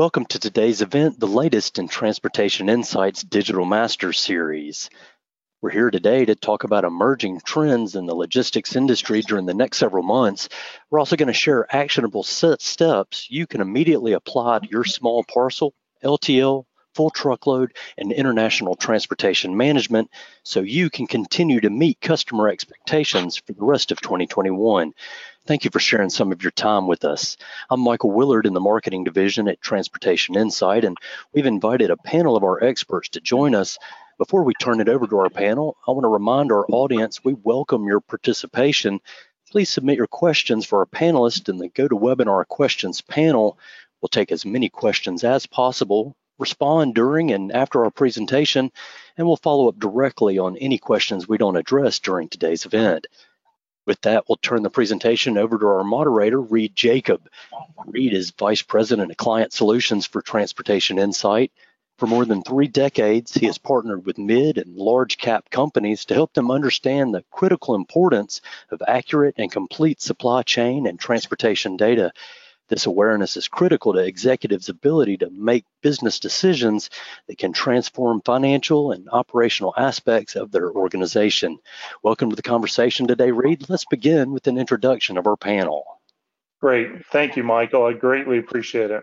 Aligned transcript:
Welcome 0.00 0.24
to 0.30 0.38
today's 0.38 0.80
event, 0.80 1.20
the 1.20 1.26
latest 1.26 1.78
in 1.78 1.86
Transportation 1.86 2.70
Insights 2.70 3.22
Digital 3.22 3.66
Master 3.66 4.14
Series. 4.14 4.88
We're 5.60 5.68
here 5.68 5.90
today 5.90 6.24
to 6.24 6.34
talk 6.34 6.64
about 6.64 6.86
emerging 6.86 7.42
trends 7.44 7.94
in 7.94 8.06
the 8.06 8.14
logistics 8.14 8.76
industry 8.76 9.20
during 9.20 9.44
the 9.44 9.52
next 9.52 9.76
several 9.76 10.02
months. 10.02 10.48
We're 10.88 11.00
also 11.00 11.16
going 11.16 11.26
to 11.26 11.34
share 11.34 11.66
actionable 11.68 12.22
steps 12.22 13.26
you 13.30 13.46
can 13.46 13.60
immediately 13.60 14.14
apply 14.14 14.60
to 14.60 14.68
your 14.70 14.84
small 14.84 15.22
parcel, 15.22 15.74
LTL, 16.02 16.64
full 17.00 17.08
truckload, 17.08 17.72
and 17.96 18.12
international 18.12 18.76
transportation 18.76 19.56
management 19.56 20.10
so 20.42 20.60
you 20.60 20.90
can 20.90 21.06
continue 21.06 21.58
to 21.58 21.70
meet 21.70 21.98
customer 21.98 22.46
expectations 22.46 23.38
for 23.38 23.54
the 23.54 23.64
rest 23.64 23.90
of 23.90 23.98
2021. 24.02 24.92
Thank 25.46 25.64
you 25.64 25.70
for 25.70 25.80
sharing 25.80 26.10
some 26.10 26.30
of 26.30 26.42
your 26.42 26.50
time 26.50 26.86
with 26.86 27.06
us. 27.06 27.38
I'm 27.70 27.80
Michael 27.80 28.10
Willard 28.10 28.44
in 28.44 28.52
the 28.52 28.60
marketing 28.60 29.04
division 29.04 29.48
at 29.48 29.62
Transportation 29.62 30.36
Insight, 30.36 30.84
and 30.84 30.94
we've 31.32 31.46
invited 31.46 31.90
a 31.90 31.96
panel 31.96 32.36
of 32.36 32.44
our 32.44 32.62
experts 32.62 33.08
to 33.08 33.20
join 33.22 33.54
us. 33.54 33.78
Before 34.18 34.44
we 34.44 34.52
turn 34.60 34.82
it 34.82 34.90
over 34.90 35.06
to 35.06 35.20
our 35.20 35.30
panel, 35.30 35.78
I 35.88 35.92
want 35.92 36.04
to 36.04 36.08
remind 36.08 36.52
our 36.52 36.66
audience 36.68 37.24
we 37.24 37.32
welcome 37.32 37.86
your 37.86 38.02
participation. 38.02 39.00
Please 39.50 39.70
submit 39.70 39.96
your 39.96 40.06
questions 40.06 40.66
for 40.66 40.80
our 40.80 40.86
panelists 40.86 41.48
in 41.48 41.56
the 41.56 41.70
GoToWebinar 41.70 42.46
questions 42.46 43.00
panel. 43.00 43.56
We'll 44.02 44.10
take 44.10 44.32
as 44.32 44.44
many 44.44 44.68
questions 44.68 45.24
as 45.24 45.46
possible, 45.46 46.14
respond 46.40 46.94
during 46.94 47.30
and 47.30 47.52
after 47.52 47.84
our 47.84 47.90
presentation, 47.90 48.72
and 49.16 49.26
we'll 49.26 49.36
follow 49.36 49.68
up 49.68 49.78
directly 49.78 50.38
on 50.38 50.56
any 50.56 50.78
questions 50.78 51.28
we 51.28 51.38
don't 51.38 51.56
address 51.56 52.00
during 52.00 52.28
today's 52.28 52.64
event. 52.66 53.06
With 53.86 54.00
that, 54.02 54.24
we'll 54.28 54.38
turn 54.42 54.62
the 54.62 54.70
presentation 54.70 55.38
over 55.38 55.58
to 55.58 55.66
our 55.66 55.84
moderator, 55.84 56.40
Reed 56.40 56.74
Jacob. 56.74 57.28
Reed 57.86 58.12
is 58.12 58.30
Vice 58.30 58.62
President 58.62 59.10
of 59.10 59.16
Client 59.16 59.52
Solutions 59.52 60.06
for 60.06 60.22
Transportation 60.22 60.98
Insight. 60.98 61.52
For 61.98 62.06
more 62.06 62.24
than 62.24 62.42
three 62.42 62.68
decades, 62.68 63.34
he 63.34 63.44
has 63.46 63.58
partnered 63.58 64.06
with 64.06 64.16
mid 64.16 64.56
and 64.56 64.74
large 64.74 65.18
cap 65.18 65.50
companies 65.50 66.06
to 66.06 66.14
help 66.14 66.32
them 66.32 66.50
understand 66.50 67.14
the 67.14 67.24
critical 67.30 67.74
importance 67.74 68.40
of 68.70 68.80
accurate 68.88 69.34
and 69.36 69.52
complete 69.52 70.00
supply 70.00 70.42
chain 70.42 70.86
and 70.86 70.98
transportation 70.98 71.76
data 71.76 72.12
this 72.70 72.86
awareness 72.86 73.36
is 73.36 73.48
critical 73.48 73.92
to 73.92 73.98
executives' 73.98 74.68
ability 74.68 75.18
to 75.18 75.28
make 75.30 75.66
business 75.82 76.20
decisions 76.20 76.88
that 77.26 77.36
can 77.36 77.52
transform 77.52 78.22
financial 78.24 78.92
and 78.92 79.08
operational 79.10 79.74
aspects 79.76 80.36
of 80.36 80.52
their 80.52 80.70
organization. 80.70 81.58
Welcome 82.02 82.30
to 82.30 82.36
the 82.36 82.42
conversation 82.42 83.08
today, 83.08 83.32
Reed. 83.32 83.68
Let's 83.68 83.84
begin 83.84 84.30
with 84.32 84.46
an 84.46 84.56
introduction 84.56 85.18
of 85.18 85.26
our 85.26 85.36
panel. 85.36 85.84
Great. 86.60 87.04
Thank 87.06 87.36
you, 87.36 87.42
Michael. 87.42 87.84
I 87.84 87.92
greatly 87.92 88.38
appreciate 88.38 88.90
it. 88.90 89.02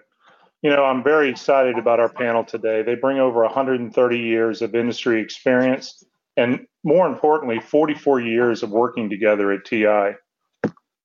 You 0.61 0.69
know, 0.69 0.85
I'm 0.85 1.03
very 1.03 1.29
excited 1.29 1.77
about 1.77 1.99
our 1.99 2.09
panel 2.09 2.43
today. 2.43 2.83
They 2.83 2.95
bring 2.95 3.19
over 3.19 3.43
130 3.43 4.17
years 4.17 4.61
of 4.61 4.75
industry 4.75 5.21
experience 5.21 6.03
and, 6.37 6.65
more 6.83 7.05
importantly, 7.05 7.59
44 7.59 8.21
years 8.21 8.63
of 8.63 8.71
working 8.71 9.09
together 9.09 9.51
at 9.51 9.65
TI. 9.65 10.15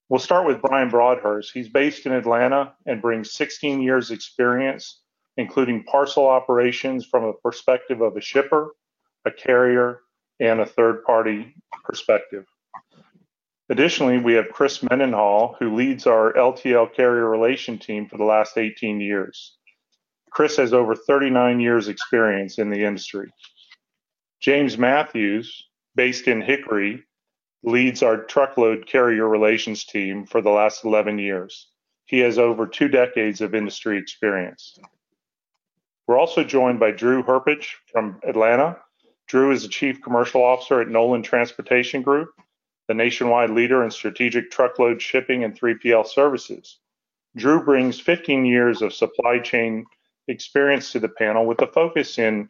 We'll 0.08 0.20
start 0.20 0.46
with 0.46 0.60
Brian 0.60 0.90
Broadhurst. 0.90 1.52
He's 1.54 1.68
based 1.68 2.06
in 2.06 2.12
Atlanta 2.12 2.74
and 2.86 3.00
brings 3.00 3.32
16 3.32 3.80
years 3.80 4.10
experience, 4.10 5.00
including 5.36 5.84
parcel 5.84 6.26
operations 6.26 7.06
from 7.06 7.24
a 7.24 7.32
perspective 7.32 8.00
of 8.00 8.16
a 8.16 8.20
shipper, 8.20 8.74
a 9.24 9.30
carrier, 9.30 10.00
and 10.40 10.60
a 10.60 10.66
third 10.66 11.04
party 11.04 11.54
perspective. 11.84 12.44
Additionally, 13.70 14.18
we 14.18 14.34
have 14.34 14.50
Chris 14.52 14.82
Mendenhall, 14.82 15.56
who 15.58 15.74
leads 15.74 16.06
our 16.06 16.32
LTL 16.34 16.94
carrier 16.94 17.28
relation 17.28 17.78
team 17.78 18.06
for 18.06 18.18
the 18.18 18.24
last 18.24 18.58
18 18.58 19.00
years. 19.00 19.56
Chris 20.30 20.56
has 20.56 20.72
over 20.72 20.94
39 20.94 21.60
years 21.60 21.88
experience 21.88 22.58
in 22.58 22.70
the 22.70 22.84
industry. 22.84 23.30
James 24.40 24.76
Mathews, 24.76 25.68
based 25.94 26.26
in 26.26 26.40
Hickory, 26.40 27.04
leads 27.62 28.02
our 28.02 28.16
truckload 28.16 28.86
carrier 28.86 29.28
relations 29.28 29.84
team 29.84 30.26
for 30.26 30.40
the 30.40 30.50
last 30.50 30.84
11 30.84 31.18
years. 31.18 31.68
He 32.06 32.18
has 32.20 32.38
over 32.38 32.66
two 32.66 32.88
decades 32.88 33.40
of 33.40 33.54
industry 33.54 33.98
experience. 33.98 34.78
We're 36.06 36.18
also 36.18 36.42
joined 36.42 36.80
by 36.80 36.90
Drew 36.90 37.22
Herpich 37.22 37.68
from 37.90 38.20
Atlanta. 38.26 38.78
Drew 39.28 39.52
is 39.52 39.62
the 39.62 39.68
Chief 39.68 40.02
Commercial 40.02 40.42
Officer 40.42 40.80
at 40.80 40.88
Nolan 40.88 41.22
Transportation 41.22 42.02
Group, 42.02 42.30
the 42.88 42.94
nationwide 42.94 43.50
leader 43.50 43.84
in 43.84 43.90
strategic 43.90 44.50
truckload 44.50 45.00
shipping 45.00 45.44
and 45.44 45.58
3PL 45.58 46.06
services. 46.06 46.78
Drew 47.36 47.64
brings 47.64 48.00
15 48.00 48.44
years 48.44 48.82
of 48.82 48.92
supply 48.92 49.38
chain 49.38 49.86
experience 50.28 50.92
to 50.92 50.98
the 50.98 51.08
panel 51.08 51.46
with 51.46 51.62
a 51.62 51.66
focus 51.66 52.18
in 52.18 52.48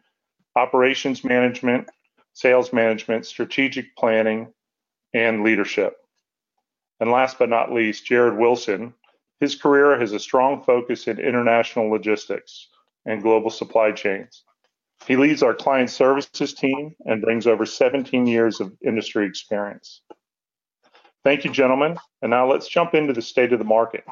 operations 0.56 1.22
management, 1.22 1.88
sales 2.32 2.72
management, 2.72 3.26
strategic 3.26 3.94
planning, 3.96 4.52
and 5.14 5.42
leadership. 5.42 5.96
And 7.00 7.10
last 7.10 7.38
but 7.38 7.48
not 7.48 7.72
least, 7.72 8.06
Jared 8.06 8.38
Wilson. 8.38 8.94
His 9.40 9.56
career 9.56 9.98
has 9.98 10.12
a 10.12 10.20
strong 10.20 10.62
focus 10.62 11.08
in 11.08 11.18
international 11.18 11.90
logistics 11.90 12.68
and 13.04 13.22
global 13.22 13.50
supply 13.50 13.90
chains. 13.90 14.44
He 15.06 15.16
leads 15.16 15.42
our 15.42 15.54
client 15.54 15.90
services 15.90 16.54
team 16.54 16.94
and 17.06 17.20
brings 17.20 17.48
over 17.48 17.66
17 17.66 18.26
years 18.26 18.60
of 18.60 18.72
industry 18.84 19.26
experience. 19.26 20.02
Thank 21.24 21.44
you, 21.44 21.50
gentlemen. 21.50 21.98
And 22.20 22.30
now 22.30 22.50
let's 22.50 22.68
jump 22.68 22.94
into 22.94 23.12
the 23.12 23.22
state 23.22 23.52
of 23.52 23.58
the 23.58 23.64
market. 23.64 24.04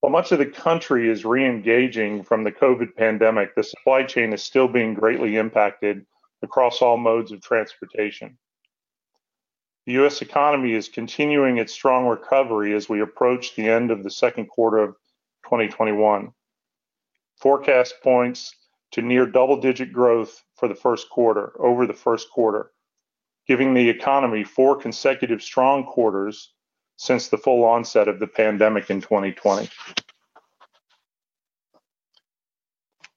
While 0.00 0.12
much 0.12 0.32
of 0.32 0.38
the 0.38 0.46
country 0.46 1.10
is 1.10 1.24
re 1.24 1.46
engaging 1.46 2.22
from 2.22 2.44
the 2.44 2.52
COVID 2.52 2.94
pandemic, 2.96 3.54
the 3.54 3.62
supply 3.62 4.02
chain 4.02 4.32
is 4.32 4.42
still 4.42 4.68
being 4.68 4.94
greatly 4.94 5.36
impacted 5.36 6.06
across 6.42 6.82
all 6.82 6.96
modes 6.96 7.32
of 7.32 7.40
transportation. 7.40 8.38
The 9.86 9.92
U.S. 9.94 10.22
economy 10.22 10.74
is 10.74 10.88
continuing 10.88 11.58
its 11.58 11.72
strong 11.72 12.06
recovery 12.06 12.74
as 12.74 12.88
we 12.88 13.00
approach 13.00 13.54
the 13.54 13.68
end 13.68 13.90
of 13.90 14.04
the 14.04 14.10
second 14.10 14.46
quarter 14.46 14.78
of 14.78 14.90
2021. 15.44 16.32
Forecast 17.40 17.94
points 18.02 18.54
to 18.92 19.02
near 19.02 19.26
double 19.26 19.60
digit 19.60 19.92
growth 19.92 20.42
for 20.56 20.68
the 20.68 20.74
first 20.74 21.08
quarter, 21.08 21.52
over 21.58 21.86
the 21.86 21.94
first 21.94 22.30
quarter, 22.30 22.70
giving 23.46 23.72
the 23.72 23.88
economy 23.88 24.44
four 24.44 24.76
consecutive 24.76 25.42
strong 25.42 25.84
quarters 25.84 26.52
since 26.96 27.28
the 27.28 27.38
full 27.38 27.64
onset 27.64 28.08
of 28.08 28.20
the 28.20 28.26
pandemic 28.26 28.90
in 28.90 29.00
2020. 29.00 29.70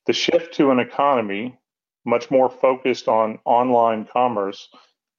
The 0.06 0.14
shift 0.14 0.54
to 0.56 0.72
an 0.72 0.80
economy 0.80 1.58
much 2.06 2.30
more 2.32 2.50
focused 2.50 3.08
on 3.08 3.40
online 3.46 4.06
commerce, 4.06 4.70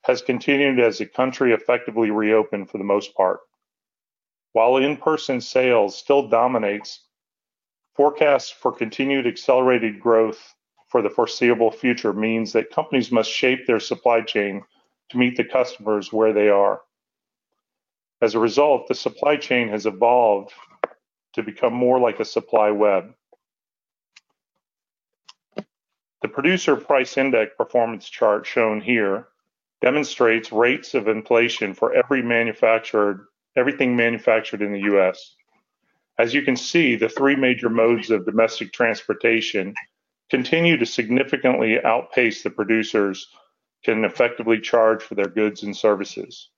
has 0.03 0.23
continued 0.23 0.79
as 0.79 0.99
the 0.99 1.07
country 1.07 1.53
effectively 1.53 2.11
reopened 2.11 2.71
for 2.71 2.79
the 2.79 2.85
most 2.85 3.15
part. 3.15 3.41
While 4.53 4.77
in 4.77 4.97
person 4.97 5.41
sales 5.41 5.97
still 5.97 6.29
dominates, 6.29 7.07
forecasts 7.97 8.51
for 8.51 8.71
continued 8.73 9.27
accelerated 9.27 10.01
growth 10.01 10.55
for 10.89 11.03
the 11.03 11.11
foreseeable 11.11 11.71
future 11.71 12.13
means 12.13 12.53
that 12.53 12.71
companies 12.71 13.11
must 13.11 13.31
shape 13.31 13.67
their 13.67 13.81
supply 13.81 14.21
chain 14.21 14.63
to 15.11 15.19
meet 15.19 15.37
the 15.37 15.45
customers 15.45 16.13
where 16.13 16.33
they 16.33 16.49
are. 16.49 16.83
As 18.23 18.35
a 18.35 18.39
result, 18.39 18.87
the 18.87 18.95
supply 18.95 19.37
chain 19.37 19.69
has 19.69 19.87
evolved 19.87 20.53
to 21.35 21.43
become 21.43 21.75
more 21.75 21.99
like 21.99 22.21
a 22.21 22.25
supply 22.25 22.71
web. 22.71 23.13
The 26.25 26.29
producer 26.29 26.75
price 26.75 27.19
index 27.19 27.53
performance 27.55 28.09
chart 28.09 28.47
shown 28.47 28.81
here 28.81 29.29
demonstrates 29.83 30.51
rates 30.51 30.95
of 30.95 31.07
inflation 31.07 31.75
for 31.75 31.93
every 31.93 32.23
manufactured 32.23 33.27
everything 33.57 33.95
manufactured 33.95 34.63
in 34.63 34.73
the 34.73 34.91
US. 34.95 35.37
As 36.17 36.33
you 36.33 36.41
can 36.41 36.57
see, 36.57 36.97
the 36.97 37.11
three 37.11 37.37
major 37.37 37.69
modes 37.69 38.11
of 38.11 38.25
domestic 38.25 38.73
transportation 38.73 39.75
continue 40.31 40.79
to 40.79 40.87
significantly 40.87 41.79
outpace 41.85 42.43
the 42.43 42.49
producers 42.49 43.29
can 43.85 44.03
effectively 44.03 44.59
charge 44.59 45.03
for 45.03 45.17
their 45.17 45.29
goods 45.29 45.63
and 45.63 45.77
services. 45.77 46.49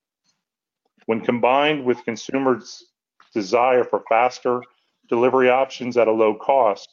When 1.07 1.23
combined 1.23 1.85
with 1.85 2.05
consumers' 2.05 2.85
desire 3.35 3.83
for 3.83 4.05
faster 4.09 4.63
delivery 5.09 5.51
options 5.51 5.97
at 5.97 6.07
a 6.07 6.13
low 6.13 6.37
cost, 6.37 6.89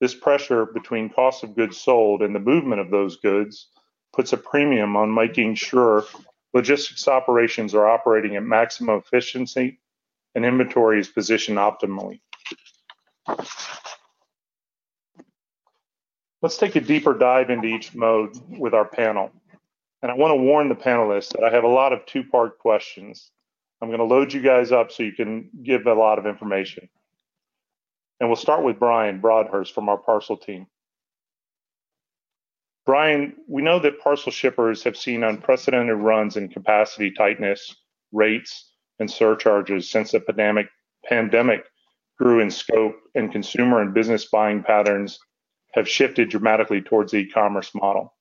this 0.00 0.14
pressure 0.14 0.66
between 0.66 1.10
cost 1.10 1.44
of 1.44 1.54
goods 1.54 1.78
sold 1.78 2.22
and 2.22 2.34
the 2.34 2.40
movement 2.40 2.80
of 2.80 2.90
those 2.90 3.16
goods 3.16 3.68
puts 4.12 4.32
a 4.32 4.36
premium 4.36 4.96
on 4.96 5.14
making 5.14 5.54
sure 5.54 6.04
logistics 6.54 7.06
operations 7.06 7.74
are 7.74 7.88
operating 7.88 8.36
at 8.36 8.42
maximum 8.42 8.98
efficiency 8.98 9.78
and 10.34 10.44
inventory 10.44 10.98
is 10.98 11.08
positioned 11.08 11.58
optimally. 11.58 12.20
Let's 16.42 16.56
take 16.56 16.76
a 16.76 16.80
deeper 16.80 17.12
dive 17.12 17.50
into 17.50 17.68
each 17.68 17.94
mode 17.94 18.34
with 18.48 18.72
our 18.72 18.86
panel. 18.86 19.30
And 20.02 20.10
I 20.10 20.14
want 20.14 20.32
to 20.32 20.42
warn 20.42 20.70
the 20.70 20.74
panelists 20.74 21.32
that 21.34 21.44
I 21.44 21.50
have 21.54 21.64
a 21.64 21.68
lot 21.68 21.92
of 21.92 22.06
two 22.06 22.24
part 22.24 22.58
questions. 22.58 23.30
I'm 23.82 23.88
going 23.88 23.98
to 23.98 24.04
load 24.04 24.32
you 24.32 24.40
guys 24.40 24.72
up 24.72 24.90
so 24.90 25.02
you 25.02 25.12
can 25.12 25.50
give 25.62 25.86
a 25.86 25.92
lot 25.92 26.18
of 26.18 26.26
information. 26.26 26.88
And 28.20 28.28
we'll 28.28 28.36
start 28.36 28.62
with 28.62 28.78
Brian 28.78 29.20
Broadhurst 29.20 29.74
from 29.74 29.88
our 29.88 29.96
parcel 29.96 30.36
team. 30.36 30.66
Brian, 32.86 33.34
we 33.48 33.62
know 33.62 33.78
that 33.78 34.00
parcel 34.00 34.32
shippers 34.32 34.82
have 34.84 34.96
seen 34.96 35.24
unprecedented 35.24 35.96
runs 35.96 36.36
in 36.36 36.48
capacity 36.48 37.10
tightness, 37.10 37.74
rates, 38.12 38.72
and 38.98 39.10
surcharges 39.10 39.90
since 39.90 40.12
the 40.12 40.20
pandemic, 40.20 40.68
pandemic 41.04 41.64
grew 42.18 42.40
in 42.40 42.50
scope 42.50 42.96
and 43.14 43.32
consumer 43.32 43.80
and 43.80 43.94
business 43.94 44.26
buying 44.26 44.62
patterns 44.62 45.18
have 45.72 45.88
shifted 45.88 46.28
dramatically 46.28 46.82
towards 46.82 47.12
the 47.12 47.18
e-commerce 47.18 47.74
model. 47.74 48.14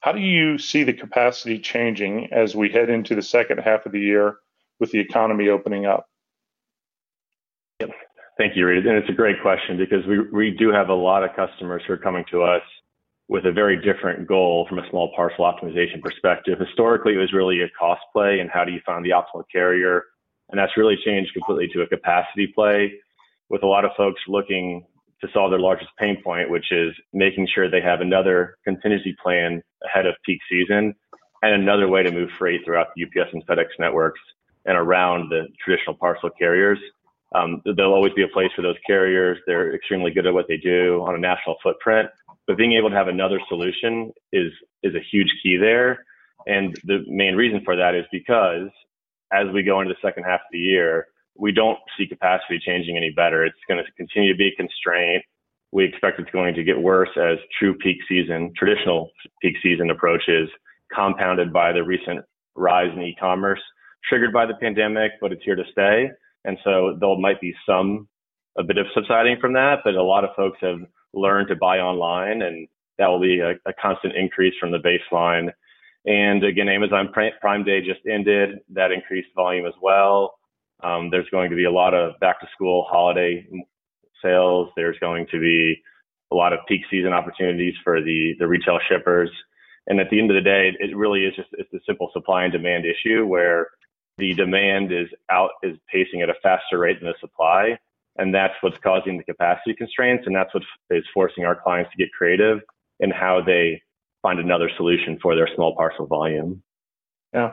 How 0.00 0.12
do 0.12 0.20
you 0.20 0.58
see 0.58 0.84
the 0.84 0.92
capacity 0.92 1.58
changing 1.58 2.32
as 2.32 2.56
we 2.56 2.70
head 2.70 2.88
into 2.88 3.14
the 3.14 3.22
second 3.22 3.58
half 3.58 3.84
of 3.84 3.92
the 3.92 4.00
year 4.00 4.36
with 4.80 4.90
the 4.90 5.00
economy 5.00 5.48
opening 5.48 5.86
up? 5.86 6.06
Thank 8.38 8.56
you, 8.56 8.66
Reed. 8.66 8.86
And 8.86 8.96
it's 8.96 9.08
a 9.10 9.14
great 9.14 9.40
question 9.42 9.76
because 9.76 10.06
we, 10.06 10.20
we 10.30 10.50
do 10.58 10.70
have 10.72 10.88
a 10.88 10.94
lot 10.94 11.22
of 11.22 11.36
customers 11.36 11.82
who 11.86 11.92
are 11.92 11.98
coming 11.98 12.24
to 12.30 12.42
us 12.42 12.62
with 13.28 13.44
a 13.46 13.52
very 13.52 13.76
different 13.76 14.26
goal 14.26 14.66
from 14.68 14.78
a 14.78 14.88
small 14.90 15.12
parcel 15.14 15.44
optimization 15.44 16.00
perspective. 16.02 16.58
Historically, 16.58 17.14
it 17.14 17.18
was 17.18 17.32
really 17.32 17.60
a 17.62 17.68
cost 17.78 18.02
play 18.12 18.40
and 18.40 18.50
how 18.50 18.64
do 18.64 18.72
you 18.72 18.80
find 18.84 19.04
the 19.04 19.10
optimal 19.10 19.44
carrier? 19.50 20.04
And 20.50 20.58
that's 20.58 20.76
really 20.76 20.96
changed 21.04 21.32
completely 21.32 21.68
to 21.74 21.82
a 21.82 21.86
capacity 21.86 22.46
play 22.54 22.92
with 23.48 23.62
a 23.62 23.66
lot 23.66 23.84
of 23.84 23.92
folks 23.96 24.20
looking 24.28 24.84
to 25.20 25.28
solve 25.32 25.50
their 25.50 25.60
largest 25.60 25.90
pain 25.98 26.20
point, 26.22 26.50
which 26.50 26.72
is 26.72 26.92
making 27.12 27.46
sure 27.54 27.70
they 27.70 27.80
have 27.80 28.00
another 28.00 28.56
contingency 28.64 29.14
plan 29.22 29.62
ahead 29.84 30.06
of 30.06 30.14
peak 30.24 30.40
season 30.50 30.94
and 31.42 31.54
another 31.54 31.88
way 31.88 32.02
to 32.02 32.10
move 32.10 32.30
freight 32.38 32.62
throughout 32.64 32.88
the 32.96 33.04
UPS 33.04 33.30
and 33.32 33.46
FedEx 33.46 33.66
networks 33.78 34.20
and 34.64 34.76
around 34.76 35.30
the 35.30 35.46
traditional 35.64 35.96
parcel 35.96 36.30
carriers. 36.38 36.78
Um, 37.34 37.62
there'll 37.64 37.94
always 37.94 38.12
be 38.12 38.22
a 38.22 38.28
place 38.28 38.50
for 38.54 38.62
those 38.62 38.76
carriers. 38.86 39.38
They're 39.46 39.74
extremely 39.74 40.10
good 40.10 40.26
at 40.26 40.34
what 40.34 40.46
they 40.48 40.58
do 40.58 41.02
on 41.06 41.14
a 41.14 41.18
national 41.18 41.56
footprint, 41.62 42.08
but 42.46 42.56
being 42.56 42.74
able 42.74 42.90
to 42.90 42.96
have 42.96 43.08
another 43.08 43.40
solution 43.48 44.12
is 44.32 44.52
is 44.82 44.94
a 44.94 45.00
huge 45.10 45.32
key 45.42 45.56
there. 45.56 46.04
And 46.46 46.76
the 46.84 47.04
main 47.06 47.36
reason 47.36 47.62
for 47.64 47.76
that 47.76 47.94
is 47.94 48.04
because 48.10 48.68
as 49.32 49.46
we 49.54 49.62
go 49.62 49.80
into 49.80 49.94
the 49.94 50.06
second 50.06 50.24
half 50.24 50.40
of 50.40 50.52
the 50.52 50.58
year, 50.58 51.06
we 51.36 51.52
don't 51.52 51.78
see 51.96 52.06
capacity 52.06 52.60
changing 52.64 52.96
any 52.96 53.10
better. 53.10 53.44
It's 53.44 53.56
going 53.68 53.82
to 53.82 53.90
continue 53.92 54.32
to 54.32 54.36
be 54.36 54.48
a 54.48 54.56
constraint. 54.56 55.24
We 55.70 55.84
expect 55.84 56.20
it's 56.20 56.30
going 56.30 56.54
to 56.54 56.64
get 56.64 56.78
worse 56.78 57.08
as 57.16 57.38
true 57.58 57.74
peak 57.78 57.96
season, 58.08 58.52
traditional 58.58 59.10
peak 59.40 59.56
season 59.62 59.90
approaches, 59.90 60.50
compounded 60.94 61.52
by 61.52 61.72
the 61.72 61.82
recent 61.82 62.20
rise 62.54 62.90
in 62.94 63.00
e-commerce, 63.00 63.60
triggered 64.06 64.32
by 64.32 64.44
the 64.44 64.54
pandemic, 64.60 65.12
but 65.20 65.32
it's 65.32 65.42
here 65.44 65.56
to 65.56 65.64
stay. 65.72 66.10
And 66.44 66.58
so 66.64 66.96
there 66.98 67.16
might 67.18 67.40
be 67.40 67.54
some, 67.66 68.08
a 68.58 68.62
bit 68.62 68.78
of 68.78 68.86
subsiding 68.94 69.38
from 69.40 69.52
that, 69.54 69.80
but 69.84 69.94
a 69.94 70.02
lot 70.02 70.24
of 70.24 70.30
folks 70.36 70.58
have 70.60 70.80
learned 71.14 71.48
to 71.48 71.56
buy 71.56 71.78
online 71.78 72.42
and 72.42 72.68
that 72.98 73.08
will 73.08 73.20
be 73.20 73.40
a, 73.40 73.52
a 73.68 73.72
constant 73.80 74.14
increase 74.16 74.54
from 74.60 74.70
the 74.70 74.78
baseline. 74.78 75.50
And 76.04 76.44
again, 76.44 76.68
Amazon 76.68 77.12
Prime 77.12 77.64
Day 77.64 77.80
just 77.80 78.00
ended. 78.10 78.58
That 78.70 78.92
increased 78.92 79.28
volume 79.34 79.66
as 79.66 79.74
well. 79.80 80.38
Um, 80.82 81.10
there's 81.10 81.28
going 81.30 81.50
to 81.50 81.56
be 81.56 81.64
a 81.64 81.70
lot 81.70 81.94
of 81.94 82.18
back 82.20 82.40
to 82.40 82.46
school 82.54 82.86
holiday 82.90 83.46
sales. 84.22 84.70
There's 84.76 84.98
going 84.98 85.26
to 85.30 85.40
be 85.40 85.80
a 86.32 86.34
lot 86.34 86.52
of 86.52 86.60
peak 86.66 86.82
season 86.90 87.12
opportunities 87.12 87.74
for 87.84 88.00
the, 88.00 88.34
the 88.38 88.48
retail 88.48 88.78
shippers. 88.88 89.30
And 89.86 90.00
at 90.00 90.08
the 90.10 90.18
end 90.18 90.30
of 90.30 90.36
the 90.36 90.40
day, 90.48 90.72
it 90.78 90.96
really 90.96 91.24
is 91.24 91.34
just 91.36 91.48
it's 91.52 91.72
a 91.72 91.78
simple 91.86 92.10
supply 92.12 92.44
and 92.44 92.52
demand 92.52 92.84
issue 92.84 93.26
where 93.26 93.68
the 94.18 94.34
demand 94.34 94.92
is 94.92 95.08
out 95.30 95.50
is 95.62 95.76
pacing 95.90 96.22
at 96.22 96.30
a 96.30 96.34
faster 96.42 96.78
rate 96.78 97.00
than 97.00 97.08
the 97.08 97.14
supply. 97.20 97.78
And 98.16 98.34
that's 98.34 98.54
what's 98.60 98.76
causing 98.78 99.16
the 99.16 99.24
capacity 99.24 99.74
constraints. 99.74 100.26
And 100.26 100.36
that's 100.36 100.52
what 100.52 100.62
is 100.90 101.04
forcing 101.14 101.44
our 101.44 101.56
clients 101.56 101.90
to 101.92 101.96
get 101.96 102.12
creative 102.12 102.60
in 103.00 103.10
how 103.10 103.40
they 103.44 103.80
find 104.20 104.38
another 104.38 104.70
solution 104.76 105.18
for 105.20 105.34
their 105.34 105.48
small 105.54 105.74
parcel 105.74 106.06
volume. 106.06 106.62
Yeah. 107.32 107.52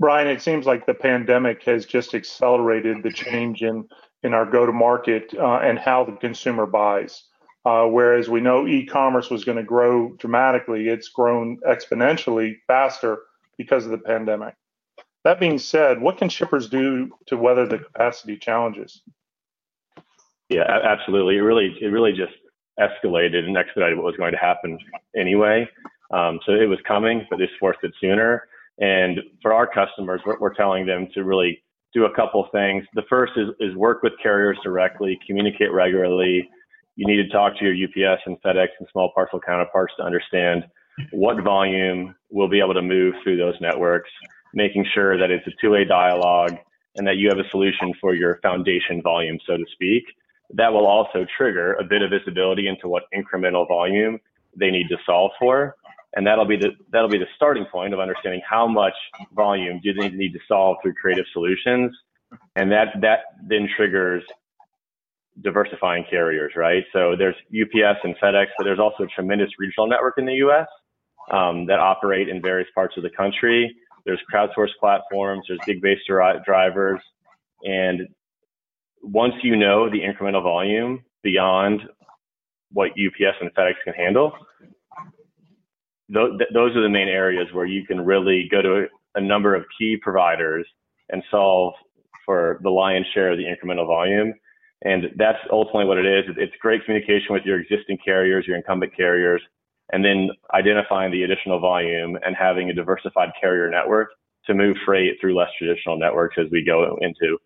Brian, 0.00 0.28
it 0.28 0.40
seems 0.40 0.64
like 0.64 0.86
the 0.86 0.94
pandemic 0.94 1.62
has 1.64 1.84
just 1.84 2.14
accelerated 2.14 3.02
the 3.02 3.10
change 3.10 3.62
in 3.62 3.88
in 4.22 4.34
our 4.34 4.46
go 4.46 4.66
to 4.66 4.72
market 4.72 5.32
uh, 5.38 5.58
and 5.58 5.78
how 5.78 6.04
the 6.04 6.12
consumer 6.12 6.66
buys. 6.66 7.24
Uh, 7.64 7.86
whereas 7.86 8.28
we 8.28 8.40
know 8.40 8.66
e-commerce 8.66 9.30
was 9.30 9.44
going 9.44 9.58
to 9.58 9.64
grow 9.64 10.12
dramatically, 10.14 10.88
it's 10.88 11.08
grown 11.08 11.58
exponentially 11.68 12.56
faster 12.66 13.18
because 13.56 13.84
of 13.84 13.90
the 13.90 13.98
pandemic. 13.98 14.54
That 15.28 15.38
being 15.38 15.58
said, 15.58 16.00
what 16.00 16.16
can 16.16 16.30
shippers 16.30 16.70
do 16.70 17.10
to 17.26 17.36
weather 17.36 17.66
the 17.66 17.80
capacity 17.80 18.38
challenges? 18.38 19.02
Yeah, 20.48 20.62
absolutely. 20.62 21.36
It 21.36 21.42
really, 21.42 21.76
it 21.82 21.88
really 21.88 22.12
just 22.12 22.32
escalated 22.80 23.44
and 23.44 23.54
expedited 23.54 23.98
what 23.98 24.06
was 24.06 24.16
going 24.16 24.32
to 24.32 24.38
happen 24.38 24.78
anyway. 25.14 25.68
Um, 26.14 26.40
so 26.46 26.52
it 26.52 26.64
was 26.64 26.78
coming, 26.88 27.26
but 27.28 27.38
this 27.38 27.50
forced 27.60 27.80
it 27.82 27.92
sooner. 28.00 28.48
And 28.78 29.20
for 29.42 29.52
our 29.52 29.66
customers, 29.66 30.22
we're, 30.24 30.38
we're 30.38 30.54
telling 30.54 30.86
them 30.86 31.08
to 31.12 31.24
really 31.24 31.62
do 31.92 32.06
a 32.06 32.14
couple 32.14 32.48
things. 32.50 32.84
The 32.94 33.02
first 33.10 33.34
is, 33.36 33.48
is 33.60 33.76
work 33.76 34.02
with 34.02 34.14
carriers 34.22 34.56
directly, 34.64 35.18
communicate 35.26 35.72
regularly. 35.72 36.48
You 36.96 37.06
need 37.06 37.22
to 37.22 37.28
talk 37.28 37.52
to 37.58 37.66
your 37.66 37.74
UPS 37.74 38.22
and 38.24 38.40
FedEx 38.40 38.68
and 38.78 38.88
small 38.92 39.12
parcel 39.14 39.40
counterparts 39.46 39.92
to 39.98 40.04
understand 40.04 40.64
what 41.12 41.44
volume 41.44 42.14
will 42.30 42.48
be 42.48 42.60
able 42.60 42.74
to 42.74 42.82
move 42.82 43.14
through 43.22 43.36
those 43.36 43.54
networks, 43.60 44.10
making 44.54 44.86
sure 44.94 45.18
that 45.18 45.30
it's 45.30 45.46
a 45.46 45.52
two-way 45.60 45.84
dialogue 45.84 46.56
and 46.96 47.06
that 47.06 47.16
you 47.16 47.28
have 47.28 47.38
a 47.38 47.48
solution 47.50 47.92
for 48.00 48.14
your 48.14 48.38
foundation 48.42 49.02
volume, 49.02 49.38
so 49.46 49.56
to 49.56 49.64
speak. 49.72 50.04
That 50.54 50.72
will 50.72 50.86
also 50.86 51.26
trigger 51.36 51.74
a 51.74 51.84
bit 51.84 52.02
of 52.02 52.10
visibility 52.10 52.68
into 52.68 52.88
what 52.88 53.04
incremental 53.14 53.68
volume 53.68 54.18
they 54.56 54.70
need 54.70 54.88
to 54.88 54.96
solve 55.06 55.30
for 55.38 55.76
and 56.14 56.26
that'll 56.26 56.46
be 56.46 56.56
the 56.56 56.70
that'll 56.90 57.08
be 57.08 57.18
the 57.18 57.28
starting 57.36 57.66
point 57.70 57.92
of 57.92 58.00
understanding 58.00 58.40
how 58.48 58.66
much 58.66 58.94
volume 59.34 59.80
do 59.82 59.92
they 59.92 60.08
need 60.08 60.32
to 60.32 60.38
solve 60.48 60.76
through 60.82 60.94
creative 60.94 61.26
solutions, 61.32 61.94
and 62.56 62.72
that 62.72 62.88
that 63.00 63.20
then 63.46 63.68
triggers 63.76 64.22
diversifying 65.40 66.04
carriers, 66.10 66.52
right? 66.56 66.82
So 66.92 67.14
there's 67.16 67.36
UPS 67.48 68.00
and 68.02 68.16
FedEx, 68.16 68.46
but 68.58 68.64
there's 68.64 68.80
also 68.80 69.04
a 69.04 69.06
tremendous 69.06 69.50
regional 69.58 69.86
network 69.86 70.14
in 70.18 70.26
the 70.26 70.34
U.S. 70.34 70.66
Um, 71.30 71.66
that 71.66 71.78
operate 71.78 72.28
in 72.28 72.40
various 72.40 72.68
parts 72.74 72.96
of 72.96 73.02
the 73.02 73.10
country. 73.10 73.72
There's 74.08 74.22
crowdsourced 74.32 74.72
platforms, 74.80 75.44
there's 75.46 75.60
gig-based 75.66 76.06
drivers, 76.46 76.98
and 77.62 78.08
once 79.02 79.34
you 79.42 79.54
know 79.54 79.90
the 79.90 80.00
incremental 80.00 80.42
volume 80.42 81.04
beyond 81.22 81.82
what 82.72 82.92
UPS 82.92 83.36
and 83.42 83.54
FedEx 83.54 83.74
can 83.84 83.92
handle, 83.92 84.32
th- 86.10 86.48
those 86.54 86.74
are 86.74 86.80
the 86.80 86.88
main 86.88 87.08
areas 87.08 87.48
where 87.52 87.66
you 87.66 87.84
can 87.84 88.00
really 88.00 88.48
go 88.50 88.62
to 88.62 88.86
a, 89.14 89.18
a 89.18 89.20
number 89.20 89.54
of 89.54 89.66
key 89.78 89.98
providers 90.00 90.66
and 91.10 91.22
solve 91.30 91.74
for 92.24 92.60
the 92.62 92.70
lion's 92.70 93.06
share 93.12 93.32
of 93.32 93.36
the 93.36 93.44
incremental 93.44 93.86
volume. 93.86 94.32
And 94.86 95.04
that's 95.16 95.38
ultimately 95.52 95.84
what 95.84 95.98
it 95.98 96.06
is. 96.06 96.34
It's 96.38 96.54
great 96.62 96.82
communication 96.86 97.26
with 97.34 97.42
your 97.44 97.60
existing 97.60 97.98
carriers, 98.02 98.46
your 98.46 98.56
incumbent 98.56 98.96
carriers, 98.96 99.42
and 99.90 100.04
then 100.04 100.30
identifying 100.54 101.10
the 101.10 101.22
additional 101.22 101.60
volume 101.60 102.18
and 102.24 102.36
having 102.36 102.70
a 102.70 102.74
diversified 102.74 103.30
carrier 103.40 103.70
network 103.70 104.10
to 104.46 104.54
move 104.54 104.76
freight 104.84 105.16
through 105.20 105.36
less 105.36 105.50
traditional 105.58 105.98
networks 105.98 106.36
as 106.38 106.46
we 106.50 106.64
go 106.64 106.96
into 107.00 107.38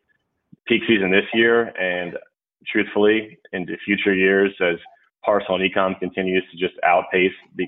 peak 0.66 0.82
season 0.86 1.10
this 1.10 1.24
year 1.34 1.68
and 1.78 2.16
truthfully 2.66 3.38
into 3.52 3.76
future 3.84 4.14
years 4.14 4.52
as 4.60 4.76
parcel 5.24 5.56
and 5.56 5.72
ecom 5.72 5.98
continues 5.98 6.44
to 6.50 6.56
just 6.56 6.74
outpace 6.84 7.32
the 7.56 7.66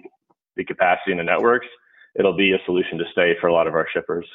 the 0.57 0.65
capacity 0.65 1.13
in 1.13 1.19
the 1.19 1.25
networks, 1.25 1.67
it'll 2.15 2.37
be 2.37 2.53
a 2.53 2.59
solution 2.65 2.99
to 2.99 3.05
stay 3.13 3.35
for 3.41 3.49
a 3.49 3.53
lot 3.53 3.67
of 3.67 3.75
our 3.75 3.87
shippers. 3.93 4.27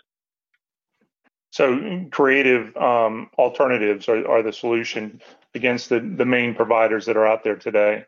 So 1.52 2.06
creative 2.12 2.76
um, 2.78 3.30
alternatives 3.38 4.08
are, 4.08 4.28
are, 4.28 4.44
the 4.44 4.54
solution 4.54 5.20
against 5.56 5.90
the, 5.90 6.00
the 6.00 6.26
main 6.26 6.54
providers 6.54 7.08
that 7.08 7.18
are 7.18 7.26
out 7.26 7.44
there 7.44 7.56
today. 7.56 8.06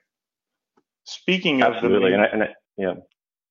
Speaking 1.04 1.62
of 1.62 1.74
Absolutely. 1.74 2.12
the 2.12 2.18
main, 2.18 2.20
and 2.20 2.22
I, 2.22 2.26
and 2.28 2.44
I, 2.44 2.48
yeah. 2.78 2.94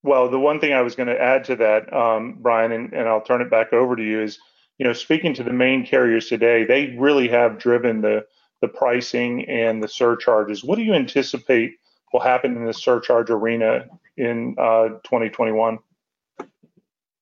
Well, 0.02 0.30
the 0.30 0.38
one 0.38 0.60
thing 0.60 0.72
I 0.72 0.82
was 0.82 0.94
going 0.94 1.08
to 1.08 1.20
add 1.20 1.44
to 1.44 1.56
that, 1.56 1.92
um, 1.92 2.38
Brian, 2.40 2.72
and, 2.72 2.92
and 2.92 3.08
I'll 3.08 3.20
turn 3.20 3.42
it 3.42 3.50
back 3.50 3.72
over 3.72 3.96
to 3.96 4.02
you 4.02 4.22
is, 4.22 4.38
you 4.78 4.86
know, 4.86 4.92
speaking 4.94 5.34
to 5.34 5.42
the 5.42 5.52
main 5.52 5.84
carriers 5.84 6.28
today, 6.28 6.64
they 6.64 6.96
really 6.98 7.28
have 7.28 7.58
driven 7.58 8.00
the 8.00 8.24
the 8.62 8.68
pricing 8.68 9.48
and 9.48 9.82
the 9.82 9.88
surcharges. 9.88 10.62
What 10.62 10.76
do 10.76 10.82
you 10.82 10.92
anticipate 10.92 11.72
will 12.12 12.20
happen 12.20 12.56
in 12.56 12.64
the 12.64 12.74
surcharge 12.74 13.30
arena 13.30 13.86
in 14.16 14.54
uh, 14.58 14.88
2021. 15.04 15.78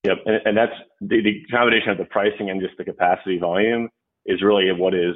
Yep, 0.04 0.18
and, 0.26 0.40
and 0.44 0.56
that's 0.56 0.72
the, 1.00 1.20
the, 1.22 1.44
combination 1.50 1.90
of 1.90 1.98
the 1.98 2.04
pricing 2.04 2.50
and 2.50 2.60
just 2.60 2.76
the 2.78 2.84
capacity 2.84 3.38
volume 3.38 3.88
is 4.26 4.42
really 4.42 4.70
what 4.72 4.94
is 4.94 5.14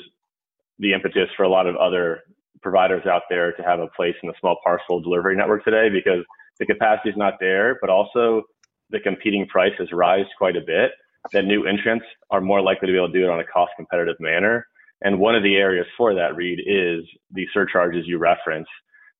the 0.78 0.92
impetus 0.92 1.28
for 1.36 1.44
a 1.44 1.48
lot 1.48 1.66
of 1.66 1.76
other 1.76 2.20
providers 2.62 3.06
out 3.06 3.22
there 3.28 3.52
to 3.52 3.62
have 3.62 3.80
a 3.80 3.88
place 3.88 4.14
in 4.22 4.28
the 4.28 4.34
small 4.40 4.56
parcel 4.64 5.00
delivery 5.00 5.36
network 5.36 5.64
today 5.64 5.88
because 5.90 6.24
the 6.58 6.66
capacity 6.66 7.10
is 7.10 7.16
not 7.16 7.34
there, 7.40 7.78
but 7.80 7.90
also 7.90 8.42
the 8.90 9.00
competing 9.00 9.46
price 9.46 9.72
has 9.78 9.88
risen 9.92 10.26
quite 10.38 10.56
a 10.56 10.60
bit. 10.60 10.92
That 11.32 11.44
new 11.44 11.66
entrants 11.66 12.04
are 12.30 12.40
more 12.40 12.60
likely 12.60 12.88
to 12.88 12.92
be 12.92 12.96
able 12.96 13.12
to 13.12 13.18
do 13.18 13.24
it 13.24 13.30
on 13.30 13.40
a 13.40 13.44
cost 13.44 13.72
competitive 13.76 14.16
manner. 14.18 14.66
And 15.02 15.18
one 15.18 15.34
of 15.34 15.42
the 15.42 15.56
areas 15.56 15.86
for 15.96 16.14
that, 16.14 16.36
Reed, 16.36 16.60
is 16.60 17.04
the 17.32 17.46
surcharges 17.52 18.06
you 18.06 18.18
reference. 18.18 18.68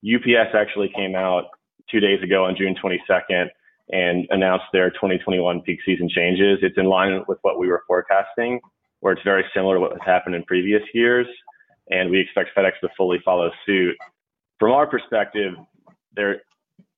UPS 0.04 0.54
actually 0.54 0.90
came 0.94 1.14
out 1.14 1.44
two 1.90 2.00
days 2.00 2.22
ago 2.22 2.44
on 2.44 2.56
June 2.56 2.74
22nd 2.82 3.48
and 3.90 4.26
announced 4.30 4.64
their 4.72 4.90
2021 4.90 5.60
peak 5.62 5.78
season 5.84 6.08
changes. 6.08 6.58
It's 6.62 6.78
in 6.78 6.86
line 6.86 7.22
with 7.28 7.38
what 7.42 7.58
we 7.58 7.68
were 7.68 7.82
forecasting, 7.86 8.60
where 9.00 9.12
it's 9.12 9.22
very 9.22 9.44
similar 9.54 9.76
to 9.76 9.80
what 9.80 9.92
has 9.92 10.00
happened 10.04 10.34
in 10.34 10.44
previous 10.44 10.82
years. 10.94 11.26
And 11.90 12.10
we 12.10 12.20
expect 12.20 12.50
FedEx 12.56 12.72
to 12.80 12.88
fully 12.96 13.18
follow 13.24 13.50
suit. 13.66 13.96
From 14.58 14.72
our 14.72 14.86
perspective, 14.86 15.54
there, 16.14 16.42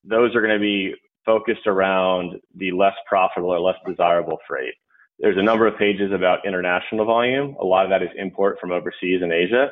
those 0.04 0.34
are 0.34 0.40
going 0.40 0.54
to 0.54 0.60
be 0.60 0.94
focused 1.24 1.66
around 1.66 2.40
the 2.56 2.70
less 2.72 2.94
profitable 3.08 3.50
or 3.50 3.60
less 3.60 3.76
desirable 3.86 4.38
freight. 4.46 4.74
There's 5.18 5.38
a 5.38 5.42
number 5.42 5.66
of 5.66 5.78
pages 5.78 6.12
about 6.12 6.46
international 6.46 7.06
volume. 7.06 7.56
A 7.60 7.64
lot 7.64 7.84
of 7.84 7.90
that 7.90 8.02
is 8.02 8.10
import 8.16 8.58
from 8.60 8.72
overseas 8.72 9.22
in 9.22 9.32
Asia. 9.32 9.70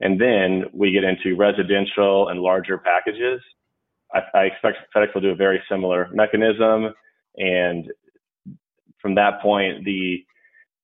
And 0.00 0.20
then 0.20 0.64
we 0.72 0.92
get 0.92 1.04
into 1.04 1.36
residential 1.36 2.28
and 2.28 2.40
larger 2.40 2.78
packages. 2.78 3.40
I, 4.14 4.20
I 4.34 4.42
expect 4.44 4.78
FedEx 4.94 5.14
will 5.14 5.20
do 5.20 5.30
a 5.30 5.36
very 5.36 5.62
similar 5.70 6.08
mechanism. 6.12 6.94
And 7.36 7.90
from 9.00 9.14
that 9.16 9.40
point, 9.42 9.84
the 9.84 10.24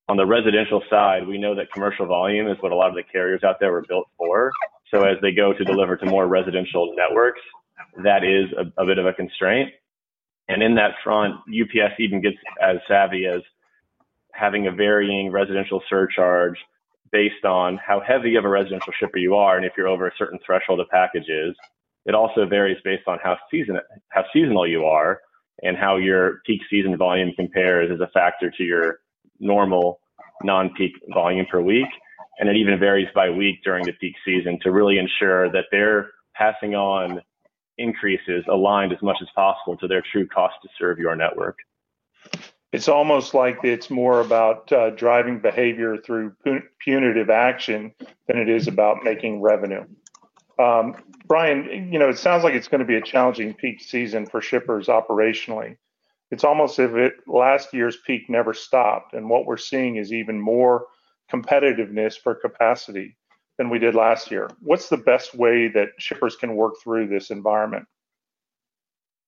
on 0.08 0.16
the 0.16 0.26
residential 0.26 0.82
side, 0.90 1.26
we 1.26 1.38
know 1.38 1.54
that 1.54 1.72
commercial 1.72 2.06
volume 2.06 2.48
is 2.48 2.56
what 2.60 2.72
a 2.72 2.76
lot 2.76 2.90
of 2.90 2.94
the 2.94 3.02
carriers 3.02 3.42
out 3.42 3.56
there 3.60 3.72
were 3.72 3.84
built 3.88 4.08
for. 4.18 4.52
So 4.92 5.02
as 5.04 5.16
they 5.22 5.32
go 5.32 5.52
to 5.52 5.64
deliver 5.64 5.96
to 5.96 6.06
more 6.06 6.26
residential 6.26 6.94
networks, 6.94 7.40
that 8.02 8.22
is 8.22 8.46
a, 8.56 8.82
a 8.82 8.86
bit 8.86 8.98
of 8.98 9.06
a 9.06 9.12
constraint. 9.12 9.70
And 10.48 10.62
in 10.62 10.74
that 10.74 10.92
front, 11.02 11.36
UPS 11.48 11.94
even 11.98 12.20
gets 12.20 12.36
as 12.62 12.76
savvy 12.86 13.26
as 13.26 13.40
having 14.32 14.66
a 14.66 14.72
varying 14.72 15.30
residential 15.30 15.82
surcharge 15.88 16.58
based 17.10 17.44
on 17.44 17.78
how 17.78 18.00
heavy 18.00 18.36
of 18.36 18.44
a 18.44 18.48
residential 18.48 18.92
shipper 18.98 19.18
you 19.18 19.34
are 19.36 19.56
and 19.56 19.64
if 19.64 19.72
you're 19.76 19.88
over 19.88 20.06
a 20.06 20.12
certain 20.18 20.38
threshold 20.44 20.80
of 20.80 20.88
packages. 20.88 21.56
It 22.04 22.14
also 22.14 22.44
varies 22.44 22.76
based 22.84 23.06
on 23.06 23.18
how 23.22 23.38
season 23.50 23.78
how 24.10 24.24
seasonal 24.32 24.66
you 24.66 24.84
are 24.84 25.20
and 25.62 25.76
how 25.76 25.96
your 25.96 26.40
peak 26.44 26.60
season 26.68 26.96
volume 26.98 27.32
compares 27.36 27.90
as 27.90 28.00
a 28.00 28.08
factor 28.08 28.50
to 28.50 28.64
your 28.64 28.98
normal 29.40 30.00
non-peak 30.42 30.92
volume 31.12 31.46
per 31.50 31.60
week. 31.60 31.88
And 32.38 32.48
it 32.48 32.56
even 32.56 32.78
varies 32.78 33.08
by 33.14 33.30
week 33.30 33.62
during 33.62 33.84
the 33.84 33.92
peak 33.92 34.14
season 34.24 34.58
to 34.62 34.72
really 34.72 34.98
ensure 34.98 35.50
that 35.52 35.66
they're 35.70 36.10
passing 36.34 36.74
on 36.74 37.22
increases 37.78 38.44
aligned 38.48 38.92
as 38.92 39.02
much 39.02 39.18
as 39.20 39.28
possible 39.34 39.76
to 39.76 39.86
their 39.86 40.02
true 40.12 40.26
cost 40.26 40.56
to 40.62 40.68
serve 40.78 40.98
your 40.98 41.14
network. 41.16 41.58
It's 42.72 42.88
almost 42.88 43.34
like 43.34 43.58
it's 43.62 43.88
more 43.88 44.20
about 44.20 44.72
uh, 44.72 44.90
driving 44.90 45.38
behavior 45.38 45.96
through 45.96 46.34
punitive 46.80 47.30
action 47.30 47.94
than 48.26 48.38
it 48.38 48.48
is 48.48 48.66
about 48.66 49.04
making 49.04 49.40
revenue. 49.40 49.84
Um, 50.58 50.96
Brian, 51.26 51.92
you 51.92 51.98
know, 52.00 52.08
it 52.08 52.18
sounds 52.18 52.42
like 52.42 52.54
it's 52.54 52.66
going 52.66 52.80
to 52.80 52.84
be 52.84 52.96
a 52.96 53.00
challenging 53.00 53.54
peak 53.54 53.80
season 53.80 54.26
for 54.26 54.40
shippers 54.40 54.88
operationally. 54.88 55.76
It's 56.34 56.42
almost 56.42 56.80
as 56.80 56.90
if 56.90 56.96
it, 56.96 57.14
last 57.28 57.72
year's 57.72 57.96
peak 57.96 58.28
never 58.28 58.52
stopped, 58.52 59.14
and 59.14 59.30
what 59.30 59.46
we're 59.46 59.56
seeing 59.56 59.98
is 59.98 60.12
even 60.12 60.40
more 60.40 60.86
competitiveness 61.32 62.18
for 62.20 62.34
capacity 62.34 63.16
than 63.56 63.70
we 63.70 63.78
did 63.78 63.94
last 63.94 64.32
year. 64.32 64.50
What's 64.60 64.88
the 64.88 64.96
best 64.96 65.36
way 65.36 65.68
that 65.68 65.90
shippers 66.00 66.34
can 66.34 66.56
work 66.56 66.74
through 66.82 67.06
this 67.06 67.30
environment? 67.30 67.86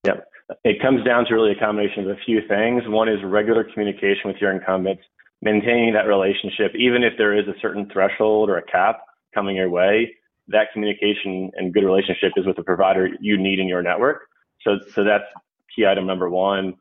Yep. 0.04 0.26
It 0.64 0.82
comes 0.82 1.04
down 1.04 1.26
to 1.26 1.34
really 1.34 1.52
a 1.52 1.60
combination 1.60 2.10
of 2.10 2.16
a 2.16 2.20
few 2.26 2.40
things. 2.48 2.82
One 2.88 3.08
is 3.08 3.20
regular 3.22 3.62
communication 3.62 4.22
with 4.24 4.38
your 4.40 4.50
incumbents, 4.50 5.04
maintaining 5.42 5.94
that 5.94 6.08
relationship, 6.08 6.72
even 6.74 7.04
if 7.04 7.12
there 7.16 7.38
is 7.38 7.46
a 7.46 7.54
certain 7.62 7.88
threshold 7.92 8.50
or 8.50 8.58
a 8.58 8.66
cap 8.66 8.98
coming 9.32 9.54
your 9.54 9.70
way. 9.70 10.12
That 10.48 10.72
communication 10.72 11.52
and 11.54 11.72
good 11.72 11.84
relationship 11.84 12.32
is 12.34 12.46
with 12.46 12.56
the 12.56 12.64
provider 12.64 13.10
you 13.20 13.38
need 13.38 13.60
in 13.60 13.68
your 13.68 13.82
network. 13.82 14.22
So, 14.62 14.80
so 14.92 15.04
that's 15.04 15.24
key 15.76 15.86
item 15.86 16.04
number 16.04 16.28
one. 16.28 16.74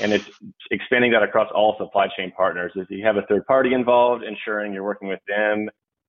And 0.00 0.12
it's 0.12 0.24
expanding 0.70 1.12
that 1.12 1.22
across 1.22 1.50
all 1.54 1.76
supply 1.78 2.08
chain 2.16 2.32
partners. 2.34 2.72
If 2.74 2.90
you 2.90 3.04
have 3.04 3.16
a 3.16 3.22
third 3.22 3.46
party 3.46 3.74
involved, 3.74 4.24
ensuring 4.24 4.72
you're 4.72 4.84
working 4.84 5.08
with 5.08 5.20
them 5.28 5.68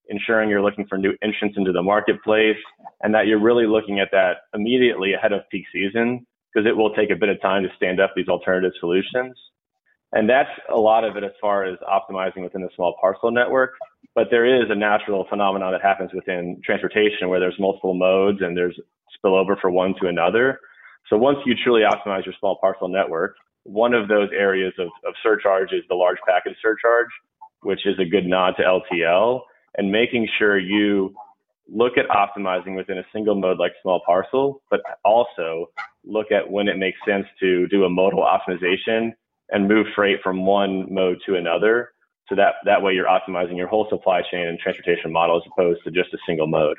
ensuring 0.09 0.49
you're 0.49 0.61
looking 0.61 0.85
for 0.87 0.97
new 0.97 1.13
entrants 1.23 1.57
into 1.57 1.71
the 1.71 1.81
marketplace 1.81 2.57
and 3.01 3.13
that 3.13 3.27
you're 3.27 3.41
really 3.41 3.65
looking 3.65 3.99
at 3.99 4.09
that 4.11 4.37
immediately 4.53 5.13
ahead 5.13 5.31
of 5.31 5.41
peak 5.49 5.65
season 5.71 6.25
because 6.53 6.67
it 6.67 6.75
will 6.75 6.93
take 6.93 7.09
a 7.09 7.15
bit 7.15 7.29
of 7.29 7.41
time 7.41 7.63
to 7.63 7.69
stand 7.75 7.99
up 7.99 8.11
these 8.15 8.27
alternative 8.27 8.71
solutions. 8.79 9.37
And 10.11 10.29
that's 10.29 10.49
a 10.71 10.77
lot 10.77 11.03
of 11.03 11.15
it 11.17 11.23
as 11.23 11.31
far 11.41 11.63
as 11.63 11.77
optimizing 11.79 12.43
within 12.43 12.61
the 12.61 12.69
small 12.75 12.95
parcel 13.01 13.31
network. 13.31 13.71
But 14.13 14.27
there 14.29 14.45
is 14.45 14.69
a 14.69 14.75
natural 14.75 15.25
phenomenon 15.27 15.71
that 15.71 15.81
happens 15.81 16.11
within 16.13 16.61
transportation 16.63 17.29
where 17.29 17.39
there's 17.39 17.55
multiple 17.59 17.95
modes 17.95 18.39
and 18.41 18.55
there's 18.55 18.79
spillover 19.17 19.59
for 19.59 19.71
one 19.71 19.95
to 20.01 20.07
another. 20.07 20.59
So 21.09 21.17
once 21.17 21.39
you 21.45 21.55
truly 21.63 21.81
optimize 21.81 22.25
your 22.25 22.35
small 22.39 22.57
parcel 22.61 22.87
network, 22.87 23.35
one 23.63 23.93
of 23.93 24.07
those 24.07 24.29
areas 24.37 24.73
of, 24.77 24.87
of 25.05 25.13
surcharge 25.21 25.71
is 25.71 25.83
the 25.89 25.95
large 25.95 26.17
package 26.27 26.55
surcharge, 26.61 27.09
which 27.61 27.85
is 27.85 27.97
a 27.99 28.05
good 28.05 28.25
nod 28.25 28.55
to 28.57 28.63
LTL 28.63 29.41
and 29.77 29.91
making 29.91 30.27
sure 30.37 30.57
you 30.57 31.13
look 31.67 31.93
at 31.97 32.05
optimizing 32.09 32.75
within 32.75 32.97
a 32.97 33.05
single 33.13 33.35
mode 33.35 33.57
like 33.57 33.71
small 33.81 34.01
parcel, 34.05 34.61
but 34.69 34.81
also 35.03 35.69
look 36.03 36.31
at 36.31 36.49
when 36.49 36.67
it 36.67 36.77
makes 36.77 36.99
sense 37.07 37.25
to 37.39 37.67
do 37.69 37.85
a 37.85 37.89
modal 37.89 38.23
optimization 38.23 39.13
and 39.49 39.67
move 39.67 39.87
freight 39.95 40.19
from 40.21 40.45
one 40.45 40.93
mode 40.93 41.17
to 41.25 41.35
another. 41.35 41.93
So 42.27 42.35
that, 42.35 42.55
that 42.65 42.81
way 42.81 42.93
you're 42.93 43.07
optimizing 43.07 43.57
your 43.57 43.67
whole 43.67 43.87
supply 43.89 44.21
chain 44.29 44.47
and 44.47 44.59
transportation 44.59 45.11
model 45.11 45.37
as 45.37 45.43
opposed 45.51 45.83
to 45.85 45.91
just 45.91 46.13
a 46.13 46.17
single 46.25 46.47
mode. 46.47 46.77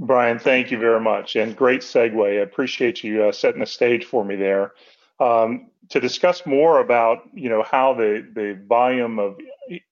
Brian, 0.00 0.38
thank 0.38 0.70
you 0.70 0.78
very 0.78 1.00
much. 1.00 1.36
And 1.36 1.54
great 1.54 1.82
segue. 1.82 2.26
I 2.26 2.42
appreciate 2.42 3.04
you 3.04 3.24
uh, 3.24 3.32
setting 3.32 3.60
the 3.60 3.66
stage 3.66 4.06
for 4.06 4.24
me 4.24 4.34
there. 4.34 4.72
Um, 5.20 5.70
to 5.90 6.00
discuss 6.00 6.46
more 6.46 6.80
about, 6.80 7.18
you 7.34 7.50
know, 7.50 7.62
how 7.62 7.92
the, 7.92 8.26
the 8.32 8.58
volume 8.66 9.18
of 9.18 9.36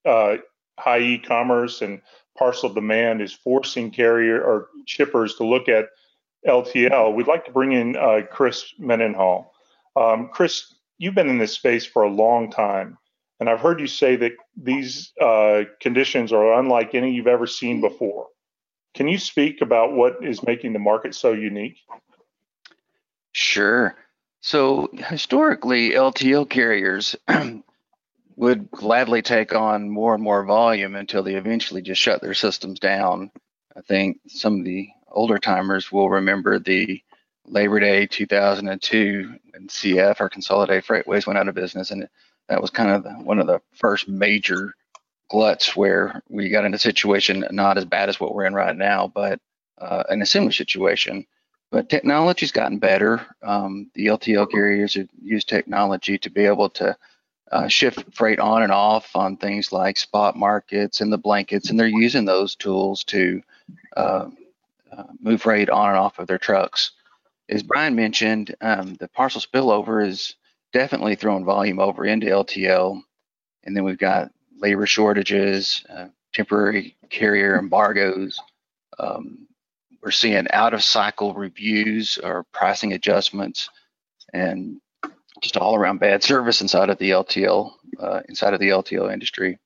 uh, 0.07 0.37
high 0.79 1.01
e-commerce 1.01 1.83
and 1.83 2.01
parcel 2.39 2.73
demand 2.73 3.21
is 3.21 3.35
forcing 3.35 3.91
carrier 3.91 4.43
or 4.43 4.69
shippers 4.87 5.35
to 5.35 5.45
look 5.45 5.69
at 5.69 5.89
LTL, 6.47 7.15
we'd 7.15 7.27
like 7.27 7.45
to 7.45 7.53
bring 7.53 7.73
in 7.73 7.97
uh, 7.97 8.23
Chris 8.31 8.73
Mendenhall. 8.79 9.53
Um, 9.95 10.31
Chris, 10.33 10.75
you've 10.97 11.15
been 11.15 11.29
in 11.29 11.39
this 11.39 11.53
space 11.53 11.85
for 11.85 12.03
a 12.03 12.11
long 12.11 12.51
time, 12.51 12.97
and 13.41 13.51
I've 13.51 13.61
heard 13.61 13.81
you 13.81 13.89
say 13.89 14.17
that 14.17 14.33
these 14.57 15.13
uh, 15.21 15.65
conditions 15.81 16.33
are 16.33 16.59
unlike 16.59 16.95
any 16.95 17.13
you've 17.13 17.27
ever 17.27 17.47
seen 17.47 17.83
before. 17.83 18.29
Can 18.95 19.09
you 19.09 19.19
speak 19.19 19.61
about 19.61 19.93
what 19.93 20.25
is 20.25 20.43
making 20.43 20.73
the 20.73 20.79
market 20.79 21.15
so 21.15 21.33
unique? 21.33 21.79
Sure. 23.33 23.95
So 24.41 24.89
historically, 24.93 25.91
LTL 25.91 26.49
carriers 26.49 27.17
would 28.37 28.71
gladly 28.71 29.23
take 29.23 29.55
on 29.55 29.91
more 29.91 30.15
and 30.15 30.23
more 30.23 30.45
volume 30.45 30.95
until 30.95 31.23
they 31.23 31.35
eventually 31.35 31.83
just 31.83 32.01
shut 32.01 32.23
their 32.23 32.35
systems 32.35 32.79
down. 32.79 33.31
I 33.77 33.81
think 33.83 34.21
some 34.29 34.61
of 34.61 34.65
the 34.65 34.89
older 35.11 35.39
timers 35.39 35.91
will 35.93 36.09
remember 36.11 36.59
the 36.59 37.03
Labor 37.47 37.81
Day 37.81 38.07
2002 38.07 39.35
and 39.55 39.69
CF 39.69 40.21
or 40.21 40.29
Consolidated 40.29 40.85
Freightways 40.85 41.27
went 41.27 41.39
out 41.39 41.49
of 41.49 41.55
business, 41.55 41.91
and 41.91 42.09
that 42.49 42.61
was 42.61 42.71
kind 42.71 42.91
of 42.91 43.25
one 43.25 43.39
of 43.39 43.47
the 43.47 43.61
first 43.75 44.09
major 44.09 44.75
gluts 45.29 45.77
where 45.77 46.23
we 46.29 46.49
got 46.49 46.65
in 46.65 46.75
a 46.75 46.79
situation 46.79 47.47
not 47.51 47.79
as 47.79 47.85
bad 47.85 48.09
as 48.09 48.19
what 48.19 48.35
we're 48.35 48.47
in 48.47 48.55
right 48.55 48.77
now, 48.77 49.11
but 49.13 49.41
uh, 49.79 50.05
an 50.09 50.25
similar 50.27 50.53
situation. 50.53 51.27
But 51.71 51.91
technology's 51.91 52.53
gotten 52.53 52.79
better. 52.79 53.27
Um, 53.43 53.91
the 53.95 54.07
LTL 54.07 54.51
carriers 54.51 54.95
have 54.95 55.09
used 55.23 55.49
technology 55.49 56.17
to 56.19 56.31
be 56.31 56.47
able 56.47 56.71
to 56.71 56.97
uh, 57.53 57.69
shift 57.69 58.15
freight 58.15 58.41
on 58.41 58.63
and 58.63 58.73
off 58.73 59.15
on 59.15 59.37
things 59.37 59.73
like 59.73 59.97
spot 59.97 60.37
markets 60.37 61.01
and 61.01 61.13
the 61.13 61.19
blankets, 61.19 61.71
and 61.71 61.79
they're 61.79 61.87
using 61.87 62.25
those 62.25 62.55
tools 62.55 63.05
to 63.05 63.43
uh, 63.97 64.29
uh, 64.93 65.05
move 65.21 65.43
freight 65.43 65.69
on 65.71 65.91
and 65.91 65.99
off 65.99 66.19
of 66.19 66.27
their 66.27 66.39
trucks. 66.39 66.93
As 67.49 67.63
Brian 67.63 67.95
mentioned, 67.95 68.55
um, 68.61 68.95
the 68.95 69.09
parcel 69.09 69.41
spillover 69.41 70.07
is 70.07 70.35
definitely 70.73 71.15
throwing 71.15 71.45
volume 71.45 71.81
over 71.81 72.05
into 72.05 72.27
LTL, 72.27 73.01
and 73.65 73.77
then 73.77 73.85
we've 73.85 73.99
got 73.99 74.31
labor 74.61 74.87
shortages, 74.87 75.85
uh, 75.89 76.07
temporary 76.35 76.97
carrier 77.11 77.59
embargoes. 77.59 78.39
Um, 78.99 79.47
we're 80.03 80.11
seeing 80.11 80.47
out 80.53 80.75
of 80.75 80.85
cycle 80.85 81.35
reviews 81.35 82.19
or 82.23 82.45
pricing 82.53 82.93
adjustments, 82.93 83.69
and 84.33 84.81
just 85.41 85.57
all 85.57 85.75
around 85.75 86.01
bad 86.01 86.23
service 86.31 86.61
inside 86.61 86.91
of 86.91 86.99
the 86.99 87.11
LTL 87.11 87.73
uh, 88.01 88.21
inside 88.29 88.55
of 88.55 88.61
the 88.61 88.69
LTL 88.69 89.13
industry. 89.13 89.59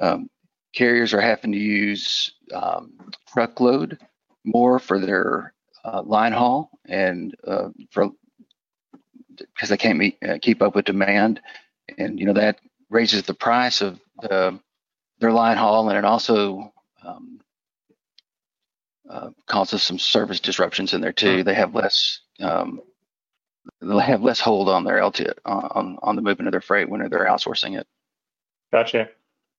Um, 0.00 0.28
carriers 0.74 1.12
are 1.14 1.20
having 1.20 1.52
to 1.52 1.58
use 1.58 2.32
um, 2.52 2.92
truckload 3.28 3.98
more 4.44 4.78
for 4.78 4.98
their 4.98 5.54
uh, 5.84 6.02
line 6.02 6.32
haul 6.32 6.70
and 6.86 7.34
uh, 7.46 7.68
for 7.90 8.10
because 9.36 9.68
they 9.68 9.76
can't 9.76 9.98
meet, 9.98 10.18
uh, 10.26 10.38
keep 10.40 10.62
up 10.62 10.74
with 10.74 10.84
demand, 10.84 11.40
and 11.98 12.20
you 12.20 12.26
know 12.26 12.34
that 12.34 12.58
raises 12.90 13.22
the 13.22 13.34
price 13.34 13.80
of 13.80 13.98
the 14.22 14.58
their 15.18 15.32
line 15.32 15.56
haul, 15.56 15.88
and 15.88 15.98
it 15.98 16.04
also 16.04 16.72
um, 17.04 17.40
uh, 19.08 19.30
causes 19.46 19.82
some 19.82 19.98
service 19.98 20.40
disruptions 20.40 20.94
in 20.94 21.00
there 21.00 21.12
too. 21.12 21.44
They 21.44 21.54
have 21.54 21.74
less 21.74 22.20
um, 22.40 22.80
they'll 23.80 23.98
have 23.98 24.22
less 24.22 24.40
hold 24.40 24.68
on 24.68 24.84
their 24.84 25.04
LT 25.04 25.20
on 25.44 25.98
on 26.02 26.16
the 26.16 26.22
movement 26.22 26.48
of 26.48 26.52
their 26.52 26.60
freight 26.60 26.88
when 26.88 27.08
they're 27.08 27.26
outsourcing 27.26 27.78
it. 27.78 27.86
Gotcha. 28.72 29.08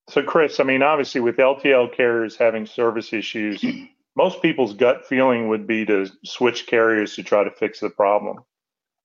So, 0.08 0.22
Chris, 0.22 0.60
I 0.60 0.64
mean, 0.64 0.82
obviously, 0.82 1.20
with 1.20 1.36
LTL 1.36 1.94
carriers 1.94 2.36
having 2.36 2.66
service 2.66 3.12
issues, 3.12 3.64
most 4.16 4.42
people's 4.42 4.74
gut 4.74 5.06
feeling 5.06 5.48
would 5.48 5.66
be 5.66 5.86
to 5.86 6.06
switch 6.24 6.66
carriers 6.66 7.14
to 7.14 7.22
try 7.22 7.44
to 7.44 7.50
fix 7.50 7.80
the 7.80 7.90
problem. 7.90 8.40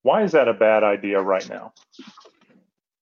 Why 0.01 0.23
is 0.23 0.33
that 0.33 0.47
a 0.47 0.53
bad 0.53 0.83
idea 0.83 1.21
right 1.21 1.47
now? 1.49 1.73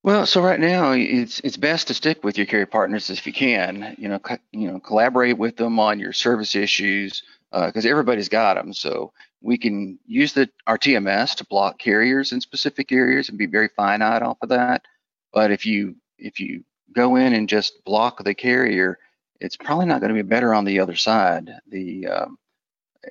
Well, 0.08 0.26
so 0.26 0.42
right 0.42 0.58
now 0.58 0.94
it's 0.94 1.42
it's 1.42 1.58
best 1.58 1.88
to 1.90 1.94
stick 1.94 2.24
with 2.24 2.38
your 2.38 2.48
carrier 2.48 2.66
partners 2.66 3.10
if 3.10 3.28
you 3.28 3.34
can. 3.34 3.94
You 3.98 4.08
know, 4.08 4.20
co- 4.20 4.38
you 4.54 4.72
know, 4.72 4.80
collaborate 4.80 5.38
with 5.38 5.58
them 5.58 5.80
on 5.82 6.00
your 6.00 6.14
service 6.14 6.56
issues 6.56 7.24
because 7.52 7.86
uh, 7.86 7.90
everybody's 7.90 8.30
got 8.30 8.54
them. 8.54 8.72
So 8.72 9.12
we 9.42 9.58
can 9.58 10.00
use 10.06 10.32
the 10.32 10.50
our 10.66 10.78
TMS 10.78 11.36
to 11.36 11.46
block 11.46 11.78
carriers 11.78 12.32
in 12.32 12.40
specific 12.40 12.94
areas 12.94 13.28
and 13.28 13.38
be 13.38 13.48
very 13.48 13.68
finite 13.76 14.22
off 14.22 14.38
of 14.42 14.48
that. 14.48 14.86
But 15.34 15.52
if 15.52 15.66
you 15.66 15.98
if 16.18 16.40
you 16.40 16.64
go 16.94 17.18
in 17.18 17.34
and 17.34 17.50
just 17.50 17.84
block 17.84 18.24
the 18.24 18.34
carrier, 18.34 19.00
it's 19.42 19.58
probably 19.58 19.88
not 19.88 20.00
going 20.00 20.16
to 20.16 20.24
be 20.24 20.30
better 20.30 20.54
on 20.54 20.64
the 20.64 20.80
other 20.80 20.96
side. 20.96 21.52
The 21.68 22.08
um, 22.08 22.38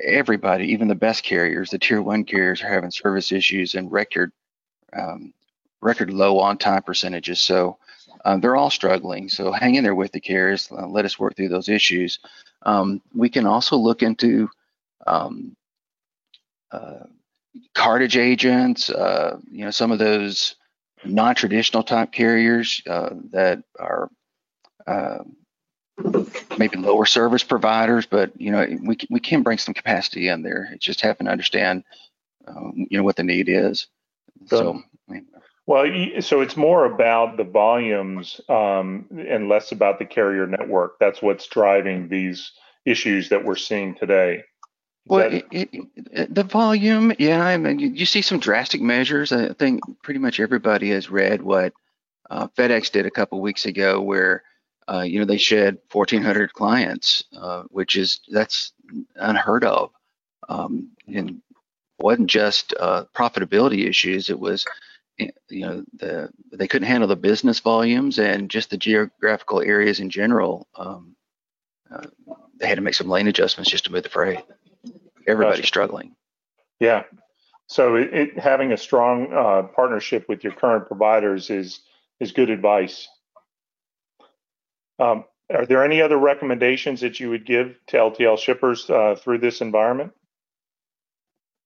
everybody, 0.00 0.68
even 0.72 0.88
the 0.88 0.94
best 0.94 1.24
carriers, 1.24 1.68
the 1.68 1.78
tier 1.78 2.00
one 2.00 2.24
carriers, 2.24 2.62
are 2.62 2.72
having 2.72 2.90
service 2.90 3.32
issues 3.32 3.74
and 3.74 3.92
record 3.92 4.32
um, 4.98 5.34
record 5.80 6.10
low 6.12 6.38
on 6.38 6.58
time 6.58 6.82
percentages. 6.82 7.40
So 7.40 7.78
um, 8.24 8.40
they're 8.40 8.56
all 8.56 8.70
struggling. 8.70 9.28
So 9.28 9.52
hang 9.52 9.74
in 9.74 9.84
there 9.84 9.94
with 9.94 10.12
the 10.12 10.20
carriers. 10.20 10.70
Uh, 10.70 10.86
let 10.86 11.04
us 11.04 11.18
work 11.18 11.36
through 11.36 11.48
those 11.48 11.68
issues. 11.68 12.18
Um, 12.62 13.02
we 13.14 13.28
can 13.28 13.46
also 13.46 13.76
look 13.76 14.02
into 14.02 14.48
um, 15.06 15.56
uh, 16.72 17.04
cartage 17.74 18.16
agents. 18.16 18.90
Uh, 18.90 19.38
you 19.50 19.64
know, 19.64 19.70
some 19.70 19.92
of 19.92 19.98
those 19.98 20.56
non-traditional 21.04 21.82
type 21.82 22.10
carriers 22.10 22.82
uh, 22.88 23.10
that 23.30 23.62
are 23.78 24.10
uh, 24.86 25.18
maybe 26.58 26.78
lower 26.78 27.06
service 27.06 27.42
providers, 27.42 28.06
but 28.06 28.38
you 28.40 28.50
know 28.50 28.66
we 28.82 28.98
we 29.10 29.20
can 29.20 29.42
bring 29.42 29.58
some 29.58 29.74
capacity 29.74 30.28
in 30.28 30.42
there. 30.42 30.68
It's 30.72 30.84
just 30.84 31.00
having 31.00 31.26
to 31.26 31.32
understand 31.32 31.84
um, 32.46 32.86
you 32.90 32.98
know 32.98 33.04
what 33.04 33.16
the 33.16 33.22
need 33.22 33.48
is. 33.48 33.86
So, 34.46 34.82
well, 35.66 35.86
so 36.20 36.40
it's 36.40 36.56
more 36.56 36.84
about 36.84 37.36
the 37.36 37.44
volumes 37.44 38.40
um, 38.48 39.06
and 39.10 39.48
less 39.48 39.72
about 39.72 39.98
the 39.98 40.04
carrier 40.04 40.46
network. 40.46 40.98
That's 41.00 41.20
what's 41.20 41.46
driving 41.48 42.08
these 42.08 42.52
issues 42.84 43.30
that 43.30 43.44
we're 43.44 43.56
seeing 43.56 43.96
today. 43.96 44.44
Well, 45.08 45.32
it, 45.32 45.46
it, 45.52 46.34
the 46.34 46.42
volume, 46.42 47.12
yeah, 47.18 47.44
I 47.44 47.56
mean, 47.56 47.78
you, 47.78 47.88
you, 47.90 48.06
see 48.06 48.22
some 48.22 48.40
drastic 48.40 48.80
measures. 48.80 49.32
I 49.32 49.52
think 49.52 49.80
pretty 50.02 50.18
much 50.18 50.40
everybody 50.40 50.90
has 50.90 51.10
read 51.10 51.42
what 51.42 51.72
uh, 52.28 52.48
FedEx 52.48 52.90
did 52.90 53.06
a 53.06 53.10
couple 53.10 53.40
weeks 53.40 53.66
ago, 53.66 54.00
where 54.00 54.42
uh, 54.88 55.02
you 55.02 55.20
know 55.20 55.24
they 55.24 55.36
shed 55.36 55.78
1,400 55.92 56.52
clients, 56.52 57.22
uh, 57.36 57.62
which 57.68 57.96
is 57.96 58.20
that's 58.28 58.72
unheard 59.14 59.64
of, 59.64 59.90
um, 60.48 60.90
and 61.06 61.40
wasn't 62.00 62.28
just 62.28 62.74
uh, 62.78 63.04
profitability 63.14 63.88
issues. 63.88 64.28
It 64.28 64.40
was 64.40 64.64
you 65.18 65.32
know 65.50 65.84
the 65.94 66.30
they 66.52 66.68
couldn't 66.68 66.88
handle 66.88 67.08
the 67.08 67.16
business 67.16 67.60
volumes 67.60 68.18
and 68.18 68.50
just 68.50 68.70
the 68.70 68.76
geographical 68.76 69.60
areas 69.60 70.00
in 70.00 70.10
general. 70.10 70.66
Um, 70.74 71.16
uh, 71.90 72.06
they 72.58 72.66
had 72.66 72.76
to 72.76 72.82
make 72.82 72.94
some 72.94 73.08
lane 73.08 73.28
adjustments 73.28 73.70
just 73.70 73.84
to 73.84 73.92
move 73.92 74.02
the 74.02 74.08
freight 74.08 74.40
everybody's 75.26 75.58
gotcha. 75.58 75.66
struggling. 75.66 76.14
Yeah. 76.80 77.04
So 77.68 77.96
it, 77.96 78.14
it, 78.14 78.38
having 78.38 78.72
a 78.72 78.76
strong 78.76 79.32
uh, 79.32 79.62
partnership 79.74 80.26
with 80.28 80.44
your 80.44 80.52
current 80.52 80.86
providers 80.86 81.50
is 81.50 81.80
is 82.20 82.32
good 82.32 82.50
advice. 82.50 83.08
Um, 84.98 85.24
are 85.52 85.66
there 85.66 85.84
any 85.84 86.00
other 86.00 86.16
recommendations 86.16 87.00
that 87.00 87.20
you 87.20 87.30
would 87.30 87.44
give 87.44 87.76
to 87.88 87.96
LTL 87.96 88.38
shippers 88.38 88.88
uh, 88.88 89.16
through 89.20 89.38
this 89.38 89.60
environment? 89.60 90.12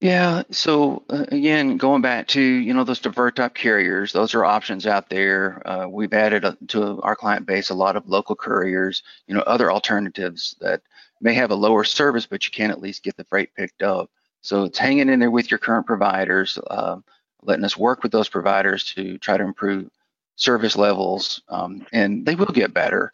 Yeah. 0.01 0.45
So 0.51 1.03
uh, 1.11 1.27
again, 1.29 1.77
going 1.77 2.01
back 2.01 2.29
to 2.29 2.41
you 2.41 2.73
know 2.73 2.85
those 2.85 3.01
divert 3.01 3.37
type 3.37 3.55
carriers, 3.55 4.13
those 4.13 4.35
are 4.35 4.45
options 4.45 4.87
out 4.87 5.11
there. 5.11 5.63
Uh, 5.69 5.89
we've 5.89 6.15
added 6.15 6.45
a, 6.45 6.57
to 6.69 7.01
our 7.03 7.15
client 7.15 7.47
base 7.47 7.69
a 7.69 7.75
lot 7.75 7.97
of 7.97 8.09
local 8.09 8.35
couriers. 8.35 9.03
You 9.27 9.35
know, 9.35 9.43
other 9.43 9.71
alternatives 9.71 10.57
that 10.61 10.83
may 11.21 11.35
have 11.35 11.51
a 11.51 11.55
lower 11.55 11.85
service, 11.85 12.27
but 12.27 12.47
you 12.47 12.51
can 12.51 12.71
at 12.71 12.81
least 12.81 13.03
get 13.03 13.17
the 13.17 13.25
freight 13.25 13.55
picked 13.55 13.83
up. 13.83 14.11
So 14.41 14.65
it's 14.65 14.79
hanging 14.79 15.11
in 15.11 15.21
there 15.21 15.31
with 15.31 15.51
your 15.51 15.59
current 15.59 15.87
providers, 15.87 16.59
uh, 16.71 16.97
letting 17.43 17.65
us 17.65 17.77
work 17.77 18.03
with 18.03 18.13
those 18.13 18.29
providers 18.29 18.85
to 18.95 19.19
try 19.19 19.37
to 19.37 19.45
improve 19.45 19.91
service 20.37 20.77
levels, 20.77 21.43
um, 21.51 21.87
and 21.93 22.25
they 22.25 22.37
will 22.37 22.47
get 22.47 22.73
better. 22.73 23.13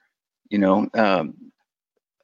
You 0.51 0.59
know, 0.59 0.89
um, 0.95 1.35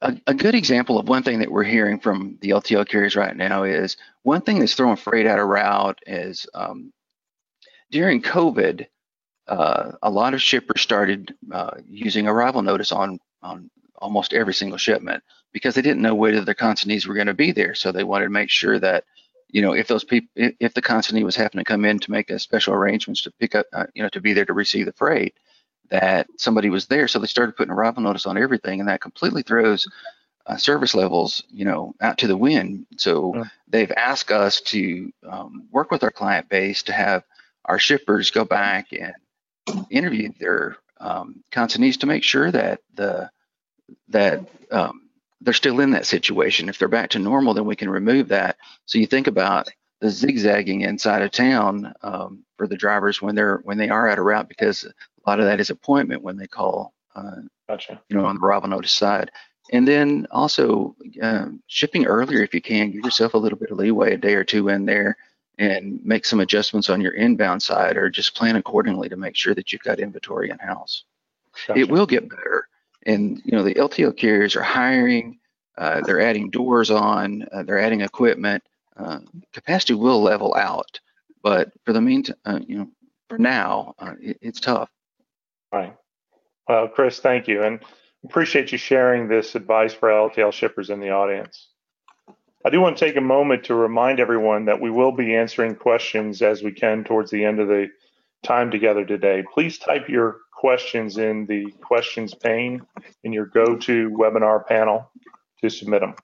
a, 0.03 0.21
a, 0.27 0.33
good 0.33 0.53
example 0.53 0.99
of 0.99 1.07
one 1.07 1.23
thing 1.23 1.39
that 1.39 1.51
we're 1.51 1.63
hearing 1.63 1.99
from 1.99 2.37
the 2.41 2.49
LTL 2.49 2.87
carriers 2.87 3.15
right 3.15 3.35
now 3.35 3.63
is 3.63 3.97
one 4.23 4.41
thing 4.41 4.59
that's 4.59 4.75
throwing 4.75 4.97
freight 4.97 5.25
out 5.25 5.39
of 5.39 5.47
route 5.47 5.99
is 6.05 6.45
um, 6.53 6.91
during 7.89 8.21
COVID, 8.21 8.85
uh, 9.47 9.93
a 10.01 10.09
lot 10.09 10.33
of 10.33 10.41
shippers 10.41 10.81
started 10.81 11.33
uh, 11.51 11.77
using 11.87 12.27
arrival 12.27 12.61
notice 12.61 12.91
on 12.91 13.19
on 13.41 13.69
almost 13.97 14.33
every 14.33 14.53
single 14.53 14.77
shipment 14.77 15.23
because 15.53 15.75
they 15.75 15.81
didn't 15.81 16.01
know 16.01 16.15
whether 16.15 16.41
their 16.41 16.53
consignees 16.53 17.07
were 17.07 17.13
going 17.13 17.27
to 17.27 17.33
be 17.33 17.51
there. 17.51 17.73
So 17.73 17.91
they 17.91 18.03
wanted 18.03 18.25
to 18.25 18.31
make 18.31 18.49
sure 18.49 18.79
that, 18.79 19.05
you 19.49 19.61
know, 19.61 19.73
if 19.73 19.87
those 19.87 20.03
people, 20.03 20.29
if 20.35 20.73
the 20.73 20.81
consignee 20.81 21.23
was 21.23 21.35
having 21.35 21.59
to 21.59 21.63
come 21.63 21.85
in 21.85 21.99
to 21.99 22.11
make 22.11 22.29
a 22.29 22.39
special 22.39 22.73
arrangements 22.73 23.21
to 23.21 23.31
pick 23.39 23.55
up, 23.55 23.65
uh, 23.71 23.85
you 23.93 24.03
know, 24.03 24.09
to 24.09 24.21
be 24.21 24.33
there 24.33 24.45
to 24.45 24.53
receive 24.53 24.85
the 24.85 24.93
freight, 24.93 25.35
that 25.93 26.25
somebody 26.37 26.71
was 26.71 26.87
there. 26.87 27.07
So 27.07 27.19
they 27.19 27.27
started 27.27 27.55
putting 27.55 27.71
arrival 27.71 28.01
notice 28.01 28.25
on 28.25 28.35
everything, 28.35 28.79
and 28.79 28.89
that 28.89 28.99
completely 28.99 29.43
throws 29.43 29.87
uh, 30.47 30.57
service 30.57 30.95
levels, 30.95 31.43
you 31.51 31.65
know, 31.65 31.93
out 32.01 32.17
to 32.17 32.27
the 32.27 32.35
wind. 32.35 32.87
So 32.97 33.35
yeah. 33.35 33.43
they've 33.67 33.91
asked 33.95 34.31
us 34.31 34.59
to 34.61 35.13
um, 35.29 35.67
work 35.71 35.91
with 35.91 36.03
our 36.03 36.09
client 36.09 36.49
base 36.49 36.81
to 36.83 36.93
have 36.93 37.23
our 37.65 37.77
shippers 37.77 38.31
go 38.31 38.43
back 38.43 38.87
and 38.91 39.13
interview 39.91 40.31
their 40.39 40.77
um, 40.99 41.43
consignees 41.51 41.97
to 41.99 42.07
make 42.07 42.23
sure 42.23 42.49
that 42.51 42.81
the 42.95 43.29
that 44.09 44.41
um, 44.71 45.09
they're 45.41 45.53
still 45.53 45.79
in 45.79 45.91
that 45.91 46.07
situation. 46.07 46.69
If 46.69 46.79
they're 46.79 46.87
back 46.87 47.11
to 47.11 47.19
normal, 47.19 47.53
then 47.53 47.65
we 47.65 47.75
can 47.75 47.89
remove 47.89 48.29
that. 48.29 48.57
So 48.85 48.97
you 48.97 49.05
think 49.05 49.27
about 49.27 49.69
the 50.01 50.09
zigzagging 50.09 50.81
inside 50.81 51.21
of 51.21 51.29
town 51.29 51.93
um, 52.01 52.43
for 52.57 52.67
the 52.67 52.77
drivers 52.77 53.21
when 53.21 53.35
they're 53.35 53.57
when 53.63 53.77
they 53.77 53.89
are 53.89 54.09
out 54.09 54.17
of 54.17 54.25
route 54.25 54.49
because 54.49 54.91
a 55.25 55.29
lot 55.29 55.39
of 55.39 55.45
that 55.45 55.59
is 55.59 55.69
appointment 55.69 56.21
when 56.21 56.37
they 56.37 56.47
call. 56.47 56.93
Uh, 57.15 57.41
gotcha. 57.67 58.01
You 58.09 58.17
know, 58.17 58.25
on 58.25 58.35
the 58.35 58.41
arrival 58.45 58.69
notice 58.69 58.91
side, 58.91 59.31
and 59.71 59.87
then 59.87 60.27
also 60.31 60.95
uh, 61.21 61.47
shipping 61.67 62.05
earlier 62.05 62.41
if 62.41 62.53
you 62.53 62.61
can. 62.61 62.91
Give 62.91 63.05
yourself 63.05 63.33
a 63.33 63.37
little 63.37 63.57
bit 63.57 63.71
of 63.71 63.77
leeway, 63.77 64.13
a 64.13 64.17
day 64.17 64.33
or 64.33 64.43
two 64.43 64.69
in 64.69 64.85
there, 64.85 65.17
and 65.57 66.03
make 66.03 66.25
some 66.25 66.39
adjustments 66.39 66.89
on 66.89 67.01
your 67.01 67.13
inbound 67.13 67.61
side, 67.61 67.97
or 67.97 68.09
just 68.09 68.35
plan 68.35 68.55
accordingly 68.55 69.09
to 69.09 69.15
make 69.15 69.35
sure 69.35 69.53
that 69.53 69.71
you've 69.71 69.83
got 69.83 69.99
inventory 69.99 70.49
in 70.49 70.57
house. 70.57 71.03
Gotcha. 71.67 71.79
It 71.79 71.89
will 71.89 72.07
get 72.07 72.29
better 72.29 72.67
and 73.05 73.41
you 73.45 73.51
know 73.51 73.63
the 73.63 73.75
LTL 73.75 74.15
carriers 74.15 74.55
are 74.55 74.63
hiring, 74.63 75.39
uh, 75.77 76.01
they're 76.01 76.21
adding 76.21 76.49
doors 76.49 76.89
on, 76.89 77.47
uh, 77.51 77.63
they're 77.63 77.79
adding 77.79 78.01
equipment. 78.01 78.63
Uh, 78.95 79.19
capacity 79.53 79.93
will 79.95 80.21
level 80.21 80.53
out, 80.55 80.99
but 81.41 81.71
for 81.83 81.93
the 81.93 82.01
meantime, 82.01 82.35
uh, 82.45 82.59
you 82.67 82.77
know, 82.77 82.87
for 83.27 83.37
now, 83.37 83.95
uh, 83.97 84.13
it, 84.21 84.37
it's 84.41 84.59
tough. 84.59 84.89
Right. 85.73 85.95
Well, 86.69 86.87
Chris, 86.87 87.19
thank 87.19 87.47
you, 87.47 87.63
and 87.63 87.79
appreciate 88.23 88.71
you 88.71 88.77
sharing 88.77 89.27
this 89.27 89.55
advice 89.55 89.91
for 89.91 90.09
LTL 90.09 90.53
shippers 90.53 90.91
in 90.91 90.99
the 90.99 91.09
audience. 91.09 91.69
I 92.63 92.69
do 92.69 92.79
want 92.79 92.95
to 92.95 93.05
take 93.05 93.17
a 93.17 93.21
moment 93.21 93.65
to 93.65 93.75
remind 93.75 94.19
everyone 94.19 94.65
that 94.65 94.79
we 94.79 94.91
will 94.91 95.11
be 95.11 95.35
answering 95.35 95.75
questions 95.75 96.43
as 96.43 96.61
we 96.61 96.71
can 96.71 97.03
towards 97.03 97.31
the 97.31 97.43
end 97.43 97.59
of 97.59 97.67
the 97.67 97.87
time 98.43 98.69
together 98.69 99.03
today. 99.03 99.43
Please 99.51 99.79
type 99.79 100.07
your 100.07 100.37
questions 100.53 101.17
in 101.17 101.47
the 101.47 101.71
questions 101.81 102.35
pane 102.35 102.85
in 103.23 103.33
your 103.33 103.47
GoToWebinar 103.47 104.67
panel 104.67 105.11
to 105.61 105.69
submit 105.69 106.01
them. 106.01 106.15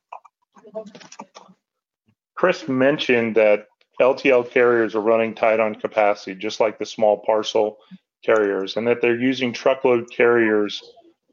Chris 2.35 2.67
mentioned 2.69 3.35
that 3.35 3.65
LTL 3.99 4.49
carriers 4.49 4.95
are 4.95 5.01
running 5.01 5.33
tight 5.35 5.59
on 5.59 5.75
capacity, 5.75 6.35
just 6.35 6.59
like 6.59 6.77
the 6.77 6.85
small 6.85 7.17
parcel 7.25 7.79
carriers, 8.23 8.77
and 8.77 8.87
that 8.87 9.01
they're 9.01 9.19
using 9.19 9.53
truckload 9.53 10.09
carriers 10.11 10.83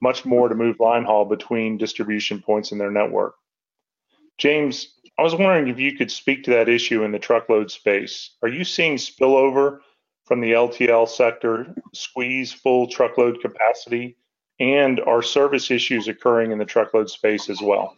much 0.02 0.24
more 0.24 0.48
to 0.48 0.54
move 0.54 0.80
line 0.80 1.04
haul 1.04 1.24
between 1.24 1.78
distribution 1.78 2.40
points 2.40 2.72
in 2.72 2.78
their 2.78 2.90
network. 2.90 3.34
James, 4.38 4.92
I 5.18 5.22
was 5.22 5.34
wondering 5.34 5.68
if 5.68 5.78
you 5.78 5.96
could 5.96 6.10
speak 6.10 6.44
to 6.44 6.50
that 6.52 6.68
issue 6.68 7.02
in 7.02 7.12
the 7.12 7.18
truckload 7.18 7.70
space. 7.70 8.36
Are 8.42 8.48
you 8.48 8.64
seeing 8.64 8.96
spillover 8.96 9.78
from 10.26 10.40
the 10.40 10.52
LTL 10.52 11.08
sector 11.08 11.74
squeeze 11.94 12.52
full 12.52 12.88
truckload 12.88 13.40
capacity 13.40 14.16
and 14.60 15.00
are 15.00 15.22
service 15.22 15.70
issues 15.70 16.08
occurring 16.08 16.50
in 16.50 16.58
the 16.58 16.64
truckload 16.64 17.08
space 17.08 17.48
as 17.48 17.60
well? 17.62 17.96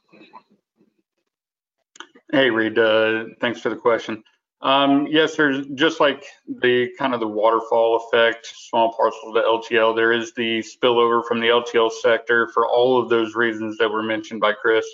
Hey, 2.30 2.50
Reed. 2.50 2.78
Uh, 2.78 3.24
thanks 3.40 3.60
for 3.60 3.70
the 3.70 3.76
question. 3.76 4.22
Um, 4.60 5.06
yes, 5.08 5.36
there's 5.36 5.66
just 5.74 6.00
like 6.00 6.24
the 6.48 6.88
kind 6.98 7.14
of 7.14 7.20
the 7.20 7.28
waterfall 7.28 8.08
effect, 8.08 8.46
small 8.46 8.92
parcels 8.92 9.34
to 9.34 9.40
LTL. 9.40 9.94
There 9.94 10.12
is 10.12 10.34
the 10.34 10.60
spillover 10.60 11.24
from 11.24 11.40
the 11.40 11.46
LTL 11.46 11.92
sector 11.92 12.48
for 12.48 12.66
all 12.66 13.00
of 13.00 13.08
those 13.08 13.36
reasons 13.36 13.78
that 13.78 13.90
were 13.90 14.02
mentioned 14.02 14.40
by 14.40 14.52
Chris. 14.54 14.84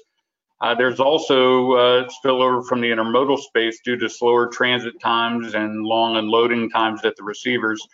Uh, 0.61 0.75
there's 0.75 1.01
also 1.01 1.73
uh, 1.73 2.09
spillover 2.09 2.65
from 2.67 2.81
the 2.81 2.89
intermodal 2.89 3.39
space 3.39 3.81
due 3.85 3.97
to 3.97 4.09
slower 4.09 4.49
transit 4.49 5.01
times 5.01 5.55
and 5.55 5.85
long 5.85 6.17
unloading 6.17 6.71
times 6.71 7.05
at 7.05 7.17
the 7.17 7.23
receivers. 7.23 7.87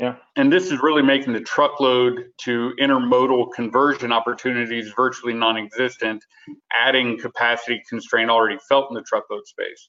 Yeah. 0.00 0.16
And 0.34 0.52
this 0.52 0.72
is 0.72 0.82
really 0.82 1.02
making 1.02 1.32
the 1.32 1.40
truckload 1.40 2.24
to 2.38 2.72
intermodal 2.80 3.52
conversion 3.54 4.10
opportunities 4.10 4.92
virtually 4.96 5.34
non 5.34 5.56
existent, 5.56 6.24
adding 6.76 7.18
capacity 7.18 7.80
constraint 7.88 8.28
already 8.28 8.58
felt 8.68 8.90
in 8.90 8.94
the 8.94 9.02
truckload 9.02 9.46
space. 9.46 9.88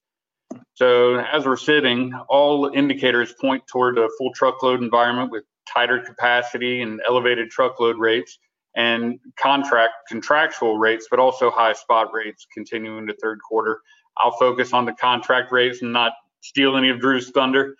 So 0.75 1.15
as 1.15 1.45
we're 1.45 1.57
sitting, 1.57 2.13
all 2.29 2.71
indicators 2.73 3.33
point 3.39 3.63
toward 3.67 3.97
a 3.97 4.09
full 4.17 4.31
truckload 4.33 4.81
environment 4.81 5.31
with 5.31 5.43
tighter 5.71 5.99
capacity 5.99 6.81
and 6.81 7.01
elevated 7.07 7.49
truckload 7.49 7.97
rates 7.97 8.37
and 8.75 9.19
contract 9.39 9.93
contractual 10.09 10.77
rates, 10.77 11.07
but 11.09 11.19
also 11.19 11.51
high 11.51 11.73
spot 11.73 12.13
rates 12.13 12.47
continuing 12.53 13.07
to 13.07 13.15
third 13.21 13.39
quarter. 13.47 13.81
I'll 14.17 14.31
focus 14.31 14.73
on 14.73 14.85
the 14.85 14.93
contract 14.93 15.51
rates 15.51 15.81
and 15.81 15.93
not 15.93 16.13
steal 16.41 16.75
any 16.75 16.89
of 16.89 16.99
Drew's 16.99 17.29
thunder. 17.31 17.75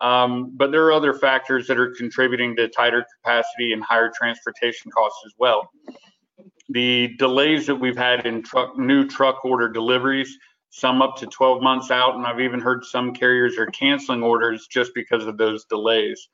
Um, 0.00 0.52
but 0.56 0.72
there 0.72 0.84
are 0.84 0.92
other 0.92 1.14
factors 1.14 1.66
that 1.68 1.78
are 1.78 1.94
contributing 1.96 2.54
to 2.56 2.68
tighter 2.68 3.04
capacity 3.22 3.72
and 3.72 3.82
higher 3.82 4.10
transportation 4.14 4.90
costs 4.90 5.20
as 5.24 5.32
well. 5.38 5.70
The 6.68 7.14
delays 7.18 7.66
that 7.66 7.76
we've 7.76 7.96
had 7.96 8.26
in 8.26 8.42
truck, 8.42 8.76
new 8.76 9.06
truck 9.06 9.44
order 9.44 9.68
deliveries 9.68 10.36
some 10.76 11.00
up 11.00 11.16
to 11.16 11.26
12 11.26 11.62
months 11.62 11.90
out, 11.90 12.16
and 12.16 12.26
I've 12.26 12.40
even 12.40 12.60
heard 12.60 12.84
some 12.84 13.14
carriers 13.14 13.56
are 13.56 13.64
canceling 13.64 14.22
orders 14.22 14.66
just 14.66 14.92
because 14.94 15.26
of 15.26 15.38
those 15.38 15.64
delays. 15.64 16.28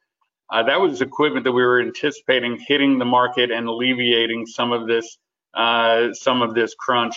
Uh, 0.50 0.64
that 0.64 0.80
was 0.80 1.00
equipment 1.00 1.44
that 1.44 1.52
we 1.52 1.62
were 1.62 1.80
anticipating 1.80 2.58
hitting 2.58 2.98
the 2.98 3.04
market 3.04 3.52
and 3.52 3.68
alleviating 3.68 4.46
some 4.46 4.72
of 4.72 4.88
this 4.88 5.16
uh, 5.54 6.12
some 6.12 6.42
of 6.42 6.54
this 6.54 6.74
crunch. 6.74 7.14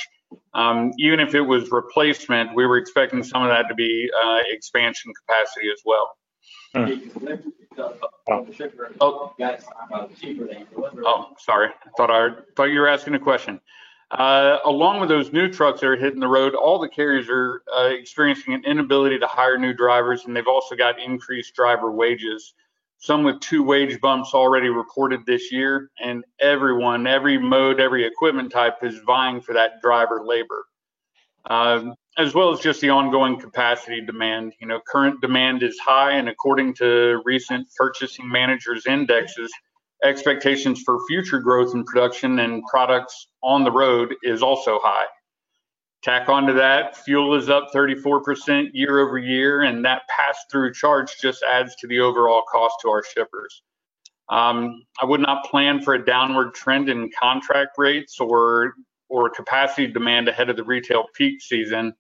Um, 0.54 0.92
even 1.00 1.20
if 1.20 1.34
it 1.34 1.42
was 1.42 1.72
replacement, 1.72 2.54
we 2.54 2.68
were 2.68 2.78
expecting 2.78 3.24
some 3.24 3.42
of 3.42 3.50
that 3.50 3.70
to 3.70 3.76
be 3.76 4.08
uh, 4.24 4.40
expansion 4.52 5.12
capacity 5.14 5.70
as 5.74 5.82
well. 5.84 6.12
Oh. 8.28 8.46
oh, 11.04 11.30
sorry. 11.40 11.70
I 11.70 11.90
thought 11.98 12.12
I 12.12 12.30
thought 12.56 12.66
you 12.66 12.80
were 12.80 12.88
asking 12.88 13.16
a 13.16 13.20
question. 13.20 13.60
Uh, 14.12 14.60
along 14.66 15.00
with 15.00 15.10
those 15.10 15.34
new 15.34 15.52
trucks 15.52 15.82
that 15.82 15.88
are 15.88 15.96
hitting 15.96 16.20
the 16.20 16.28
road, 16.28 16.54
all 16.54 16.80
the 16.80 16.88
carriers 16.88 17.28
are 17.28 17.64
uh, 17.76 17.86
experiencing 17.86 18.54
an 18.54 18.64
inability 18.64 19.18
to 19.18 19.28
hire 19.28 19.58
new 19.58 19.74
drivers, 19.74 20.26
and 20.26 20.36
they've 20.36 20.48
also 20.48 20.76
got 20.76 21.00
increased 21.00 21.56
driver 21.56 21.92
wages. 21.92 22.54
Some 23.00 23.24
with 23.24 23.40
two 23.40 23.64
wage 23.64 24.00
bumps 24.00 24.34
already 24.34 24.70
reported 24.70 25.26
this 25.26 25.52
year, 25.52 25.90
and 26.00 26.24
everyone, 26.40 27.08
every 27.08 27.38
mode, 27.38 27.80
every 27.80 28.06
equipment 28.06 28.52
type 28.52 28.84
is 28.84 29.00
vying 29.00 29.42
for 29.42 29.54
that 29.54 29.82
driver 29.82 30.24
labor, 30.24 30.66
um, 31.46 31.96
as 32.18 32.34
well 32.34 32.52
as 32.52 32.60
just 32.60 32.82
the 32.82 32.92
ongoing 32.92 33.40
capacity 33.40 34.02
demand. 34.02 34.54
You 34.62 34.68
know, 34.68 34.80
current 34.88 35.20
demand 35.20 35.64
is 35.64 35.78
high, 35.80 36.12
and 36.12 36.30
according 36.30 36.76
to 36.76 37.22
recent 37.26 37.68
purchasing 37.76 38.30
managers' 38.30 38.86
indexes, 38.86 39.52
expectations 40.04 40.82
for 40.86 41.00
future 41.08 41.40
growth 41.40 41.74
in 41.74 41.84
production 41.86 42.40
and 42.40 42.64
products 42.70 43.28
on 43.44 43.64
the 43.64 43.72
road 43.72 44.16
is 44.24 44.42
also 44.44 44.80
high. 44.82 45.06
Tack 46.04 46.30
onto 46.30 46.54
that, 46.54 46.98
fuel 46.98 47.36
is 47.36 47.50
up 47.50 47.70
34% 47.76 48.70
year 48.74 49.00
over 49.00 49.18
year, 49.18 49.64
and 49.64 49.86
that 49.86 50.04
pass 50.08 50.38
through 50.52 50.74
charge 50.74 51.18
just 51.22 51.44
adds 51.44 51.76
to 51.78 51.88
the 51.88 52.00
overall 52.00 52.44
cost 52.52 52.76
to 52.84 52.90
our 52.90 53.04
shippers. 53.04 53.64
Um, 54.30 54.84
I 55.02 55.06
would 55.06 55.22
not 55.22 55.46
plan 55.46 55.82
for 55.82 55.94
a 55.94 56.06
downward 56.06 56.54
trend 56.56 56.90
in 56.90 57.10
contract 57.20 57.72
rates 57.78 58.20
or 58.20 58.74
or 59.10 59.30
capacity 59.30 59.88
demand 59.88 60.28
ahead 60.28 60.50
of 60.50 60.56
the 60.58 60.64
retail 60.64 61.06
peak 61.16 61.42
season. 61.42 61.94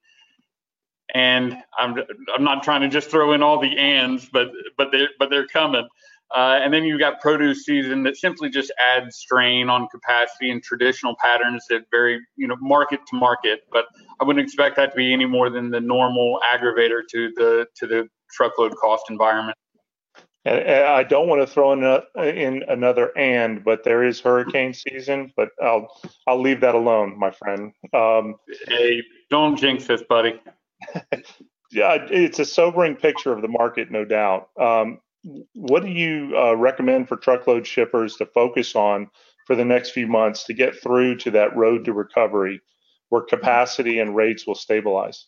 And 1.13 1.57
I'm 1.77 1.97
I'm 2.35 2.43
not 2.43 2.63
trying 2.63 2.81
to 2.81 2.89
just 2.89 3.11
throw 3.11 3.33
in 3.33 3.43
all 3.43 3.59
the 3.59 3.77
ands, 3.77 4.27
but 4.31 4.49
but 4.77 4.91
they 4.91 5.07
but 5.19 5.29
they're 5.29 5.47
coming. 5.47 5.87
Uh, 6.35 6.59
and 6.61 6.73
then 6.73 6.83
you've 6.83 6.99
got 6.99 7.21
produce 7.21 7.63
season 7.63 8.03
that 8.03 8.17
simply 8.17 8.49
just 8.49 8.71
adds 8.93 9.15
strain 9.15 9.69
on 9.69 9.87
capacity 9.87 10.51
and 10.51 10.61
traditional 10.61 11.15
patterns 11.21 11.63
that 11.69 11.83
vary, 11.91 12.19
you 12.35 12.45
know, 12.45 12.57
market 12.59 12.99
to 13.09 13.15
market. 13.15 13.61
But 13.71 13.85
I 14.19 14.25
wouldn't 14.25 14.45
expect 14.45 14.75
that 14.75 14.91
to 14.91 14.97
be 14.97 15.13
any 15.13 15.25
more 15.25 15.49
than 15.49 15.71
the 15.71 15.79
normal 15.79 16.41
aggravator 16.53 17.01
to 17.11 17.31
the 17.35 17.67
to 17.75 17.87
the 17.87 18.09
truckload 18.31 18.75
cost 18.75 19.05
environment. 19.09 19.57
And 20.43 20.85
I 20.85 21.03
don't 21.03 21.27
want 21.27 21.41
to 21.41 21.47
throw 21.47 21.71
in, 21.73 21.83
a, 21.83 22.03
in 22.21 22.63
another 22.67 23.17
and, 23.17 23.63
but 23.63 23.83
there 23.83 24.03
is 24.03 24.19
hurricane 24.19 24.73
season. 24.73 25.31
But 25.37 25.49
I'll 25.63 25.87
I'll 26.27 26.41
leave 26.41 26.59
that 26.61 26.75
alone, 26.75 27.17
my 27.17 27.31
friend. 27.31 27.71
Um, 27.93 28.35
hey, 28.67 29.01
don't 29.29 29.55
jinx 29.55 29.85
this, 29.87 30.03
buddy. 30.03 30.39
yeah, 31.71 31.97
it's 32.11 32.39
a 32.39 32.45
sobering 32.45 32.95
picture 32.95 33.31
of 33.31 33.41
the 33.41 33.47
market, 33.47 33.89
no 33.89 34.03
doubt. 34.03 34.49
Um, 34.59 34.99
what 35.53 35.83
do 35.83 35.89
you 35.89 36.35
uh, 36.37 36.55
recommend 36.55 37.07
for 37.07 37.17
truckload 37.17 37.65
shippers 37.65 38.15
to 38.17 38.25
focus 38.25 38.75
on 38.75 39.09
for 39.47 39.55
the 39.55 39.65
next 39.65 39.91
few 39.91 40.07
months 40.07 40.45
to 40.45 40.53
get 40.53 40.81
through 40.81 41.17
to 41.17 41.31
that 41.31 41.55
road 41.55 41.85
to 41.85 41.93
recovery 41.93 42.61
where 43.09 43.21
capacity 43.21 43.99
and 43.99 44.15
rates 44.15 44.45
will 44.45 44.55
stabilize? 44.55 45.25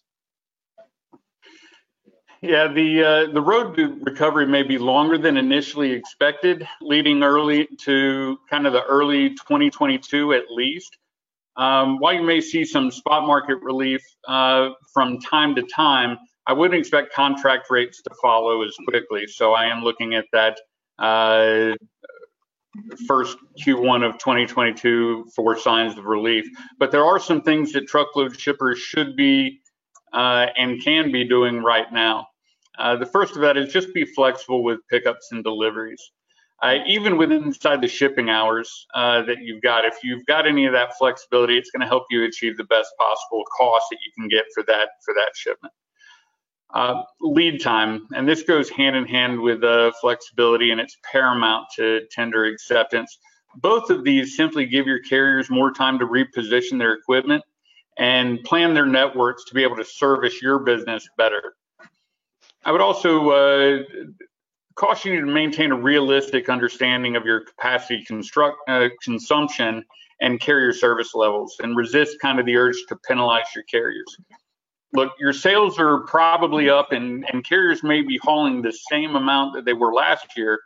Yeah, 2.41 2.67
the 2.67 3.03
uh, 3.03 3.33
the 3.33 3.41
road 3.41 3.75
to 3.77 3.99
recovery 4.03 4.45
may 4.45 4.61
be 4.61 4.77
longer 4.77 5.17
than 5.17 5.37
initially 5.37 5.91
expected, 5.91 6.67
leading 6.81 7.23
early 7.23 7.67
to 7.79 8.37
kind 8.47 8.67
of 8.67 8.73
the 8.73 8.83
early 8.83 9.29
2022 9.31 10.33
at 10.33 10.43
least. 10.51 10.97
Um, 11.55 11.97
while 11.97 12.13
you 12.13 12.21
may 12.21 12.39
see 12.39 12.63
some 12.63 12.91
spot 12.91 13.25
market 13.25 13.57
relief 13.63 14.03
uh, 14.27 14.69
from 14.93 15.19
time 15.19 15.55
to 15.55 15.63
time, 15.63 16.19
I 16.47 16.53
wouldn't 16.53 16.79
expect 16.79 17.13
contract 17.13 17.69
rates 17.69 18.01
to 18.03 18.09
follow 18.21 18.63
as 18.63 18.75
quickly. 18.87 19.27
So 19.27 19.53
I 19.53 19.65
am 19.65 19.83
looking 19.83 20.15
at 20.15 20.25
that 20.31 20.57
uh, 20.97 21.75
first 23.05 23.37
Q1 23.61 24.07
of 24.07 24.17
2022 24.17 25.27
for 25.35 25.57
signs 25.59 25.97
of 25.97 26.05
relief. 26.05 26.45
But 26.79 26.91
there 26.91 27.05
are 27.05 27.19
some 27.19 27.41
things 27.41 27.73
that 27.73 27.87
truckload 27.87 28.39
shippers 28.39 28.79
should 28.79 29.17
be 29.17 29.59
uh, 30.13 30.47
and 30.57 30.81
can 30.81 31.11
be 31.11 31.27
doing 31.27 31.61
right 31.61 31.91
now. 31.91 32.27
Uh, 32.79 32.95
the 32.95 33.05
first 33.05 33.35
of 33.35 33.41
that 33.41 33.57
is 33.57 33.73
just 33.73 33.93
be 33.93 34.05
flexible 34.05 34.63
with 34.63 34.79
pickups 34.89 35.31
and 35.31 35.43
deliveries. 35.43 36.11
Uh, 36.63 36.77
even 36.87 37.17
within 37.17 37.43
inside 37.43 37.81
the 37.81 37.87
shipping 37.87 38.29
hours 38.29 38.87
uh, 38.95 39.21
that 39.23 39.39
you've 39.41 39.61
got, 39.61 39.85
if 39.85 39.95
you've 40.01 40.25
got 40.25 40.47
any 40.47 40.65
of 40.65 40.73
that 40.73 40.97
flexibility, 40.97 41.57
it's 41.57 41.69
going 41.69 41.81
to 41.81 41.87
help 41.87 42.05
you 42.09 42.23
achieve 42.23 42.57
the 42.57 42.63
best 42.63 42.89
possible 42.97 43.43
cost 43.55 43.85
that 43.91 43.97
you 44.03 44.11
can 44.17 44.27
get 44.27 44.45
for 44.55 44.63
that 44.63 44.89
for 45.03 45.13
that 45.13 45.31
shipment. 45.35 45.73
Uh, 46.73 47.01
lead 47.21 47.61
time, 47.61 48.05
and 48.13 48.27
this 48.27 48.43
goes 48.43 48.69
hand 48.69 48.95
in 48.95 49.05
hand 49.05 49.39
with 49.39 49.63
uh, 49.63 49.91
flexibility, 50.01 50.71
and 50.71 50.81
it's 50.81 50.97
paramount 51.09 51.65
to 51.73 52.01
tender 52.11 52.43
acceptance. 52.43 53.19
Both 53.55 53.89
of 53.89 54.03
these 54.03 54.35
simply 54.35 54.65
give 54.65 54.85
your 54.85 54.99
carriers 54.99 55.49
more 55.49 55.71
time 55.71 55.97
to 55.99 56.05
reposition 56.05 56.77
their 56.77 56.93
equipment 56.93 57.41
and 57.97 58.43
plan 58.43 58.73
their 58.73 58.85
networks 58.85 59.45
to 59.45 59.53
be 59.53 59.63
able 59.63 59.77
to 59.77 59.85
service 59.85 60.41
your 60.41 60.59
business 60.59 61.07
better. 61.17 61.55
I 62.65 62.71
would 62.71 62.81
also 62.81 63.29
uh, 63.29 63.83
caution 64.75 65.13
you 65.13 65.21
to 65.21 65.31
maintain 65.31 65.71
a 65.71 65.75
realistic 65.75 66.49
understanding 66.49 67.15
of 67.15 67.25
your 67.25 67.41
capacity 67.45 68.03
construct, 68.03 68.57
uh, 68.67 68.89
consumption 69.01 69.85
and 70.19 70.39
carrier 70.39 70.73
service 70.73 71.15
levels 71.15 71.55
and 71.59 71.77
resist 71.77 72.17
kind 72.21 72.39
of 72.39 72.45
the 72.45 72.57
urge 72.57 72.77
to 72.89 72.95
penalize 73.07 73.45
your 73.55 73.63
carriers 73.63 74.17
look, 74.93 75.13
your 75.19 75.33
sales 75.33 75.79
are 75.79 75.99
probably 75.99 76.69
up, 76.69 76.91
and, 76.91 77.25
and 77.31 77.43
carriers 77.43 77.83
may 77.83 78.01
be 78.01 78.17
hauling 78.17 78.61
the 78.61 78.71
same 78.89 79.15
amount 79.15 79.55
that 79.55 79.65
they 79.65 79.73
were 79.73 79.93
last 79.93 80.37
year, 80.37 80.59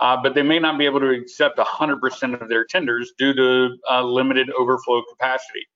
uh, 0.00 0.16
but 0.22 0.34
they 0.34 0.42
may 0.42 0.58
not 0.58 0.78
be 0.78 0.84
able 0.84 1.00
to 1.00 1.10
accept 1.10 1.58
100% 1.58 2.40
of 2.40 2.48
their 2.48 2.64
tenders 2.64 3.12
due 3.18 3.34
to 3.34 3.76
uh, 3.90 4.02
limited 4.02 4.50
overflow 4.58 5.02
capacity. 5.10 5.66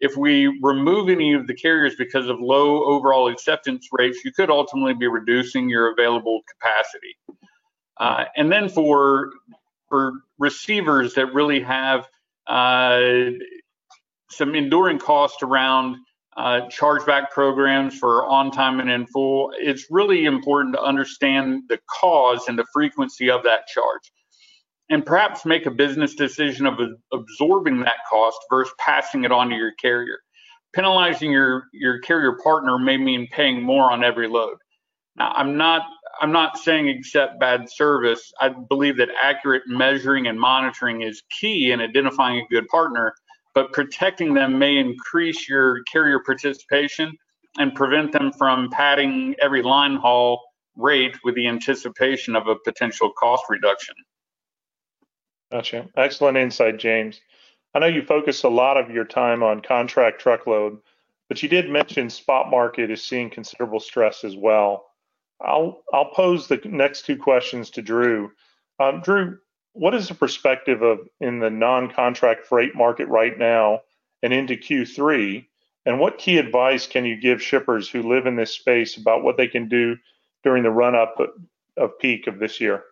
If 0.00 0.16
we 0.16 0.48
remove 0.60 1.08
any 1.08 1.32
of 1.34 1.46
the 1.46 1.54
carriers 1.54 1.94
because 1.96 2.28
of 2.28 2.40
low 2.40 2.84
overall 2.84 3.28
acceptance 3.28 3.88
rates, 3.92 4.24
you 4.24 4.32
could 4.32 4.50
ultimately 4.50 4.94
be 4.94 5.06
reducing 5.06 5.68
your 5.68 5.92
available 5.92 6.40
capacity. 6.50 7.16
Uh, 7.98 8.24
and 8.36 8.50
then 8.50 8.68
for 8.68 9.30
for 9.88 10.14
receivers 10.38 11.14
that 11.14 11.32
really 11.32 11.60
have 11.60 12.08
uh, 12.48 13.00
some 14.30 14.54
enduring 14.54 14.98
cost 14.98 15.42
around 15.42 15.96
uh, 16.36 16.62
chargeback 16.68 17.30
programs 17.30 17.98
for 17.98 18.26
on 18.26 18.50
time 18.50 18.80
and 18.80 18.90
in 18.90 19.06
full. 19.06 19.52
It's 19.58 19.86
really 19.90 20.24
important 20.26 20.74
to 20.74 20.82
understand 20.82 21.64
the 21.68 21.78
cause 22.00 22.48
and 22.48 22.58
the 22.58 22.66
frequency 22.72 23.30
of 23.30 23.42
that 23.44 23.66
charge. 23.68 24.10
and 24.90 25.04
perhaps 25.04 25.44
make 25.44 25.66
a 25.66 25.70
business 25.70 26.14
decision 26.14 26.66
of 26.66 26.78
absorbing 27.12 27.80
that 27.80 27.96
cost 28.10 28.38
versus 28.50 28.74
passing 28.78 29.24
it 29.24 29.32
on 29.32 29.48
to 29.50 29.56
your 29.56 29.72
carrier. 29.80 30.18
Penalizing 30.74 31.30
your, 31.32 31.64
your 31.72 32.00
carrier 32.00 32.38
partner 32.42 32.78
may 32.78 32.96
mean 32.98 33.28
paying 33.32 33.62
more 33.62 33.90
on 33.92 34.04
every 34.04 34.28
load. 34.28 34.56
Now, 35.16 35.32
I'm 35.36 35.56
not 35.56 35.82
I'm 36.20 36.32
not 36.32 36.58
saying 36.58 36.88
accept 36.88 37.40
bad 37.40 37.68
service. 37.68 38.32
I 38.40 38.50
believe 38.50 38.98
that 38.98 39.08
accurate 39.22 39.62
measuring 39.66 40.28
and 40.28 40.38
monitoring 40.38 41.02
is 41.02 41.22
key 41.30 41.72
in 41.72 41.80
identifying 41.80 42.38
a 42.38 42.48
good 42.54 42.68
partner, 42.68 43.14
but 43.54 43.72
protecting 43.72 44.34
them 44.34 44.58
may 44.58 44.76
increase 44.76 45.48
your 45.48 45.82
carrier 45.84 46.20
participation 46.20 47.16
and 47.58 47.74
prevent 47.74 48.12
them 48.12 48.32
from 48.32 48.68
padding 48.70 49.34
every 49.40 49.62
line 49.62 49.96
haul 49.96 50.42
rate 50.76 51.16
with 51.24 51.34
the 51.36 51.46
anticipation 51.46 52.34
of 52.34 52.48
a 52.48 52.56
potential 52.56 53.12
cost 53.12 53.44
reduction. 53.48 53.94
Gotcha. 55.52 55.88
Excellent 55.96 56.36
insight, 56.36 56.78
James. 56.78 57.20
I 57.74 57.78
know 57.78 57.86
you 57.86 58.02
focus 58.02 58.42
a 58.42 58.48
lot 58.48 58.76
of 58.76 58.90
your 58.90 59.04
time 59.04 59.42
on 59.42 59.60
contract 59.60 60.20
truckload, 60.20 60.78
but 61.28 61.42
you 61.42 61.48
did 61.48 61.70
mention 61.70 62.10
spot 62.10 62.50
market 62.50 62.90
is 62.90 63.02
seeing 63.02 63.30
considerable 63.30 63.80
stress 63.80 64.24
as 64.24 64.36
well. 64.36 64.86
I'll 65.40 65.82
I'll 65.92 66.10
pose 66.10 66.46
the 66.46 66.60
next 66.64 67.06
two 67.06 67.16
questions 67.16 67.70
to 67.70 67.82
Drew. 67.82 68.30
Um, 68.80 69.00
Drew, 69.00 69.38
what 69.74 69.94
is 69.94 70.08
the 70.08 70.14
perspective 70.14 70.82
of 70.82 71.00
in 71.20 71.40
the 71.40 71.50
non-contract 71.50 72.46
freight 72.46 72.74
market 72.74 73.08
right 73.08 73.36
now 73.36 73.80
and 74.22 74.32
into 74.32 74.54
Q3? 74.54 75.46
And 75.84 76.00
what 76.00 76.16
key 76.16 76.38
advice 76.38 76.86
can 76.86 77.04
you 77.04 77.16
give 77.20 77.42
shippers 77.42 77.90
who 77.90 78.02
live 78.02 78.26
in 78.26 78.36
this 78.36 78.52
space 78.52 78.96
about 78.96 79.22
what 79.22 79.36
they 79.36 79.48
can 79.48 79.68
do 79.68 79.96
during 80.42 80.62
the 80.62 80.70
run-up 80.70 81.16
of 81.76 81.98
peak 81.98 82.26
of 82.26 82.38
this 82.38 82.60
year? 82.60 82.84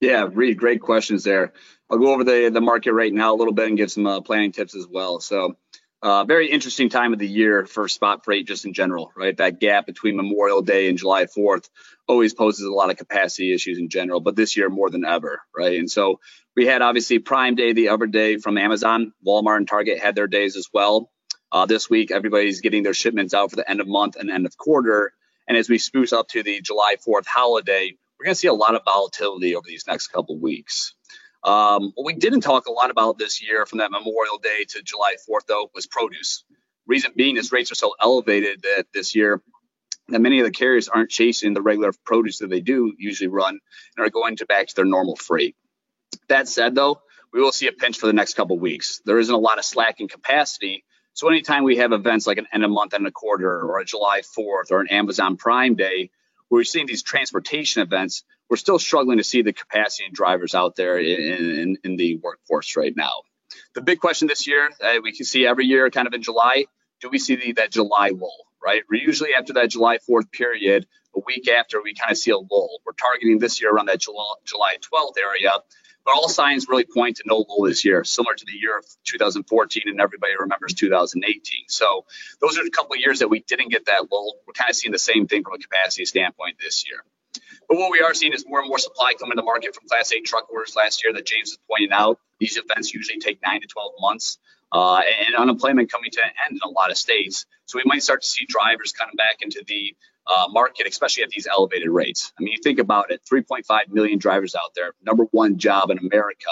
Yeah, 0.00 0.28
Reed, 0.30 0.58
great 0.58 0.80
questions 0.80 1.24
there. 1.24 1.52
I'll 1.90 1.98
go 1.98 2.12
over 2.12 2.24
the 2.24 2.50
the 2.52 2.60
market 2.60 2.92
right 2.92 3.12
now 3.12 3.34
a 3.34 3.36
little 3.36 3.54
bit 3.54 3.68
and 3.68 3.76
give 3.76 3.90
some 3.90 4.06
uh, 4.06 4.20
planning 4.20 4.52
tips 4.52 4.74
as 4.74 4.86
well. 4.86 5.20
So 5.20 5.56
uh, 6.02 6.24
very 6.24 6.50
interesting 6.50 6.88
time 6.88 7.12
of 7.12 7.20
the 7.20 7.28
year 7.28 7.64
for 7.64 7.86
spot 7.88 8.24
freight, 8.24 8.46
just 8.46 8.64
in 8.64 8.72
general, 8.72 9.12
right? 9.16 9.36
That 9.36 9.60
gap 9.60 9.86
between 9.86 10.16
Memorial 10.16 10.60
Day 10.60 10.88
and 10.88 10.98
July 10.98 11.26
4th 11.26 11.68
always 12.08 12.34
poses 12.34 12.66
a 12.66 12.72
lot 12.72 12.90
of 12.90 12.96
capacity 12.96 13.54
issues 13.54 13.78
in 13.78 13.88
general, 13.88 14.20
but 14.20 14.34
this 14.34 14.56
year 14.56 14.68
more 14.68 14.90
than 14.90 15.04
ever, 15.04 15.40
right? 15.56 15.78
And 15.78 15.88
so 15.88 16.18
we 16.56 16.66
had 16.66 16.82
obviously 16.82 17.20
Prime 17.20 17.54
Day 17.54 17.72
the 17.72 17.90
other 17.90 18.06
day 18.06 18.38
from 18.38 18.58
Amazon. 18.58 19.12
Walmart 19.24 19.58
and 19.58 19.68
Target 19.68 20.00
had 20.00 20.16
their 20.16 20.26
days 20.26 20.56
as 20.56 20.68
well. 20.72 21.08
Uh, 21.52 21.66
this 21.66 21.88
week, 21.88 22.10
everybody's 22.10 22.62
getting 22.62 22.82
their 22.82 22.94
shipments 22.94 23.32
out 23.32 23.50
for 23.50 23.56
the 23.56 23.70
end 23.70 23.80
of 23.80 23.86
month 23.86 24.16
and 24.16 24.28
end 24.28 24.46
of 24.46 24.56
quarter. 24.56 25.12
And 25.46 25.56
as 25.56 25.68
we 25.68 25.78
spruce 25.78 26.12
up 26.12 26.28
to 26.28 26.42
the 26.42 26.60
July 26.62 26.96
4th 27.06 27.26
holiday, 27.26 27.92
we're 28.18 28.24
going 28.24 28.34
to 28.34 28.38
see 28.40 28.48
a 28.48 28.54
lot 28.54 28.74
of 28.74 28.82
volatility 28.84 29.54
over 29.54 29.66
these 29.66 29.86
next 29.86 30.08
couple 30.08 30.38
weeks. 30.38 30.94
Um, 31.44 31.92
what 31.94 32.04
we 32.04 32.14
didn't 32.14 32.42
talk 32.42 32.66
a 32.66 32.72
lot 32.72 32.90
about 32.90 33.18
this 33.18 33.42
year 33.42 33.66
from 33.66 33.78
that 33.78 33.90
Memorial 33.90 34.38
Day 34.38 34.64
to 34.70 34.82
July 34.82 35.14
4th, 35.28 35.46
though, 35.48 35.70
was 35.74 35.86
produce. 35.86 36.44
Reason 36.86 37.12
being 37.16 37.36
is 37.36 37.52
rates 37.52 37.72
are 37.72 37.76
so 37.76 37.94
elevated 38.00 38.62
that 38.62 38.86
this 38.92 39.14
year 39.14 39.42
that 40.08 40.20
many 40.20 40.40
of 40.40 40.44
the 40.44 40.50
carriers 40.50 40.88
aren't 40.88 41.10
chasing 41.10 41.54
the 41.54 41.62
regular 41.62 41.92
produce 42.04 42.38
that 42.38 42.50
they 42.50 42.60
do 42.60 42.92
usually 42.98 43.28
run 43.28 43.58
and 43.96 44.06
are 44.06 44.10
going 44.10 44.36
to 44.36 44.46
back 44.46 44.66
to 44.68 44.74
their 44.74 44.84
normal 44.84 45.16
freight. 45.16 45.56
That 46.28 46.48
said, 46.48 46.74
though, 46.74 47.00
we 47.32 47.40
will 47.40 47.52
see 47.52 47.66
a 47.66 47.72
pinch 47.72 47.98
for 47.98 48.06
the 48.06 48.12
next 48.12 48.34
couple 48.34 48.58
weeks. 48.58 49.00
There 49.04 49.18
isn't 49.18 49.34
a 49.34 49.38
lot 49.38 49.58
of 49.58 49.64
slack 49.64 50.00
in 50.00 50.08
capacity. 50.08 50.84
So 51.14 51.28
anytime 51.28 51.64
we 51.64 51.76
have 51.76 51.92
events 51.92 52.26
like 52.26 52.38
an 52.38 52.46
end 52.52 52.64
of 52.64 52.70
month 52.70 52.92
and 52.94 53.06
a 53.06 53.10
quarter 53.10 53.60
or 53.60 53.80
a 53.80 53.84
July 53.84 54.20
4th 54.20 54.70
or 54.70 54.80
an 54.80 54.88
Amazon 54.88 55.36
Prime 55.36 55.74
Day, 55.74 56.10
where 56.52 56.58
we're 56.58 56.64
seeing 56.64 56.86
these 56.86 57.02
transportation 57.02 57.80
events, 57.80 58.24
we're 58.50 58.58
still 58.58 58.78
struggling 58.78 59.16
to 59.16 59.24
see 59.24 59.40
the 59.40 59.54
capacity 59.54 60.04
and 60.04 60.14
drivers 60.14 60.54
out 60.54 60.76
there 60.76 60.98
in, 60.98 61.58
in, 61.58 61.78
in 61.82 61.96
the 61.96 62.16
workforce 62.16 62.76
right 62.76 62.94
now. 62.94 63.22
The 63.74 63.80
big 63.80 64.00
question 64.00 64.28
this 64.28 64.46
year, 64.46 64.68
uh, 64.82 64.98
we 65.02 65.16
can 65.16 65.24
see 65.24 65.46
every 65.46 65.64
year 65.64 65.88
kind 65.88 66.06
of 66.06 66.12
in 66.12 66.20
July, 66.20 66.66
do 67.00 67.08
we 67.08 67.18
see 67.18 67.36
the, 67.36 67.52
that 67.52 67.70
July 67.70 68.10
lull, 68.10 68.44
right? 68.62 68.82
We're 68.90 69.00
usually 69.00 69.30
after 69.32 69.54
that 69.54 69.70
July 69.70 69.96
4th 70.06 70.30
period, 70.30 70.86
a 71.16 71.20
week 71.26 71.48
after, 71.48 71.80
we 71.82 71.94
kind 71.94 72.12
of 72.12 72.18
see 72.18 72.32
a 72.32 72.36
lull. 72.36 72.80
We're 72.84 72.92
targeting 72.92 73.38
this 73.38 73.62
year 73.62 73.72
around 73.72 73.86
that 73.86 74.00
July, 74.00 74.34
July 74.44 74.76
12th 74.92 75.14
area, 75.18 75.52
but 76.04 76.14
all 76.14 76.28
signs 76.28 76.66
really 76.68 76.84
point 76.84 77.16
to 77.16 77.24
no 77.26 77.44
lull 77.48 77.62
this 77.62 77.84
year, 77.84 78.04
similar 78.04 78.34
to 78.34 78.44
the 78.44 78.52
year 78.52 78.78
of 78.78 78.84
2014, 79.04 79.82
and 79.86 80.00
everybody 80.00 80.32
remembers 80.38 80.74
2018. 80.74 81.64
So 81.68 82.04
those 82.40 82.58
are 82.58 82.62
a 82.62 82.70
couple 82.70 82.94
of 82.94 83.00
years 83.00 83.20
that 83.20 83.28
we 83.28 83.40
didn't 83.40 83.70
get 83.70 83.86
that 83.86 84.10
lull. 84.10 84.36
We're 84.46 84.54
kind 84.54 84.70
of 84.70 84.76
seeing 84.76 84.92
the 84.92 84.98
same 84.98 85.26
thing 85.26 85.42
from 85.44 85.54
a 85.54 85.58
capacity 85.58 86.04
standpoint 86.04 86.56
this 86.60 86.84
year. 86.86 87.04
But 87.68 87.78
what 87.78 87.90
we 87.90 88.00
are 88.00 88.14
seeing 88.14 88.32
is 88.32 88.44
more 88.46 88.60
and 88.60 88.68
more 88.68 88.78
supply 88.78 89.14
coming 89.18 89.36
to 89.36 89.42
market 89.42 89.74
from 89.74 89.88
Class 89.88 90.12
A 90.12 90.20
truck 90.20 90.50
orders 90.50 90.74
last 90.76 91.02
year 91.04 91.12
that 91.14 91.24
James 91.24 91.50
is 91.50 91.58
pointing 91.68 91.92
out. 91.92 92.18
These 92.38 92.58
events 92.58 92.92
usually 92.92 93.18
take 93.18 93.40
nine 93.42 93.60
to 93.60 93.66
12 93.66 93.92
months. 94.00 94.38
Uh, 94.72 95.02
and 95.26 95.36
unemployment 95.36 95.92
coming 95.92 96.10
to 96.10 96.20
an 96.24 96.30
end 96.48 96.58
in 96.62 96.68
a 96.68 96.72
lot 96.72 96.90
of 96.90 96.96
states. 96.96 97.44
So 97.66 97.78
we 97.78 97.82
might 97.84 98.02
start 98.02 98.22
to 98.22 98.28
see 98.28 98.46
drivers 98.48 98.92
coming 98.92 99.16
back 99.16 99.42
into 99.42 99.62
the 99.66 99.94
uh, 100.26 100.46
market, 100.50 100.86
especially 100.86 101.24
at 101.24 101.28
these 101.28 101.46
elevated 101.46 101.90
rates. 101.90 102.32
I 102.38 102.42
mean, 102.42 102.52
you 102.52 102.62
think 102.62 102.78
about 102.78 103.10
it 103.10 103.20
3.5 103.30 103.64
million 103.90 104.18
drivers 104.18 104.54
out 104.54 104.70
there, 104.74 104.92
number 105.04 105.24
one 105.30 105.58
job 105.58 105.90
in 105.90 105.98
America. 105.98 106.48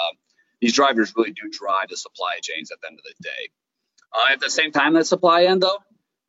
These 0.59 0.73
drivers 0.73 1.13
really 1.15 1.31
do 1.31 1.49
drive 1.51 1.89
the 1.89 1.97
supply 1.97 2.37
chains 2.41 2.71
at 2.71 2.79
the 2.81 2.87
end 2.87 2.99
of 2.99 3.03
the 3.03 3.23
day. 3.23 3.49
Uh, 4.13 4.33
at 4.33 4.39
the 4.39 4.49
same 4.49 4.71
time, 4.71 4.93
that 4.93 5.07
supply 5.07 5.45
end, 5.45 5.63
though, 5.63 5.77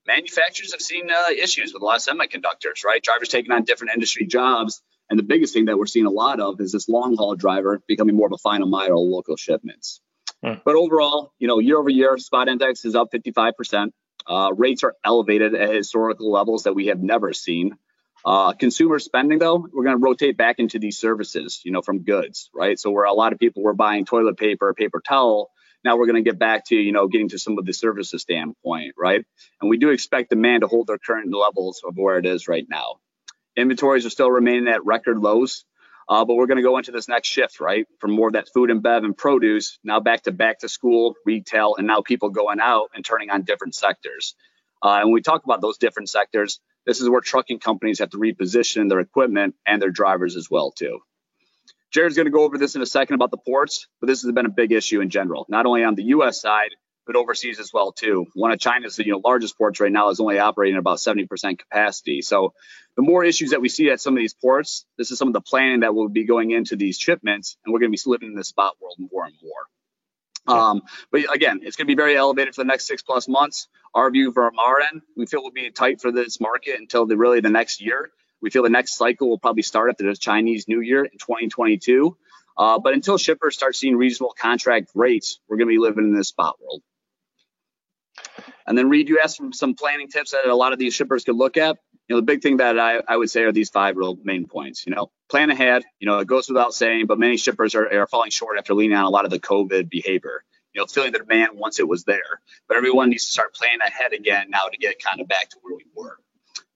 manufacturers 0.07 0.72
have 0.72 0.81
seen 0.81 1.11
uh, 1.11 1.31
issues 1.31 1.72
with 1.74 1.83
a 1.83 1.85
lot 1.85 1.96
of 1.96 2.02
semiconductors, 2.02 2.85
right? 2.85 3.02
Drivers 3.02 3.28
taking 3.28 3.52
on 3.52 3.64
different 3.64 3.92
industry 3.92 4.26
jobs. 4.26 4.83
And 5.11 5.18
the 5.18 5.24
biggest 5.24 5.52
thing 5.52 5.66
that 5.66 5.76
we're 5.76 5.87
seeing 5.87 6.07
a 6.07 6.11
lot 6.11 6.40
of 6.40 6.61
is 6.61 6.72
this 6.72 6.88
long 6.88 7.16
haul 7.16 7.35
driver 7.35 7.83
becoming 7.87 8.16
more 8.16 8.28
of 8.28 8.33
a 8.33 8.38
final 8.38 8.68
mile 8.68 9.11
local 9.11 9.37
shipments. 9.37 10.00
Hmm. 10.42 10.55
But 10.64 10.74
overall, 10.74 11.33
you 11.38 11.48
know, 11.48 11.59
year 11.59 11.78
over 11.78 11.90
year, 11.90 12.18
spot 12.18 12.48
index 12.48 12.85
is 12.85 12.94
up 12.94 13.12
55%. 13.12 13.90
Uh, 14.26 14.50
rates 14.57 14.85
are 14.85 14.94
elevated 15.05 15.55
at 15.55 15.74
historical 15.74 16.31
levels 16.31 16.64
that 16.64 16.74
we 16.74 16.87
have 16.87 17.00
never 17.00 17.33
seen. 17.33 17.76
Uh, 18.24 18.52
consumer 18.52 18.98
spending, 18.98 19.38
though, 19.38 19.66
we're 19.72 19.85
going 19.85 19.98
to 19.98 20.02
rotate 20.02 20.37
back 20.37 20.59
into 20.59 20.78
these 20.78 20.98
services, 20.98 21.61
you 21.64 21.72
know, 21.72 21.83
from 21.83 22.05
goods, 22.05 22.50
right? 22.55 22.78
So 22.78 22.90
where 22.90 23.05
a 23.05 23.12
lot 23.12 23.33
of 23.33 23.38
people 23.38 23.62
were 23.62 23.74
buying 23.74 24.05
toilet 24.05 24.37
paper, 24.37 24.72
paper 24.74 25.00
towel, 25.07 25.50
now 25.85 25.96
we're 25.96 26.07
going 26.07 26.22
to 26.22 26.28
get 26.28 26.38
back 26.38 26.66
to, 26.66 26.76
you 26.76 26.92
know, 26.92 27.09
getting 27.09 27.31
to 27.31 27.38
some 27.38 27.59
of 27.59 27.66
the 27.66 27.72
services 27.72 28.22
standpoint, 28.22 28.94
right? 28.96 29.24
And 29.61 29.68
we 29.68 29.78
do 29.78 29.90
expect 29.90 30.31
demand 30.31 30.61
to 30.61 30.68
hold 30.68 30.87
their 30.87 30.98
current 30.98 31.35
levels 31.35 31.83
of 31.85 31.96
where 31.96 32.18
it 32.18 32.26
is 32.26 32.46
right 32.46 32.66
now. 32.68 33.00
Inventories 33.57 34.07
are 34.07 34.11
still 34.11 34.31
remaining 34.31 34.68
at 34.68 34.85
record 34.85 35.18
lows, 35.18 35.64
uh, 36.08 36.24
but 36.24 36.34
we're 36.34 36.46
going 36.46 36.56
to 36.56 36.62
go 36.62 36.78
into 36.78 36.92
this 36.92 37.08
next 37.08 37.28
shift, 37.28 37.60
right? 37.60 37.86
From 38.00 38.12
more 38.12 38.28
of 38.28 38.34
that 38.34 38.48
food 38.52 38.70
and 38.70 38.82
bev 38.82 39.04
and 39.04 39.16
produce, 39.16 39.78
now 39.84 40.00
back 40.00 40.22
to 40.22 40.32
back 40.32 40.60
to 40.60 40.68
school, 40.68 41.14
retail, 41.24 41.76
and 41.76 41.86
now 41.86 42.00
people 42.00 42.30
going 42.30 42.60
out 42.60 42.90
and 42.94 43.04
turning 43.04 43.30
on 43.30 43.42
different 43.42 43.74
sectors. 43.74 44.34
Uh, 44.82 44.96
and 44.96 45.06
when 45.06 45.14
we 45.14 45.22
talk 45.22 45.44
about 45.44 45.60
those 45.60 45.78
different 45.78 46.08
sectors, 46.08 46.60
this 46.86 47.00
is 47.00 47.08
where 47.08 47.20
trucking 47.20 47.60
companies 47.60 48.00
have 48.00 48.10
to 48.10 48.18
reposition 48.18 48.88
their 48.88 49.00
equipment 49.00 49.54
and 49.66 49.80
their 49.80 49.90
drivers 49.90 50.36
as 50.36 50.48
well 50.50 50.72
too. 50.72 51.00
Jared's 51.92 52.16
going 52.16 52.26
to 52.26 52.32
go 52.32 52.42
over 52.42 52.56
this 52.58 52.74
in 52.74 52.82
a 52.82 52.86
second 52.86 53.14
about 53.14 53.30
the 53.30 53.36
ports, 53.36 53.86
but 54.00 54.06
this 54.06 54.22
has 54.22 54.32
been 54.32 54.46
a 54.46 54.50
big 54.50 54.72
issue 54.72 55.00
in 55.00 55.10
general, 55.10 55.44
not 55.48 55.66
only 55.66 55.84
on 55.84 55.94
the 55.94 56.04
U.S. 56.04 56.40
side, 56.40 56.70
but 57.06 57.16
overseas 57.16 57.58
as 57.58 57.72
well 57.72 57.92
too. 57.92 58.26
One 58.34 58.52
of 58.52 58.58
China's 58.58 58.98
you 58.98 59.12
know 59.12 59.20
largest 59.24 59.56
ports 59.58 59.80
right 59.80 59.92
now 59.92 60.10
is 60.10 60.20
only 60.20 60.38
operating 60.38 60.76
at 60.76 60.80
about 60.80 60.98
70% 60.98 61.58
capacity. 61.58 62.22
So 62.22 62.54
the 62.96 63.02
more 63.02 63.24
issues 63.24 63.50
that 63.50 63.60
we 63.60 63.68
see 63.68 63.90
at 63.90 64.00
some 64.00 64.14
of 64.14 64.18
these 64.18 64.34
ports, 64.34 64.84
this 64.98 65.10
is 65.10 65.18
some 65.18 65.28
of 65.28 65.34
the 65.34 65.40
planning 65.40 65.80
that 65.80 65.94
will 65.94 66.08
be 66.08 66.24
going 66.24 66.50
into 66.50 66.76
these 66.76 66.98
shipments, 66.98 67.56
and 67.64 67.72
we're 67.72 67.80
going 67.80 67.92
to 67.92 67.96
be 67.96 68.10
living 68.10 68.28
in 68.28 68.34
this 68.34 68.48
spot 68.48 68.74
world 68.80 68.96
more 68.98 69.24
and 69.24 69.34
more. 69.42 69.66
Um, 70.46 70.82
but 71.10 71.32
again, 71.32 71.60
it's 71.62 71.76
going 71.76 71.86
to 71.86 71.90
be 71.90 71.96
very 71.96 72.16
elevated 72.16 72.54
for 72.54 72.62
the 72.62 72.68
next 72.68 72.86
six 72.86 73.02
plus 73.02 73.28
months. 73.28 73.68
Our 73.94 74.10
view 74.10 74.32
from 74.32 74.58
our 74.58 74.80
end, 74.80 75.02
we 75.16 75.26
feel 75.26 75.42
will 75.42 75.52
be 75.52 75.70
tight 75.70 76.00
for 76.00 76.10
this 76.10 76.40
market 76.40 76.78
until 76.80 77.06
the 77.06 77.16
really 77.16 77.40
the 77.40 77.50
next 77.50 77.80
year. 77.80 78.10
We 78.40 78.50
feel 78.50 78.64
the 78.64 78.70
next 78.70 78.96
cycle 78.96 79.28
will 79.28 79.38
probably 79.38 79.62
start 79.62 79.90
after 79.90 80.04
the 80.04 80.16
Chinese 80.16 80.66
New 80.66 80.80
Year 80.80 81.04
in 81.04 81.12
2022. 81.12 82.16
Uh, 82.56 82.78
but 82.78 82.92
until 82.92 83.18
shippers 83.18 83.56
start 83.56 83.76
seeing 83.76 83.96
reasonable 83.96 84.34
contract 84.38 84.90
rates, 84.94 85.40
we're 85.48 85.56
going 85.56 85.68
to 85.68 85.72
be 85.72 85.78
living 85.78 86.04
in 86.04 86.14
this 86.14 86.28
spot 86.28 86.56
world. 86.60 86.82
And 88.66 88.76
then 88.76 88.88
Reed, 88.88 89.09
you 89.09 89.20
asked 89.22 89.38
for 89.38 89.52
some 89.52 89.74
planning 89.74 90.09
tips 90.09 90.33
that 90.33 90.46
a 90.46 90.55
lot 90.55 90.72
of 90.72 90.78
these 90.78 90.94
shippers 90.94 91.24
could 91.24 91.37
look 91.37 91.57
at. 91.57 91.78
You 92.09 92.16
know, 92.16 92.20
the 92.20 92.26
big 92.26 92.42
thing 92.42 92.59
that 92.59 92.78
I, 92.78 93.00
I 93.07 93.16
would 93.16 93.31
say 93.31 93.42
are 93.42 93.52
these 93.52 93.70
five 93.70 93.96
real 93.96 94.18
main 94.22 94.46
points. 94.46 94.87
You 94.87 94.94
know, 94.94 95.11
plan 95.31 95.50
ahead. 95.50 95.83
You 95.98 96.07
know, 96.07 96.18
it 96.18 96.26
goes 96.26 96.48
without 96.48 96.74
saying, 96.74 97.07
but 97.07 97.18
many 97.18 97.37
shippers 97.37 97.74
are, 97.74 98.00
are 98.00 98.07
falling 98.07 98.31
short 98.31 98.59
after 98.59 98.74
leaning 98.74 98.96
on 98.96 99.05
a 99.05 99.11
lot 99.11 99.24
of 99.24 99.31
the 99.31 99.38
COVID 99.38 99.88
behavior. 99.88 100.44
You 100.74 100.81
know, 100.81 100.87
feeling 100.87 101.12
the 101.12 101.18
demand 101.18 101.50
once 101.55 101.78
it 101.78 101.87
was 101.87 102.05
there. 102.05 102.40
But 102.66 102.76
everyone 102.76 103.11
needs 103.11 103.26
to 103.26 103.33
start 103.33 103.55
planning 103.55 103.81
ahead 103.87 104.12
again 104.12 104.48
now 104.50 104.64
to 104.70 104.78
get 104.78 105.02
kind 105.02 105.20
of 105.20 105.28
back 105.28 105.50
to 105.50 105.57
where 105.62 105.76
we 105.76 105.85
were. 105.94 106.18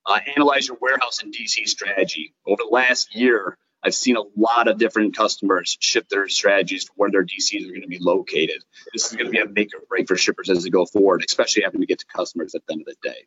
Uh, 0.04 0.20
analyze 0.36 0.68
your 0.68 0.76
warehouse 0.80 1.22
and 1.22 1.34
DC 1.34 1.66
strategy. 1.66 2.34
Over 2.46 2.62
the 2.62 2.68
last 2.70 3.16
year, 3.16 3.58
I've 3.82 3.94
seen 3.94 4.16
a 4.16 4.22
lot 4.36 4.68
of 4.68 4.78
different 4.78 5.16
customers 5.16 5.76
shift 5.80 6.10
their 6.10 6.28
strategies 6.28 6.84
for 6.84 6.92
where 6.96 7.10
their 7.10 7.24
DCs 7.24 7.66
are 7.66 7.70
going 7.70 7.82
to 7.82 7.88
be 7.88 7.98
located. 8.00 8.62
This 8.92 9.06
is 9.06 9.12
going 9.16 9.26
to 9.26 9.30
be 9.30 9.38
a 9.38 9.46
make 9.46 9.74
or 9.74 9.82
break 9.88 10.08
for 10.08 10.16
shippers 10.16 10.50
as 10.50 10.64
they 10.64 10.70
go 10.70 10.86
forward, 10.86 11.24
especially 11.24 11.62
having 11.62 11.80
to 11.80 11.86
get 11.86 12.00
to 12.00 12.06
customers 12.06 12.54
at 12.54 12.66
the 12.66 12.72
end 12.72 12.82
of 12.82 12.86
the 12.86 13.08
day. 13.08 13.26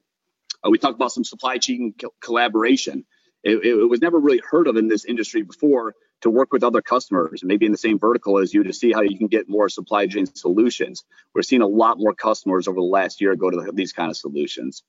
Uh, 0.66 0.70
we 0.70 0.78
talked 0.78 0.96
about 0.96 1.12
some 1.12 1.24
supply 1.24 1.58
chain 1.58 1.94
co- 2.00 2.14
collaboration. 2.20 3.06
It, 3.44 3.64
it, 3.64 3.90
was 3.90 4.02
never 4.02 4.20
really 4.20 4.42
heard 4.46 4.68
of 4.68 4.76
in 4.76 4.90
this 4.90 5.06
industry 5.06 5.44
before, 5.44 5.96
to 6.22 6.30
work 6.30 6.52
with 6.52 6.64
other 6.64 6.82
customers, 6.82 7.42
maybe 7.44 7.66
in 7.66 7.72
the 7.72 7.78
same 7.78 7.98
vertical 7.98 8.40
as 8.40 8.54
you, 8.54 8.64
to 8.64 8.74
see 8.74 8.92
how 8.92 9.02
you 9.02 9.18
can 9.18 9.28
get 9.28 9.48
more 9.48 9.70
supply 9.70 10.08
chain 10.08 10.26
solutions. 10.26 11.06
We're 11.34 11.44
seeing 11.44 11.62
a 11.62 11.68
lot 11.68 11.98
more 11.98 12.14
customers 12.14 12.68
over 12.68 12.76
the 12.76 12.82
last 12.82 13.22
year 13.22 13.36
go 13.36 13.50
to 13.50 13.72
these 13.74 13.94
kind 13.94 14.10
of 14.10 14.18
solutions. 14.18 14.84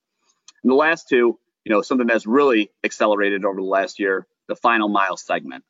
And 0.63 0.71
the 0.73 0.77
last 0.77 1.09
two, 1.09 1.39
you 1.65 1.73
know, 1.73 1.83
something 1.83 2.07
that's 2.07 2.27
really 2.27 2.71
accelerated 2.83 3.45
over 3.45 3.61
the 3.61 3.67
last 3.67 4.01
year, 4.01 4.27
the 4.51 4.57
final 4.57 4.89
mile 4.89 5.17
segment. 5.17 5.65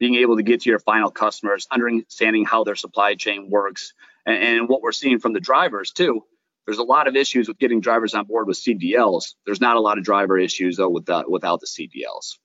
Being 0.00 0.16
able 0.16 0.36
to 0.36 0.42
get 0.42 0.62
to 0.62 0.70
your 0.70 0.80
final 0.80 1.12
customers, 1.12 1.68
understanding 1.70 2.44
how 2.44 2.64
their 2.64 2.74
supply 2.74 3.14
chain 3.14 3.48
works, 3.48 3.92
and, 4.26 4.42
and 4.42 4.68
what 4.68 4.82
we're 4.82 4.90
seeing 4.90 5.20
from 5.20 5.32
the 5.32 5.40
drivers 5.40 5.92
too. 5.92 6.24
There's 6.66 6.78
a 6.78 6.84
lot 6.84 7.06
of 7.06 7.14
issues 7.14 7.46
with 7.46 7.58
getting 7.58 7.80
drivers 7.80 8.14
on 8.14 8.26
board 8.26 8.46
with 8.46 8.56
CDLs. 8.56 9.34
There's 9.46 9.60
not 9.60 9.76
a 9.76 9.80
lot 9.80 9.98
of 9.98 10.04
driver 10.04 10.38
issues 10.38 10.76
though 10.76 10.88
without 10.88 11.30
without 11.30 11.60
the 11.60 11.66
CDLs. 11.66 12.38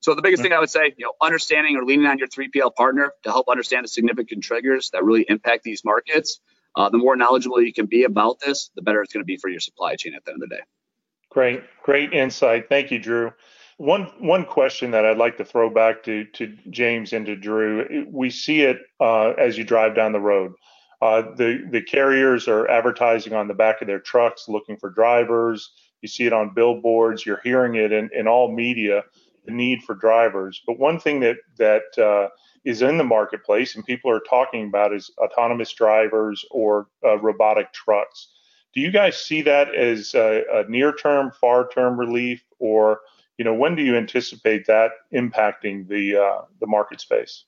So 0.00 0.14
the 0.14 0.22
biggest 0.22 0.42
thing 0.42 0.52
I 0.52 0.58
would 0.58 0.70
say, 0.70 0.94
you 0.96 1.04
know, 1.04 1.12
understanding 1.20 1.76
or 1.76 1.84
leaning 1.84 2.06
on 2.06 2.18
your 2.18 2.28
3PL 2.28 2.74
partner 2.74 3.12
to 3.22 3.30
help 3.30 3.48
understand 3.48 3.84
the 3.84 3.88
significant 3.88 4.42
triggers 4.42 4.90
that 4.90 5.04
really 5.04 5.26
impact 5.28 5.62
these 5.62 5.84
markets. 5.84 6.40
Uh, 6.74 6.88
the 6.88 6.96
more 6.96 7.16
knowledgeable 7.16 7.60
you 7.60 7.72
can 7.72 7.86
be 7.86 8.04
about 8.04 8.40
this, 8.40 8.70
the 8.74 8.82
better 8.82 9.02
it's 9.02 9.12
going 9.12 9.20
to 9.20 9.26
be 9.26 9.36
for 9.36 9.50
your 9.50 9.60
supply 9.60 9.96
chain 9.96 10.14
at 10.14 10.24
the 10.24 10.32
end 10.32 10.42
of 10.42 10.48
the 10.48 10.56
day. 10.56 10.62
Great, 11.28 11.62
great 11.82 12.12
insight. 12.12 12.68
Thank 12.68 12.90
you, 12.90 12.98
Drew. 12.98 13.32
One 13.80 14.12
one 14.18 14.44
question 14.44 14.90
that 14.90 15.06
I'd 15.06 15.16
like 15.16 15.38
to 15.38 15.44
throw 15.44 15.70
back 15.70 16.02
to 16.02 16.26
to 16.34 16.54
James 16.68 17.14
and 17.14 17.24
to 17.24 17.34
Drew. 17.34 18.06
We 18.10 18.28
see 18.28 18.60
it 18.60 18.76
uh, 19.00 19.30
as 19.38 19.56
you 19.56 19.64
drive 19.64 19.94
down 19.94 20.12
the 20.12 20.20
road. 20.20 20.52
Uh, 21.00 21.22
the 21.34 21.66
the 21.70 21.80
carriers 21.80 22.46
are 22.46 22.68
advertising 22.68 23.32
on 23.32 23.48
the 23.48 23.54
back 23.54 23.80
of 23.80 23.86
their 23.86 23.98
trucks, 23.98 24.50
looking 24.50 24.76
for 24.76 24.90
drivers. 24.90 25.72
You 26.02 26.08
see 26.08 26.26
it 26.26 26.34
on 26.34 26.52
billboards. 26.52 27.24
You're 27.24 27.40
hearing 27.42 27.76
it 27.76 27.90
in, 27.90 28.10
in 28.12 28.28
all 28.28 28.52
media 28.52 29.02
the 29.46 29.52
need 29.52 29.82
for 29.84 29.94
drivers. 29.94 30.60
But 30.66 30.78
one 30.78 31.00
thing 31.00 31.20
that 31.20 31.36
that 31.56 31.96
uh, 31.96 32.28
is 32.66 32.82
in 32.82 32.98
the 32.98 33.04
marketplace 33.04 33.76
and 33.76 33.86
people 33.86 34.10
are 34.10 34.20
talking 34.20 34.68
about 34.68 34.92
is 34.92 35.10
autonomous 35.16 35.72
drivers 35.72 36.44
or 36.50 36.88
uh, 37.02 37.18
robotic 37.18 37.72
trucks. 37.72 38.28
Do 38.74 38.82
you 38.82 38.90
guys 38.90 39.16
see 39.16 39.40
that 39.40 39.74
as 39.74 40.14
a, 40.14 40.44
a 40.52 40.68
near-term, 40.68 41.32
far-term 41.40 41.98
relief, 41.98 42.44
or 42.58 43.00
you 43.40 43.44
know 43.44 43.54
when 43.54 43.74
do 43.74 43.82
you 43.82 43.96
anticipate 43.96 44.66
that 44.66 44.90
impacting 45.14 45.88
the 45.88 46.14
uh, 46.14 46.42
the 46.60 46.66
market 46.66 47.00
space? 47.00 47.46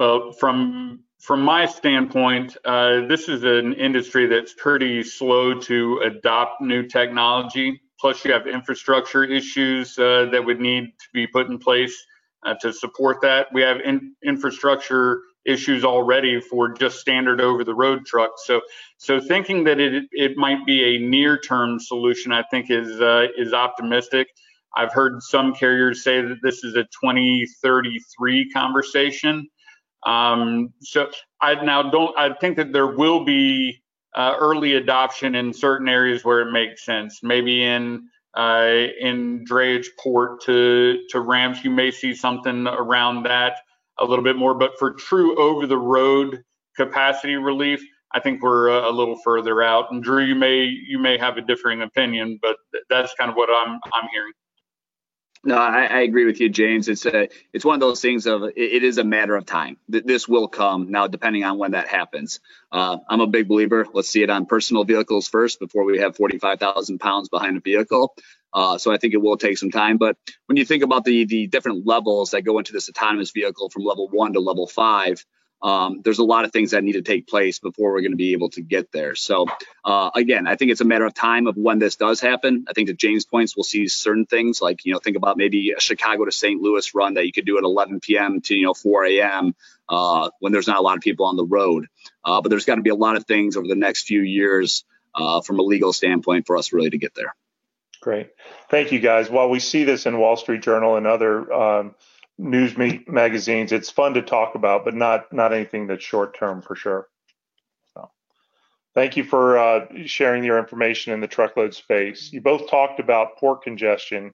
Well, 0.00 0.32
from 0.32 1.04
from 1.20 1.40
my 1.40 1.66
standpoint, 1.66 2.56
uh, 2.64 3.06
this 3.06 3.28
is 3.28 3.44
an 3.44 3.74
industry 3.74 4.26
that's 4.26 4.54
pretty 4.54 5.04
slow 5.04 5.54
to 5.60 5.98
adopt 5.98 6.60
new 6.60 6.82
technology. 6.88 7.80
Plus, 8.00 8.24
you 8.24 8.32
have 8.32 8.48
infrastructure 8.48 9.22
issues 9.22 9.96
uh, 9.96 10.26
that 10.32 10.44
would 10.44 10.58
need 10.58 10.86
to 10.86 11.06
be 11.12 11.28
put 11.28 11.46
in 11.46 11.58
place 11.58 11.96
uh, 12.44 12.54
to 12.60 12.72
support 12.72 13.20
that. 13.22 13.46
We 13.52 13.62
have 13.62 13.78
in, 13.84 14.16
infrastructure 14.24 15.22
issues 15.50 15.84
already 15.84 16.40
for 16.40 16.72
just 16.72 17.00
standard 17.00 17.40
over-the-road 17.40 18.06
trucks. 18.06 18.42
So, 18.46 18.60
so 18.96 19.20
thinking 19.20 19.64
that 19.64 19.80
it 19.80 20.04
it 20.12 20.36
might 20.36 20.64
be 20.64 20.96
a 20.96 20.98
near-term 20.98 21.80
solution, 21.80 22.32
I 22.32 22.44
think 22.50 22.70
is 22.70 23.00
uh, 23.00 23.26
is 23.36 23.52
optimistic. 23.52 24.28
I've 24.76 24.92
heard 24.92 25.22
some 25.22 25.54
carriers 25.54 26.04
say 26.04 26.20
that 26.20 26.38
this 26.42 26.62
is 26.62 26.76
a 26.76 26.84
2033 26.84 28.50
conversation. 28.50 29.48
Um, 30.06 30.72
so 30.80 31.10
I 31.40 31.62
now 31.64 31.90
don't. 31.90 32.16
I 32.16 32.32
think 32.34 32.56
that 32.56 32.72
there 32.72 32.86
will 32.86 33.24
be 33.24 33.82
uh, 34.14 34.34
early 34.38 34.74
adoption 34.74 35.34
in 35.34 35.52
certain 35.52 35.88
areas 35.88 36.24
where 36.24 36.40
it 36.40 36.52
makes 36.52 36.84
sense. 36.84 37.20
Maybe 37.22 37.62
in 37.62 38.08
uh, 38.36 38.86
in 39.00 39.44
drayage 39.44 39.86
port 39.98 40.42
to 40.44 41.00
to 41.10 41.20
ramps, 41.20 41.64
you 41.64 41.70
may 41.70 41.90
see 41.90 42.14
something 42.14 42.66
around 42.66 43.24
that 43.24 43.58
a 44.00 44.04
little 44.04 44.24
bit 44.24 44.36
more. 44.36 44.54
But 44.54 44.78
for 44.78 44.92
true 44.92 45.38
over 45.38 45.66
the 45.66 45.78
road 45.78 46.42
capacity 46.76 47.36
relief, 47.36 47.82
I 48.12 48.20
think 48.20 48.42
we're 48.42 48.68
a, 48.68 48.90
a 48.90 48.92
little 48.92 49.18
further 49.22 49.62
out. 49.62 49.92
And 49.92 50.02
Drew, 50.02 50.24
you 50.24 50.34
may 50.34 50.64
you 50.64 50.98
may 50.98 51.18
have 51.18 51.36
a 51.36 51.42
differing 51.42 51.82
opinion, 51.82 52.38
but 52.42 52.56
that's 52.88 53.14
kind 53.14 53.30
of 53.30 53.36
what 53.36 53.48
I'm 53.50 53.80
I'm 53.92 54.08
hearing. 54.12 54.32
No, 55.42 55.56
I, 55.56 55.84
I, 55.84 56.00
agree 56.00 56.26
with 56.26 56.38
you, 56.38 56.50
James. 56.50 56.86
It's 56.86 57.06
a, 57.06 57.30
it's 57.54 57.64
one 57.64 57.72
of 57.74 57.80
those 57.80 58.02
things 58.02 58.26
of 58.26 58.42
it, 58.42 58.52
it 58.58 58.84
is 58.84 58.98
a 58.98 59.04
matter 59.04 59.34
of 59.36 59.46
time. 59.46 59.78
This 59.88 60.28
will 60.28 60.48
come 60.48 60.90
now, 60.90 61.06
depending 61.06 61.44
on 61.44 61.56
when 61.56 61.70
that 61.70 61.88
happens. 61.88 62.40
Uh, 62.70 62.98
I'm 63.08 63.20
a 63.20 63.26
big 63.26 63.48
believer. 63.48 63.86
Let's 63.90 64.10
see 64.10 64.22
it 64.22 64.28
on 64.28 64.44
personal 64.44 64.84
vehicles 64.84 65.28
first 65.28 65.58
before 65.58 65.84
we 65.84 66.00
have 66.00 66.14
45,000 66.14 66.98
pounds 66.98 67.30
behind 67.30 67.56
a 67.56 67.60
vehicle. 67.60 68.14
Uh, 68.52 68.78
so 68.78 68.92
I 68.92 68.98
think 68.98 69.14
it 69.14 69.22
will 69.22 69.36
take 69.36 69.58
some 69.58 69.70
time. 69.70 69.96
But 69.96 70.16
when 70.46 70.56
you 70.56 70.64
think 70.64 70.82
about 70.82 71.04
the 71.04 71.24
the 71.24 71.46
different 71.46 71.86
levels 71.86 72.30
that 72.30 72.42
go 72.42 72.58
into 72.58 72.72
this 72.72 72.88
autonomous 72.88 73.30
vehicle 73.30 73.70
from 73.70 73.84
level 73.84 74.08
one 74.08 74.32
to 74.32 74.40
level 74.40 74.66
five, 74.66 75.24
um, 75.62 76.00
there's 76.02 76.18
a 76.18 76.24
lot 76.24 76.44
of 76.44 76.52
things 76.52 76.70
that 76.70 76.82
need 76.82 76.92
to 76.92 77.02
take 77.02 77.26
place 77.26 77.58
before 77.58 77.92
we're 77.92 78.00
going 78.00 78.12
to 78.12 78.16
be 78.16 78.32
able 78.32 78.50
to 78.50 78.62
get 78.62 78.90
there. 78.92 79.14
So, 79.14 79.46
uh, 79.84 80.10
again, 80.14 80.46
I 80.46 80.56
think 80.56 80.70
it's 80.70 80.80
a 80.80 80.86
matter 80.86 81.04
of 81.04 81.14
time 81.14 81.46
of 81.46 81.56
when 81.56 81.78
this 81.78 81.96
does 81.96 82.20
happen. 82.20 82.64
I 82.68 82.72
think 82.72 82.88
to 82.88 82.94
James' 82.94 83.26
points, 83.26 83.56
we'll 83.56 83.64
see 83.64 83.86
certain 83.88 84.24
things 84.24 84.62
like, 84.62 84.84
you 84.84 84.92
know, 84.92 84.98
think 84.98 85.16
about 85.16 85.36
maybe 85.36 85.72
a 85.76 85.80
Chicago 85.80 86.24
to 86.24 86.32
St. 86.32 86.60
Louis 86.60 86.94
run 86.94 87.14
that 87.14 87.26
you 87.26 87.32
could 87.32 87.44
do 87.44 87.58
at 87.58 87.64
11 87.64 88.00
p.m. 88.00 88.40
to, 88.42 88.54
you 88.54 88.64
know, 88.64 88.74
4 88.74 89.04
a.m. 89.06 89.54
Uh, 89.88 90.30
when 90.40 90.52
there's 90.52 90.68
not 90.68 90.78
a 90.78 90.82
lot 90.82 90.96
of 90.96 91.02
people 91.02 91.26
on 91.26 91.36
the 91.36 91.46
road. 91.46 91.86
Uh, 92.24 92.40
but 92.40 92.48
there's 92.48 92.64
got 92.64 92.76
to 92.76 92.82
be 92.82 92.90
a 92.90 92.94
lot 92.94 93.16
of 93.16 93.26
things 93.26 93.56
over 93.56 93.68
the 93.68 93.74
next 93.74 94.06
few 94.06 94.22
years 94.22 94.84
uh, 95.14 95.42
from 95.42 95.58
a 95.58 95.62
legal 95.62 95.92
standpoint 95.92 96.46
for 96.46 96.56
us 96.56 96.72
really 96.72 96.90
to 96.90 96.98
get 96.98 97.14
there. 97.14 97.34
Great. 98.00 98.30
Thank 98.70 98.92
you, 98.92 98.98
guys. 98.98 99.28
While 99.28 99.50
we 99.50 99.60
see 99.60 99.84
this 99.84 100.06
in 100.06 100.18
Wall 100.18 100.36
Street 100.36 100.62
Journal 100.62 100.96
and 100.96 101.06
other 101.06 101.52
um, 101.52 101.94
news 102.40 102.76
magazines. 103.06 103.70
It's 103.70 103.90
fun 103.90 104.14
to 104.14 104.22
talk 104.22 104.54
about, 104.54 104.84
but 104.84 104.94
not 104.94 105.32
not 105.32 105.52
anything 105.52 105.86
that's 105.86 106.02
short 106.02 106.36
term 106.36 106.62
for 106.62 106.74
sure. 106.74 107.06
So, 107.94 108.10
thank 108.94 109.16
you 109.16 109.24
for 109.24 109.58
uh, 109.58 109.86
sharing 110.06 110.42
your 110.42 110.58
information 110.58 111.12
in 111.12 111.20
the 111.20 111.28
truckload 111.28 111.74
space. 111.74 112.32
You 112.32 112.40
both 112.40 112.68
talked 112.68 112.98
about 112.98 113.36
port 113.36 113.62
congestion 113.62 114.32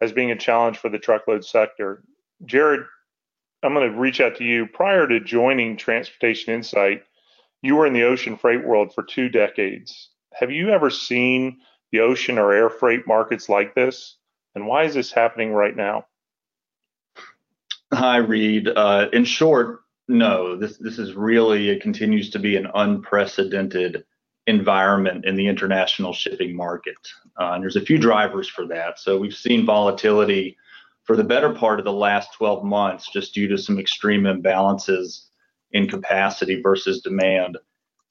as 0.00 0.12
being 0.12 0.30
a 0.30 0.36
challenge 0.36 0.78
for 0.78 0.88
the 0.88 0.98
truckload 0.98 1.44
sector. 1.44 2.02
Jared, 2.44 2.80
I'm 3.62 3.74
going 3.74 3.92
to 3.92 3.98
reach 3.98 4.20
out 4.20 4.36
to 4.36 4.44
you. 4.44 4.66
Prior 4.66 5.06
to 5.06 5.20
joining 5.20 5.76
Transportation 5.76 6.54
Insight, 6.54 7.04
you 7.60 7.76
were 7.76 7.86
in 7.86 7.92
the 7.92 8.04
ocean 8.04 8.36
freight 8.36 8.64
world 8.64 8.94
for 8.94 9.04
two 9.04 9.28
decades. 9.28 10.08
Have 10.32 10.50
you 10.50 10.70
ever 10.70 10.90
seen 10.90 11.60
the 11.92 12.00
ocean 12.00 12.38
or 12.38 12.52
air 12.52 12.70
freight 12.70 13.06
markets 13.06 13.48
like 13.48 13.74
this? 13.74 14.16
And 14.54 14.66
why 14.66 14.84
is 14.84 14.94
this 14.94 15.12
happening 15.12 15.52
right 15.52 15.76
now? 15.76 16.06
Hi, 17.92 18.16
Reed. 18.16 18.68
Uh, 18.68 19.08
in 19.12 19.24
short, 19.24 19.80
no. 20.08 20.56
This 20.56 20.78
this 20.78 20.98
is 20.98 21.14
really 21.14 21.68
it 21.68 21.82
continues 21.82 22.30
to 22.30 22.38
be 22.38 22.56
an 22.56 22.66
unprecedented 22.74 24.04
environment 24.46 25.24
in 25.24 25.36
the 25.36 25.46
international 25.46 26.12
shipping 26.12 26.56
market, 26.56 26.96
uh, 27.40 27.52
and 27.52 27.62
there's 27.62 27.76
a 27.76 27.84
few 27.84 27.98
drivers 27.98 28.48
for 28.48 28.66
that. 28.66 28.98
So 28.98 29.18
we've 29.18 29.34
seen 29.34 29.66
volatility 29.66 30.56
for 31.04 31.16
the 31.16 31.24
better 31.24 31.52
part 31.52 31.78
of 31.78 31.84
the 31.84 31.92
last 31.92 32.32
12 32.34 32.64
months, 32.64 33.10
just 33.12 33.34
due 33.34 33.48
to 33.48 33.58
some 33.58 33.78
extreme 33.78 34.22
imbalances 34.22 35.26
in 35.72 35.88
capacity 35.88 36.62
versus 36.62 37.02
demand, 37.02 37.58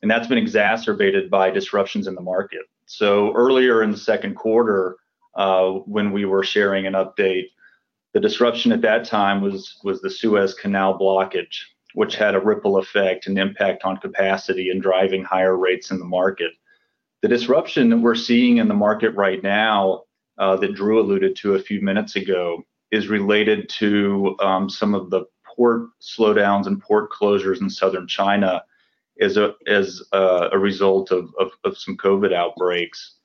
and 0.02 0.12
that's 0.12 0.28
been 0.28 0.38
exacerbated 0.38 1.30
by 1.30 1.50
disruptions 1.50 2.08
in 2.08 2.16
the 2.16 2.22
market. 2.22 2.62
So 2.98 3.34
earlier 3.34 3.84
in 3.84 3.92
the 3.92 3.98
second 3.98 4.36
quarter, 4.36 4.98
uh, 5.36 5.70
when 5.70 6.12
we 6.12 6.26
were 6.26 6.44
sharing 6.44 6.86
an 6.86 6.94
update 6.94 7.46
the 8.14 8.20
disruption 8.20 8.74
at 8.74 8.82
that 8.82 9.06
time 9.06 9.42
was 9.42 9.80
was 9.84 10.02
the 10.02 10.10
Suez 10.10 10.54
Canal 10.54 11.00
blockage, 11.00 11.62
which 11.94 12.18
had 12.18 12.36
a 12.36 12.40
ripple 12.42 12.78
effect 12.78 13.28
and 13.28 13.40
impact 13.40 13.84
on 13.86 13.96
capacity 13.98 14.70
and 14.70 14.82
driving 14.82 15.24
higher 15.24 15.56
rates 15.56 15.92
in 15.92 16.00
the 16.00 16.06
market. 16.06 16.52
The 17.22 17.30
disruption 17.30 17.90
that 17.90 18.00
we're 18.00 18.16
seeing 18.16 18.58
in 18.58 18.68
the 18.68 18.74
market 18.74 19.12
right 19.12 19.42
now, 19.42 20.04
uh, 20.38 20.58
that 20.58 20.76
Drew 20.76 21.00
alluded 21.00 21.38
to 21.38 21.56
a 21.56 21.62
few 21.62 21.82
minutes 21.82 22.18
ago, 22.18 22.64
is 22.92 23.08
related 23.08 23.70
to 23.70 24.36
um, 24.42 24.70
some 24.70 24.94
of 24.94 25.10
the 25.10 25.24
port 25.46 25.84
slowdowns 26.02 26.68
and 26.68 26.82
port 26.82 27.12
closures 27.12 27.62
in 27.62 27.70
southern 27.70 28.08
China 28.08 28.62
as 29.20 29.38
a 29.38 29.54
as 29.68 30.02
a, 30.14 30.50
a 30.54 30.60
result 30.60 31.12
of, 31.12 31.30
of, 31.40 31.52
of 31.64 31.78
some 31.78 31.98
COVID 31.98 32.34
outbreaks 32.34 33.16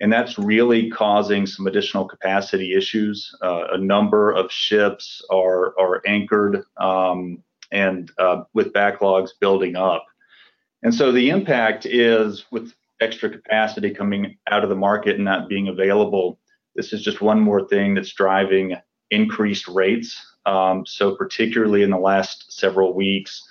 and 0.00 0.12
that's 0.12 0.38
really 0.38 0.90
causing 0.90 1.46
some 1.46 1.66
additional 1.66 2.06
capacity 2.06 2.74
issues. 2.74 3.34
Uh, 3.42 3.68
a 3.72 3.78
number 3.78 4.32
of 4.32 4.50
ships 4.50 5.24
are 5.30 5.78
are 5.78 6.02
anchored 6.06 6.64
um, 6.78 7.42
and 7.72 8.10
uh, 8.18 8.42
with 8.52 8.72
backlogs 8.72 9.30
building 9.40 9.76
up, 9.76 10.04
and 10.82 10.94
so 10.94 11.12
the 11.12 11.30
impact 11.30 11.86
is 11.86 12.44
with 12.50 12.72
extra 13.00 13.30
capacity 13.30 13.90
coming 13.90 14.36
out 14.50 14.62
of 14.62 14.68
the 14.68 14.76
market 14.76 15.16
and 15.16 15.24
not 15.24 15.48
being 15.48 15.68
available. 15.68 16.38
This 16.74 16.92
is 16.92 17.02
just 17.02 17.20
one 17.20 17.40
more 17.40 17.66
thing 17.66 17.94
that's 17.94 18.12
driving 18.12 18.76
increased 19.10 19.68
rates. 19.68 20.20
Um, 20.46 20.84
so 20.84 21.16
particularly 21.16 21.82
in 21.82 21.90
the 21.90 21.98
last 21.98 22.52
several 22.52 22.94
weeks, 22.94 23.42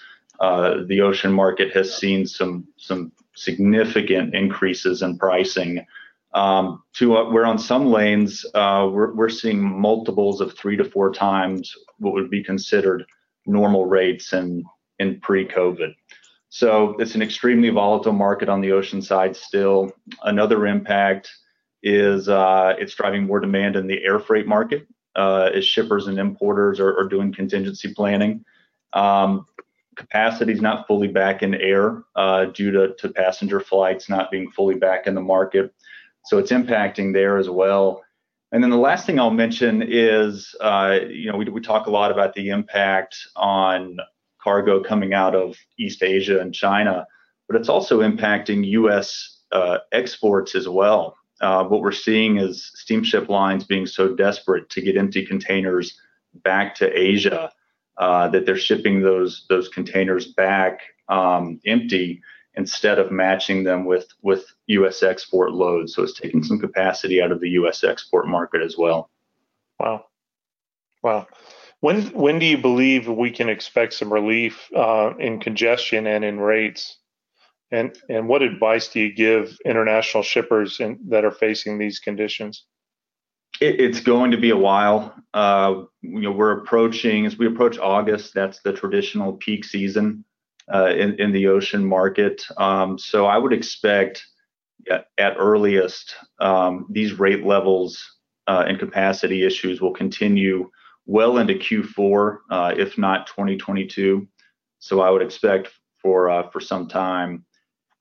uh, 0.46 0.72
the 0.90 1.02
ocean 1.10 1.34
market 1.44 1.70
has 1.78 1.88
seen 2.02 2.28
some 2.38 2.56
some 2.78 3.02
significant 3.36 4.28
increases 4.44 5.02
in 5.02 5.12
pricing 5.18 5.74
Um, 6.44 6.66
to 6.98 7.06
uh, 7.18 7.26
where 7.34 7.48
on 7.52 7.60
some 7.60 7.86
lanes 7.98 8.32
uh, 8.62 8.84
we're, 8.96 9.14
we're 9.18 9.40
seeing 9.42 9.62
multiples 9.62 10.42
of 10.42 10.50
three 10.50 10.78
to 10.78 10.84
four 10.94 11.10
times 11.14 11.62
what 12.02 12.14
would 12.16 12.30
be 12.30 12.44
considered 12.52 13.02
normal 13.46 13.86
rates 13.86 14.34
in 14.34 14.64
in 14.98 15.20
pre-COVID. 15.26 15.92
So 16.50 16.70
it's 17.02 17.16
an 17.16 17.22
extremely 17.22 17.72
volatile 17.72 18.18
market 18.28 18.50
on 18.50 18.62
the 18.62 18.74
ocean 18.80 19.02
side 19.02 19.34
still. 19.36 19.80
Another 20.24 20.60
impact 20.76 21.26
is 21.84 22.28
uh, 22.28 22.70
it's 22.82 22.96
driving 23.00 23.28
more 23.28 23.42
demand 23.42 23.76
in 23.76 23.88
the 23.88 24.00
air 24.10 24.20
freight 24.20 24.48
market 24.48 24.82
uh, 25.24 25.50
as 25.58 25.66
shippers 25.74 26.08
and 26.08 26.18
importers 26.18 26.80
are, 26.80 26.94
are 27.00 27.10
doing 27.10 27.36
contingency 27.36 27.94
planning. 27.94 28.34
Um, 28.94 29.46
capacity 29.96 30.52
is 30.52 30.62
not 30.62 30.88
fully 30.88 31.08
back 31.08 31.44
in 31.44 31.56
air 31.56 32.04
uh, 32.16 32.46
due 32.46 32.72
to, 32.72 32.94
to 32.96 33.10
passenger 33.10 33.60
flights 33.60 34.10
not 34.10 34.32
being 34.32 34.50
fully 34.52 34.76
back 34.76 35.08
in 35.08 35.16
the 35.16 35.22
market. 35.22 35.74
So 36.26 36.38
it's 36.38 36.52
impacting 36.52 37.14
there 37.14 37.38
as 37.38 37.50
well. 37.50 38.04
And 38.52 38.64
then 38.64 38.70
the 38.70 38.78
last 38.78 39.06
thing 39.06 39.20
I'll 39.20 39.32
mention 39.32 39.84
is, 39.86 40.56
uh, 40.62 41.00
you 41.10 41.32
know, 41.32 41.38
we, 41.38 41.46
we 41.46 41.62
talk 41.62 41.88
a 41.88 41.92
lot 41.92 42.12
about 42.12 42.34
the 42.34 42.50
impact 42.50 43.18
on 43.36 43.98
cargo 44.42 44.84
coming 44.84 45.14
out 45.14 45.36
of 45.36 45.56
East 45.80 46.04
Asia 46.04 46.40
and 46.40 46.54
China, 46.54 47.08
but 47.48 47.60
it's 47.60 47.70
also 47.70 48.02
impacting 48.02 48.66
U.S. 48.68 49.40
Uh, 49.52 49.80
exports 49.92 50.54
as 50.56 50.68
well 50.68 51.18
uh, 51.44 51.64
what 51.66 51.82
we're 51.82 51.92
seeing 51.92 52.38
is 52.38 52.72
steamship 52.74 53.28
lines 53.28 53.66
being 53.66 53.86
so 53.86 54.16
desperate 54.16 54.70
to 54.70 54.82
get 54.82 54.96
empty 54.96 55.26
containers 55.26 56.00
back 56.36 56.74
to 56.76 56.98
Asia 56.98 57.52
uh, 57.98 58.28
that 58.30 58.46
they're 58.46 58.58
shipping 58.58 59.02
those 59.02 59.46
those 59.50 59.70
containers 59.70 60.28
back 60.28 60.82
um, 61.10 61.60
empty 61.66 62.22
instead 62.56 63.00
of 63.00 63.12
matching 63.12 63.64
them 63.64 63.86
with 63.86 64.08
with 64.22 64.46
U.S. 64.68 65.04
export 65.04 65.52
loads. 65.52 65.94
So 65.94 66.04
it's 66.04 66.20
taking 66.20 66.44
some 66.44 66.60
capacity 66.60 67.22
out 67.22 67.32
of 67.32 67.40
the 67.40 67.50
U.S. 67.52 67.84
export 67.84 68.28
market 68.28 68.62
as 68.62 68.78
well. 68.78 69.10
Wow, 69.80 70.06
wow. 71.02 71.28
When 71.82 72.08
when 72.14 72.40
do 72.40 72.46
you 72.46 72.58
believe 72.58 73.08
we 73.08 73.32
can 73.32 73.50
expect 73.50 73.94
some 73.94 74.14
relief 74.14 74.70
uh, 74.76 75.14
in 75.20 75.40
congestion 75.40 76.08
and 76.08 76.24
in 76.24 76.40
rates? 76.40 76.98
And 77.72 77.98
and 78.10 78.28
what 78.28 78.42
advice 78.42 78.88
do 78.88 79.00
you 79.00 79.14
give 79.14 79.58
international 79.66 80.24
shippers 80.24 80.80
in, 80.80 81.00
that 81.10 81.26
are 81.26 81.32
facing 81.32 81.78
these 81.78 82.00
conditions? 82.00 82.66
It, 83.64 83.80
it's 83.80 84.02
going 84.02 84.32
to 84.32 84.38
be 84.38 84.50
a 84.50 84.58
while. 84.58 85.16
Uh, 85.34 85.84
you 86.02 86.20
know, 86.20 86.32
we're 86.32 86.60
approaching 86.60 87.26
as 87.26 87.38
we 87.38 87.48
approach 87.48 87.78
August. 87.80 88.34
That's 88.34 88.60
the 88.60 88.74
traditional 88.74 89.34
peak 89.34 89.64
season 89.64 90.26
uh, 90.74 90.88
in 90.88 91.20
in 91.20 91.32
the 91.32 91.48
ocean 91.48 91.86
market. 91.86 92.46
Um, 92.58 92.98
so 92.98 93.26
I 93.26 93.38
would 93.38 93.54
expect 93.54 94.26
at, 94.92 95.06
at 95.18 95.36
earliest 95.38 96.16
um, 96.40 96.88
these 96.90 97.18
rate 97.20 97.46
levels 97.46 98.04
uh, 98.48 98.66
and 98.68 98.78
capacity 98.78 99.46
issues 99.46 99.80
will 99.80 99.94
continue 99.94 100.70
well 101.06 101.38
into 101.38 101.54
Q4, 101.54 102.38
uh, 102.50 102.74
if 102.78 102.98
not 102.98 103.28
2022. 103.28 104.28
So 104.80 105.00
I 105.00 105.10
would 105.10 105.22
expect 105.22 105.70
for 106.02 106.30
uh, 106.30 106.50
for 106.50 106.60
some 106.60 106.90
time. 106.90 107.46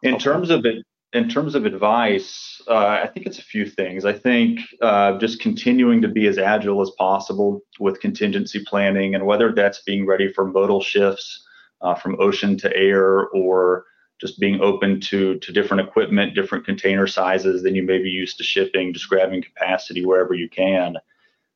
In 0.03 0.15
okay. 0.15 0.25
terms 0.25 0.51
of 0.51 0.67
it, 0.67 0.85
in 1.13 1.29
terms 1.29 1.55
of 1.55 1.67
advice, 1.67 2.63
uh, 2.69 2.87
I 3.03 3.07
think 3.07 3.27
it's 3.27 3.39
a 3.39 3.43
few 3.43 3.67
things. 3.67 4.05
I 4.05 4.15
think 4.15 4.61
uh, 4.81 5.19
just 5.19 5.41
continuing 5.41 6.01
to 6.03 6.09
be 6.09 6.27
as 6.27 6.39
agile 6.39 6.81
as 6.81 6.91
possible 6.99 7.61
with 7.79 8.01
contingency 8.01 8.65
planning, 8.65 9.15
and 9.15 9.27
whether 9.27 9.53
that's 9.53 9.83
being 9.83 10.07
ready 10.07 10.33
for 10.33 10.47
modal 10.47 10.81
shifts 10.81 11.47
uh, 11.83 11.95
from 11.95 12.17
ocean 12.19 12.57
to 12.59 12.75
air, 12.75 13.29
or 13.29 13.85
just 14.21 14.41
being 14.41 14.61
open 14.63 15.01
to 15.01 15.39
to 15.41 15.53
different 15.53 15.87
equipment, 15.87 16.35
different 16.35 16.65
container 16.65 17.07
sizes 17.07 17.63
than 17.63 17.75
you 17.75 17.83
may 17.83 17.99
be 17.99 18.11
used 18.11 18.39
to 18.39 18.45
shipping, 18.45 18.95
just 18.95 19.09
grabbing 19.09 19.43
capacity 19.43 20.07
wherever 20.07 20.33
you 20.33 20.49
can. 20.49 20.97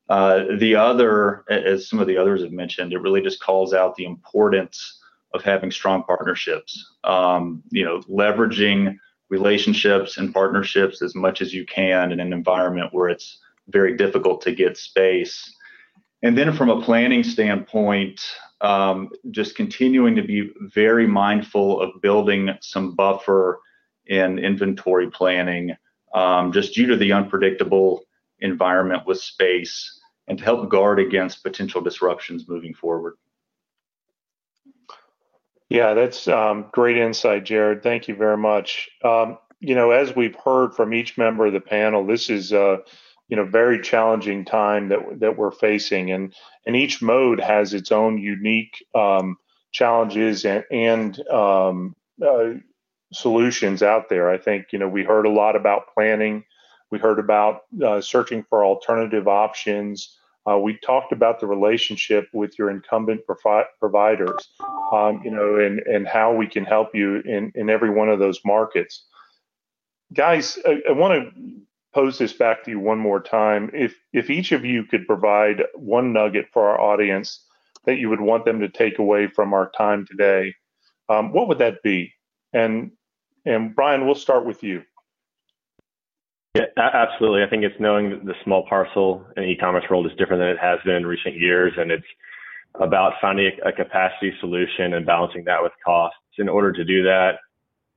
Uh, 0.09 0.43
the 0.59 0.75
other, 0.75 1.43
as 1.49 1.89
some 1.89 1.99
of 1.99 2.07
the 2.07 2.17
others 2.17 2.41
have 2.41 2.51
mentioned, 2.51 2.93
it 2.93 3.01
really 3.01 3.21
just 3.21 3.41
calls 3.41 3.73
out 3.73 3.95
the 3.95 4.05
importance 4.05 4.99
of 5.33 5.43
having 5.43 5.71
strong 5.71 6.03
partnerships. 6.03 6.93
Um, 7.03 7.63
you 7.71 7.83
know, 7.83 8.01
leveraging 8.01 8.97
relationships 9.29 10.17
and 10.17 10.33
partnerships 10.33 11.01
as 11.01 11.15
much 11.15 11.41
as 11.41 11.53
you 11.53 11.65
can 11.65 12.11
in 12.11 12.19
an 12.19 12.33
environment 12.33 12.93
where 12.93 13.09
it's 13.09 13.39
very 13.69 13.97
difficult 13.97 14.41
to 14.41 14.53
get 14.53 14.77
space. 14.77 15.53
And 16.23 16.37
then 16.37 16.53
from 16.53 16.69
a 16.69 16.81
planning 16.81 17.23
standpoint, 17.23 18.21
um, 18.61 19.09
just 19.31 19.55
continuing 19.55 20.15
to 20.15 20.23
be 20.23 20.51
very 20.73 21.05
mindful 21.05 21.79
of 21.81 22.01
building 22.01 22.49
some 22.61 22.95
buffer 22.95 23.59
in 24.07 24.39
inventory 24.39 25.11
planning, 25.11 25.75
um, 26.13 26.51
just 26.51 26.73
due 26.73 26.87
to 26.87 26.95
the 26.95 27.11
unpredictable 27.11 28.03
environment 28.39 29.03
with 29.05 29.19
space 29.19 29.99
and 30.27 30.37
to 30.37 30.43
help 30.43 30.69
guard 30.69 30.99
against 30.99 31.43
potential 31.43 31.81
disruptions 31.81 32.47
moving 32.47 32.73
forward. 32.73 33.15
Yeah, 35.69 35.93
that's 35.93 36.27
um, 36.27 36.67
great 36.71 36.97
insight, 36.97 37.43
Jared. 37.43 37.83
Thank 37.83 38.07
you 38.07 38.15
very 38.15 38.37
much. 38.37 38.89
Um, 39.03 39.37
you 39.59 39.75
know, 39.75 39.91
as 39.91 40.15
we've 40.15 40.35
heard 40.35 40.73
from 40.73 40.93
each 40.93 41.17
member 41.17 41.45
of 41.47 41.53
the 41.53 41.59
panel, 41.59 42.05
this 42.05 42.29
is 42.29 42.51
a 42.51 42.79
you 43.27 43.35
know 43.35 43.43
very 43.45 43.81
challenging 43.81 44.45
time 44.45 44.89
that 44.89 44.99
that 45.19 45.37
we're 45.37 45.51
facing, 45.51 46.11
and 46.11 46.33
and 46.65 46.75
each 46.75 47.01
mode 47.01 47.41
has 47.41 47.73
its 47.73 47.91
own 47.91 48.17
unique 48.17 48.85
um, 48.95 49.37
challenges 49.71 50.45
and, 50.45 50.63
and 50.71 51.19
um, 51.29 51.95
uh, 52.25 52.51
solutions 53.13 53.83
out 53.83 54.09
there. 54.09 54.29
I 54.29 54.37
think 54.37 54.67
you 54.71 54.79
know 54.79 54.87
we 54.87 55.03
heard 55.03 55.25
a 55.25 55.29
lot 55.31 55.55
about 55.55 55.93
planning. 55.93 56.43
We 56.91 56.99
heard 56.99 57.19
about 57.19 57.61
uh, 57.85 57.99
searching 58.01 58.45
for 58.49 58.63
alternative 58.63 59.27
options. 59.27 60.17
Uh, 60.49 60.57
we 60.57 60.77
talked 60.77 61.11
about 61.11 61.39
the 61.39 61.47
relationship 61.47 62.27
with 62.33 62.57
your 62.57 62.69
incumbent 62.69 63.21
provi- 63.25 63.67
providers, 63.79 64.49
um, 64.93 65.21
you 65.23 65.31
know, 65.31 65.57
and, 65.59 65.79
and 65.81 66.07
how 66.07 66.33
we 66.33 66.47
can 66.47 66.63
help 66.63 66.95
you 66.95 67.17
in, 67.25 67.51
in 67.55 67.69
every 67.69 67.89
one 67.89 68.09
of 68.09 68.19
those 68.19 68.39
markets. 68.45 69.05
Guys, 70.13 70.57
I, 70.65 70.81
I 70.89 70.91
want 70.93 71.13
to 71.35 71.61
pose 71.93 72.17
this 72.17 72.33
back 72.33 72.63
to 72.63 72.71
you 72.71 72.79
one 72.79 72.99
more 72.99 73.19
time. 73.19 73.71
If 73.73 73.95
if 74.13 74.29
each 74.29 74.51
of 74.53 74.63
you 74.63 74.85
could 74.85 75.05
provide 75.05 75.63
one 75.75 76.13
nugget 76.13 76.45
for 76.53 76.69
our 76.69 76.79
audience 76.79 77.43
that 77.85 77.97
you 77.97 78.09
would 78.09 78.21
want 78.21 78.45
them 78.45 78.61
to 78.61 78.69
take 78.69 78.99
away 78.99 79.27
from 79.27 79.53
our 79.53 79.69
time 79.71 80.05
today, 80.05 80.53
um, 81.09 81.33
what 81.33 81.47
would 81.49 81.57
that 81.59 81.83
be? 81.83 82.13
And 82.53 82.91
and 83.45 83.75
Brian, 83.75 84.05
we'll 84.05 84.15
start 84.15 84.45
with 84.45 84.63
you. 84.63 84.83
Yeah, 86.57 86.89
absolutely. 86.93 87.43
I 87.43 87.49
think 87.49 87.63
it's 87.63 87.79
knowing 87.79 88.09
that 88.09 88.25
the 88.25 88.33
small 88.43 88.65
parcel 88.67 89.25
and 89.35 89.45
e-commerce 89.45 89.83
world 89.89 90.05
is 90.07 90.17
different 90.17 90.41
than 90.41 90.49
it 90.49 90.59
has 90.59 90.79
been 90.85 90.95
in 90.95 91.05
recent 91.05 91.35
years, 91.35 91.73
and 91.77 91.91
it's 91.91 92.05
about 92.79 93.13
finding 93.21 93.51
a 93.65 93.71
capacity 93.71 94.31
solution 94.39 94.93
and 94.93 95.05
balancing 95.05 95.43
that 95.45 95.61
with 95.61 95.71
costs. 95.85 96.17
In 96.37 96.49
order 96.49 96.71
to 96.71 96.83
do 96.83 97.03
that, 97.03 97.33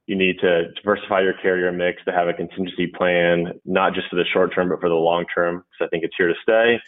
you 0.07 0.17
need 0.17 0.39
to 0.41 0.73
diversify 0.73 1.21
your 1.21 1.35
carrier 1.41 1.71
mix 1.73 2.03
to 2.05 2.13
have 2.13 2.29
a 2.29 2.35
contingency 2.35 2.87
plan, 2.87 3.53
not 3.65 3.95
just 3.95 4.09
for 4.09 4.17
the 4.17 4.25
short 4.33 4.55
term, 4.55 4.69
but 4.69 4.81
for 4.81 4.89
the 4.89 4.95
long 4.95 5.25
term, 5.35 5.59
because 5.59 5.87
I 5.87 5.89
think 5.89 6.05
it's 6.05 6.15
here 6.19 6.29
to 6.29 6.35
stay. 6.43 6.81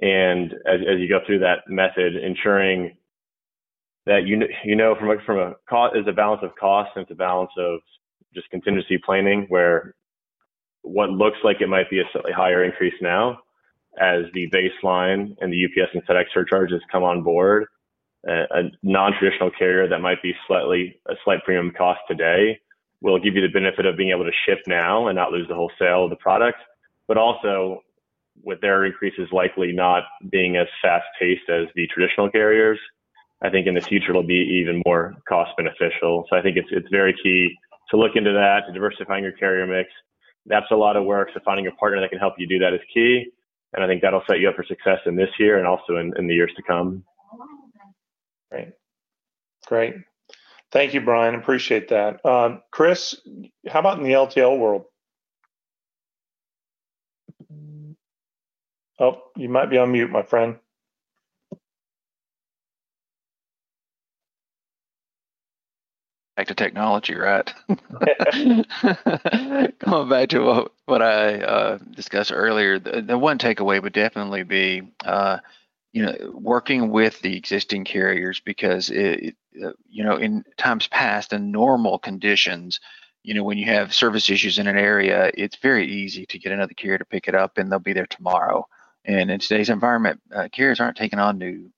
And 0.00 0.52
as, 0.66 0.80
as 0.88 0.98
you 0.98 1.08
go 1.08 1.20
through 1.26 1.40
that 1.40 1.58
method, 1.68 2.16
ensuring 2.16 2.96
that 4.06 4.26
you 4.26 4.42
you 4.64 4.76
know 4.76 4.94
from 4.98 5.10
a, 5.10 5.16
from 5.24 5.38
a 5.38 5.54
cost 5.68 5.96
is 5.96 6.06
a 6.08 6.12
balance 6.12 6.42
of 6.42 6.50
cost 6.58 6.90
and 6.94 7.02
it's 7.02 7.12
a 7.12 7.14
balance 7.14 7.50
of 7.58 7.80
just 8.34 8.50
contingency 8.50 8.98
planning 8.98 9.46
where 9.48 9.94
what 10.84 11.10
looks 11.10 11.38
like 11.42 11.60
it 11.60 11.68
might 11.68 11.90
be 11.90 11.98
a 11.98 12.04
slightly 12.12 12.32
higher 12.32 12.62
increase 12.62 12.94
now 13.00 13.38
as 13.98 14.24
the 14.34 14.48
baseline 14.50 15.34
and 15.40 15.52
the 15.52 15.64
UPS 15.64 15.90
and 15.94 16.06
FedEx 16.06 16.24
surcharges 16.32 16.80
come 16.92 17.02
on 17.02 17.22
board. 17.22 17.64
A, 18.26 18.70
non-traditional 18.82 19.50
carrier 19.58 19.88
that 19.88 20.00
might 20.00 20.22
be 20.22 20.32
slightly 20.46 20.98
a 21.08 21.14
slight 21.24 21.44
premium 21.44 21.72
cost 21.76 22.00
today 22.08 22.58
will 23.02 23.18
give 23.18 23.34
you 23.34 23.42
the 23.42 23.52
benefit 23.52 23.84
of 23.84 23.96
being 23.96 24.10
able 24.10 24.24
to 24.24 24.30
ship 24.46 24.60
now 24.66 25.08
and 25.08 25.16
not 25.16 25.30
lose 25.30 25.46
the 25.48 25.54
whole 25.54 25.70
sale 25.78 26.04
of 26.04 26.10
the 26.10 26.16
product, 26.16 26.58
but 27.06 27.18
also 27.18 27.80
with 28.42 28.60
their 28.60 28.84
increases 28.84 29.28
likely 29.30 29.72
not 29.72 30.04
being 30.30 30.56
as 30.56 30.66
fast 30.80 31.04
paced 31.20 31.48
as 31.50 31.66
the 31.74 31.86
traditional 31.92 32.30
carriers, 32.30 32.78
I 33.42 33.50
think 33.50 33.66
in 33.66 33.74
the 33.74 33.82
future 33.82 34.10
it'll 34.10 34.22
be 34.22 34.62
even 34.62 34.82
more 34.86 35.14
cost 35.28 35.50
beneficial. 35.56 36.24
So 36.30 36.36
I 36.36 36.42
think 36.42 36.56
it's 36.56 36.68
it's 36.70 36.88
very 36.90 37.14
key 37.22 37.54
to 37.90 37.98
look 37.98 38.12
into 38.16 38.32
that, 38.32 38.66
to 38.66 38.72
diversifying 38.72 39.22
your 39.22 39.32
carrier 39.32 39.66
mix, 39.66 39.90
that's 40.46 40.70
a 40.70 40.76
lot 40.76 40.96
of 40.96 41.04
work. 41.04 41.30
So 41.32 41.40
finding 41.44 41.66
a 41.66 41.72
partner 41.72 42.00
that 42.00 42.10
can 42.10 42.18
help 42.18 42.34
you 42.38 42.46
do 42.46 42.58
that 42.58 42.74
is 42.74 42.80
key. 42.92 43.26
And 43.72 43.82
I 43.82 43.86
think 43.86 44.02
that'll 44.02 44.22
set 44.26 44.40
you 44.40 44.48
up 44.48 44.56
for 44.56 44.64
success 44.64 45.00
in 45.06 45.16
this 45.16 45.30
year 45.38 45.58
and 45.58 45.66
also 45.66 45.96
in, 45.96 46.12
in 46.16 46.26
the 46.26 46.34
years 46.34 46.52
to 46.56 46.62
come. 46.62 47.02
Great. 48.50 48.68
Great. 49.66 49.94
Thank 50.70 50.94
you, 50.94 51.00
Brian. 51.00 51.34
Appreciate 51.34 51.88
that. 51.88 52.24
Um, 52.24 52.62
Chris, 52.70 53.20
how 53.68 53.80
about 53.80 53.98
in 53.98 54.04
the 54.04 54.10
LTL 54.10 54.58
world? 54.58 54.84
Oh, 59.00 59.22
you 59.36 59.48
might 59.48 59.70
be 59.70 59.78
on 59.78 59.92
mute, 59.92 60.10
my 60.10 60.22
friend. 60.22 60.56
Back 66.36 66.48
to 66.48 66.54
technology, 66.54 67.14
right? 67.14 67.52
Going 69.78 70.08
back 70.08 70.28
to 70.30 70.40
what, 70.40 70.72
what 70.86 71.02
I 71.02 71.40
uh, 71.40 71.78
discussed 71.94 72.32
earlier, 72.32 72.78
the, 72.78 73.02
the, 73.02 73.18
one 73.18 73.38
takeaway 73.38 73.82
would 73.82 73.92
definitely 73.92 74.42
be, 74.42 74.82
uh, 75.04 75.38
you 75.92 76.04
know, 76.04 76.32
working 76.34 76.90
with 76.90 77.20
the 77.20 77.36
existing 77.36 77.84
carriers 77.84 78.40
because, 78.40 78.90
it, 78.90 79.36
uh, 79.64 79.72
you 79.88 80.04
know, 80.04 80.16
in 80.16 80.44
times 80.56 80.86
past 80.88 81.32
and 81.32 81.52
normal 81.52 81.98
conditions, 81.98 82.80
you 83.22 83.34
know, 83.34 83.44
when 83.44 83.58
you 83.58 83.66
have 83.66 83.94
service 83.94 84.28
issues 84.28 84.58
in 84.58 84.66
an 84.66 84.76
area, 84.76 85.30
it's 85.34 85.56
very 85.56 85.86
easy 85.86 86.26
to 86.26 86.38
get 86.38 86.52
another 86.52 86.74
carrier 86.74 86.98
to 86.98 87.04
pick 87.04 87.28
it 87.28 87.34
up 87.34 87.58
and 87.58 87.70
they'll 87.70 87.78
be 87.78 87.92
there 87.92 88.06
tomorrow. 88.06 88.66
And 89.04 89.30
in 89.30 89.38
today's 89.38 89.70
environment, 89.70 90.20
uh, 90.34 90.48
carriers 90.50 90.80
aren't 90.80 90.96
taking 90.96 91.18
on 91.18 91.38
new 91.38 91.70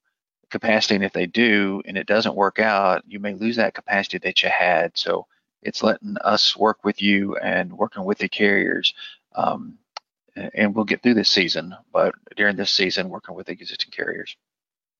capacity. 0.51 0.95
And 0.97 1.05
if 1.05 1.13
they 1.13 1.27
do 1.27 1.83
and 1.85 1.97
it 1.97 2.07
doesn't 2.07 2.35
work 2.35 2.59
out, 2.59 3.03
you 3.07 3.19
may 3.19 3.35
lose 3.35 3.57
that 3.57 3.75
capacity 3.75 4.19
that 4.19 4.43
you 4.43 4.49
had. 4.49 4.97
So 4.97 5.27
it's 5.63 5.83
letting 5.83 6.17
us 6.19 6.57
work 6.57 6.85
with 6.85 7.03
you 7.03 7.37
and 7.37 7.73
working 7.73 8.05
with 8.05 8.19
the 8.19 8.29
carriers. 8.29 8.95
Um, 9.35 9.79
and 10.55 10.75
we'll 10.75 10.85
get 10.85 11.03
through 11.03 11.15
this 11.15 11.31
season, 11.31 11.75
but 11.93 12.15
during 12.37 12.57
this 12.57 12.71
season, 12.71 13.09
working 13.09 13.35
with 13.35 13.47
the 13.47 13.53
existing 13.53 13.91
carriers. 13.91 14.37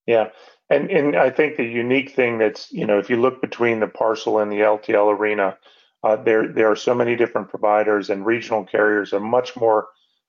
Yeah. 0.07 0.29
And, 0.69 0.89
and 0.89 1.15
I 1.15 1.29
think 1.29 1.57
the 1.57 1.63
unique 1.63 2.11
thing 2.11 2.39
that's, 2.39 2.71
you 2.71 2.85
know, 2.85 2.97
if 2.97 3.09
you 3.09 3.17
look 3.17 3.39
between 3.41 3.79
the 3.79 3.87
parcel 3.87 4.39
and 4.39 4.51
the 4.51 4.57
LTL 4.57 5.15
arena, 5.17 5.57
uh, 6.03 6.15
there, 6.15 6.47
there 6.47 6.71
are 6.71 6.75
so 6.75 6.93
many 6.95 7.15
different 7.15 7.49
providers, 7.49 8.09
and 8.09 8.25
regional 8.25 8.63
carriers 8.63 9.13
are 9.13 9.19
much 9.19 9.55
more 9.55 9.87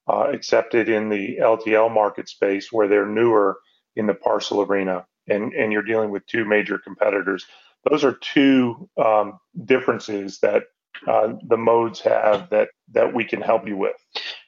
uh, 0.08 0.28
accepted 0.32 0.88
in 0.88 1.08
the 1.08 1.38
LTL 1.40 1.92
market 1.92 2.28
space 2.28 2.72
where 2.72 2.88
they're 2.88 3.06
newer 3.06 3.58
in 3.98 4.06
the 4.06 4.14
parcel 4.14 4.62
arena, 4.62 5.06
and, 5.28 5.52
and 5.52 5.72
you're 5.72 5.82
dealing 5.82 6.10
with 6.10 6.26
two 6.26 6.44
major 6.44 6.78
competitors. 6.78 7.44
Those 7.88 8.04
are 8.04 8.14
two 8.14 8.88
um, 8.96 9.38
differences 9.64 10.38
that 10.40 10.64
uh, 11.06 11.34
the 11.46 11.56
modes 11.56 12.00
have 12.00 12.50
that 12.50 12.68
that 12.92 13.14
we 13.14 13.24
can 13.24 13.40
help 13.40 13.68
you 13.68 13.76
with. 13.76 13.94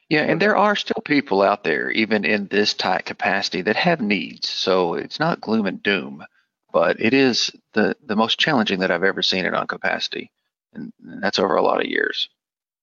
Yeah, 0.09 0.23
and 0.23 0.43
there 0.43 0.57
are 0.57 0.75
still 0.75 1.03
people 1.05 1.41
out 1.41 1.63
there, 1.63 1.91
even 1.91 2.25
in 2.25 2.49
this 2.49 2.75
tight 2.75 3.05
capacity, 3.05 3.63
that 3.63 3.77
have 3.77 4.01
needs. 4.01 4.49
So 4.49 4.95
it's 4.95 5.21
not 5.21 5.41
gloom 5.41 5.67
and 5.67 5.81
doom, 5.83 6.25
but 6.73 7.01
it 7.01 7.15
is 7.15 7.53
the 7.75 7.97
the 8.05 8.17
most 8.17 8.39
challenging 8.39 8.81
that 8.81 8.91
I've 8.91 9.05
ever 9.05 9.23
seen 9.23 9.45
it 9.45 9.55
on 9.55 9.67
capacity, 9.67 10.31
and 10.73 10.93
that's 11.01 11.39
over 11.39 11.57
a 11.57 11.63
lot 11.63 11.81
of 11.81 11.87
years. 11.87 12.29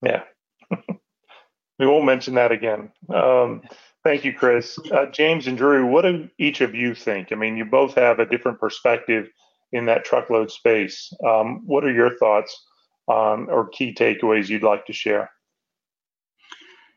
Yeah, 0.01 0.23
we 1.79 1.87
won't 1.87 2.05
mention 2.05 2.35
that 2.35 2.51
again. 2.51 2.91
Um, 3.13 3.63
Thank 4.07 4.23
you, 4.23 4.31
Chris. 4.31 4.79
Uh, 4.89 5.07
James 5.07 5.47
and 5.47 5.57
Drew, 5.57 5.85
what 5.85 6.03
do 6.03 6.29
each 6.39 6.61
of 6.61 6.73
you 6.73 6.95
think? 6.95 7.33
I 7.33 7.35
mean, 7.35 7.57
you 7.57 7.65
both 7.65 7.95
have 7.95 8.19
a 8.19 8.25
different 8.25 8.57
perspective 8.57 9.27
in 9.73 9.87
that 9.87 10.05
truckload 10.05 10.49
space. 10.49 11.11
Um, 11.27 11.63
what 11.65 11.83
are 11.83 11.91
your 11.91 12.17
thoughts 12.17 12.57
on, 13.09 13.49
or 13.49 13.67
key 13.67 13.93
takeaways 13.93 14.47
you'd 14.47 14.63
like 14.63 14.85
to 14.85 14.93
share? 14.93 15.29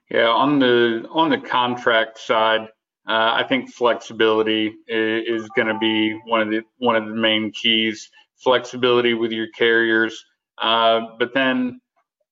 Yeah, 0.08 0.28
on 0.28 0.60
the 0.60 1.04
on 1.10 1.30
the 1.30 1.38
contract 1.38 2.20
side, 2.20 2.68
uh, 3.08 3.32
I 3.34 3.44
think 3.48 3.72
flexibility 3.72 4.72
is, 4.86 5.42
is 5.42 5.48
going 5.56 5.66
to 5.66 5.78
be 5.80 6.16
one 6.26 6.42
of 6.42 6.48
the 6.48 6.60
one 6.78 6.94
of 6.94 7.08
the 7.08 7.16
main 7.16 7.50
keys. 7.50 8.08
Flexibility 8.36 9.14
with 9.14 9.32
your 9.32 9.48
carriers, 9.58 10.24
uh, 10.62 11.00
but 11.18 11.34
then 11.34 11.80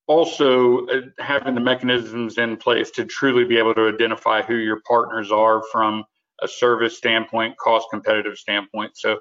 also 0.08 0.86
uh, 0.86 1.02
having 1.18 1.54
the 1.54 1.60
mechanisms 1.60 2.38
in 2.38 2.56
place 2.56 2.90
to 2.92 3.04
truly 3.04 3.44
be 3.44 3.58
able 3.58 3.74
to 3.74 3.88
identify 3.88 4.42
who 4.42 4.54
your 4.54 4.80
partners 4.88 5.30
are 5.30 5.62
from 5.70 6.04
a 6.42 6.48
service 6.48 6.96
standpoint, 6.96 7.56
cost 7.58 7.86
competitive 7.90 8.36
standpoint. 8.36 8.96
So 8.96 9.18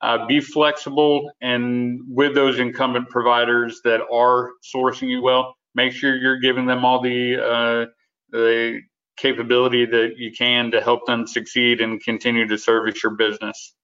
uh, 0.00 0.26
be 0.26 0.40
flexible 0.40 1.30
and 1.42 2.00
with 2.08 2.34
those 2.34 2.58
incumbent 2.58 3.10
providers 3.10 3.80
that 3.84 4.00
are 4.10 4.52
sourcing 4.74 5.08
you 5.08 5.22
well, 5.22 5.56
make 5.74 5.92
sure 5.92 6.16
you're 6.16 6.40
giving 6.40 6.66
them 6.66 6.84
all 6.84 7.02
the 7.02 7.36
uh, 7.36 7.86
the 8.30 8.80
capability 9.16 9.84
that 9.84 10.14
you 10.16 10.32
can 10.32 10.70
to 10.70 10.80
help 10.80 11.04
them 11.06 11.26
succeed 11.26 11.82
and 11.82 12.02
continue 12.02 12.46
to 12.46 12.56
service 12.56 13.02
your 13.02 13.14
business. 13.14 13.74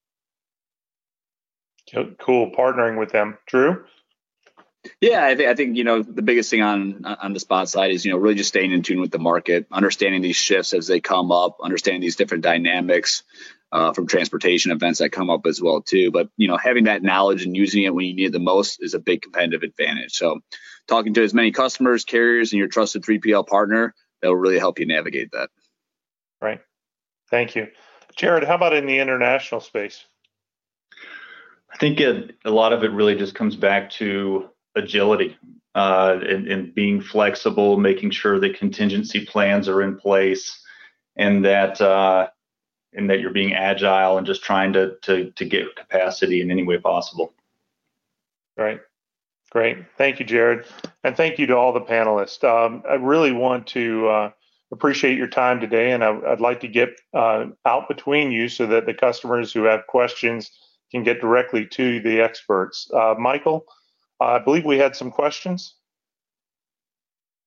Cool, 2.19 2.51
partnering 2.53 2.99
with 2.99 3.13
them. 3.13 3.37
Drew? 3.47 3.85
Yeah, 5.01 5.25
I 5.25 5.35
think 5.35 5.49
I 5.49 5.55
think 5.55 5.77
you 5.77 5.85
know 5.85 6.03
the 6.03 6.23
biggest 6.23 6.51
thing 6.51 6.63
on 6.63 7.05
on 7.05 7.33
the 7.33 7.41
spot 7.41 7.69
side 7.69 7.91
is 7.91 8.05
you 8.05 8.13
know 8.13 8.19
really 8.19 8.35
just 8.35 8.49
staying 8.49 8.73
in 8.73 8.83
tune 8.83 9.01
with 9.01 9.11
the 9.11 9.19
market, 9.19 9.67
understanding 9.71 10.23
these 10.23 10.37
shifts 10.37 10.75
as 10.75 10.87
they 10.87 11.01
come 11.01 11.31
up, 11.31 11.59
understanding 11.63 12.01
these 12.01 12.17
different 12.17 12.43
dynamics 12.43 13.23
uh, 13.73 13.93
from 13.93 14.07
transportation 14.07 14.73
events 14.73 14.99
that 15.01 15.11
come 15.11 15.31
up 15.31 15.47
as 15.47 15.61
well 15.61 15.83
too. 15.83 16.11
But 16.11 16.29
you 16.37 16.49
know 16.49 16.57
having 16.57 16.85
that 16.85 17.03
knowledge 17.03 17.45
and 17.45 17.57
using 17.57 17.83
it 17.83 17.95
when 17.95 18.07
you 18.07 18.15
need 18.15 18.27
it 18.27 18.33
the 18.33 18.39
most 18.39 18.83
is 18.83 18.95
a 18.95 18.99
big 18.99 19.23
competitive 19.23 19.63
advantage. 19.63 20.13
So 20.13 20.41
talking 20.87 21.15
to 21.15 21.23
as 21.23 21.35
many 21.35 21.53
customers, 21.53 22.05
carriers, 22.05 22.53
and 22.53 22.59
your 22.59 22.69
trusted 22.69 23.03
3PL 23.03 23.47
partner 23.47 23.95
that 24.23 24.29
will 24.29 24.37
really 24.37 24.59
help 24.59 24.79
you 24.79 24.87
navigate 24.87 25.33
that. 25.33 25.51
Right. 26.41 26.61
Thank 27.31 27.57
you, 27.57 27.69
Jared. 28.17 28.45
How 28.45 28.55
about 28.55 28.75
in 28.75 28.87
the 28.87 28.99
international 28.99 29.61
space? 29.61 30.05
I 31.73 31.79
think 31.79 32.01
it, 32.01 32.37
a 32.45 32.51
lot 32.51 32.73
of 32.73 32.85
it 32.85 32.93
really 32.93 33.17
just 33.17 33.35
comes 33.35 33.57
back 33.57 33.91
to 33.91 34.49
agility 34.77 35.37
uh, 35.75 36.21
and, 36.23 36.47
and, 36.49 36.75
being 36.75 37.01
flexible, 37.01 37.77
making 37.77 38.11
sure 38.11 38.39
that 38.41 38.59
contingency 38.59 39.27
plans 39.27 39.69
are 39.69 39.83
in 39.83 39.97
place, 39.97 40.63
and 41.17 41.45
that 41.45 41.81
uh, 41.81 42.29
and 42.93 43.11
that 43.11 43.21
you're 43.21 43.33
being 43.33 43.55
agile 43.55 44.17
and 44.17 44.27
just 44.27 44.43
trying 44.43 44.73
to 44.73 44.97
to 45.03 45.31
to 45.33 45.45
get 45.45 45.77
capacity 45.77 46.41
in 46.41 46.51
any 46.51 46.63
way 46.63 46.79
possible. 46.79 47.35
Right. 48.57 48.81
Great. 49.51 49.79
Thank 49.97 50.19
you, 50.19 50.27
Jared. 50.27 50.67
And 51.05 51.17
thank 51.17 51.39
you 51.39 51.47
to 51.47 51.57
all 51.57 51.73
the 51.73 51.81
panelists. 51.81 52.43
Um, 52.43 52.83
I 52.89 52.95
really 52.95 53.33
want 53.33 53.67
to 53.69 54.09
uh, 54.09 54.31
appreciate 54.73 55.17
your 55.17 55.29
time 55.29 55.61
today, 55.61 55.93
and 55.93 56.03
I, 56.03 56.11
would 56.11 56.41
like 56.41 56.61
to 56.61 56.69
get 56.69 57.01
uh, 57.15 57.47
out 57.65 57.89
between 57.89 58.33
you 58.33 58.49
so 58.49 58.67
that 58.67 58.87
the 58.87 58.95
customers 58.95 59.53
who 59.53 59.65
have 59.65 59.87
questions 59.87 60.51
can 60.91 61.05
get 61.05 61.21
directly 61.21 61.67
to 61.67 62.01
the 62.01 62.21
experts. 62.21 62.91
Uh, 62.93 63.15
Michael, 63.19 63.67
Uh, 64.21 64.25
I 64.25 64.39
believe 64.39 64.65
we 64.65 64.79
had 64.79 64.97
some 64.97 65.11
questions. 65.11 65.75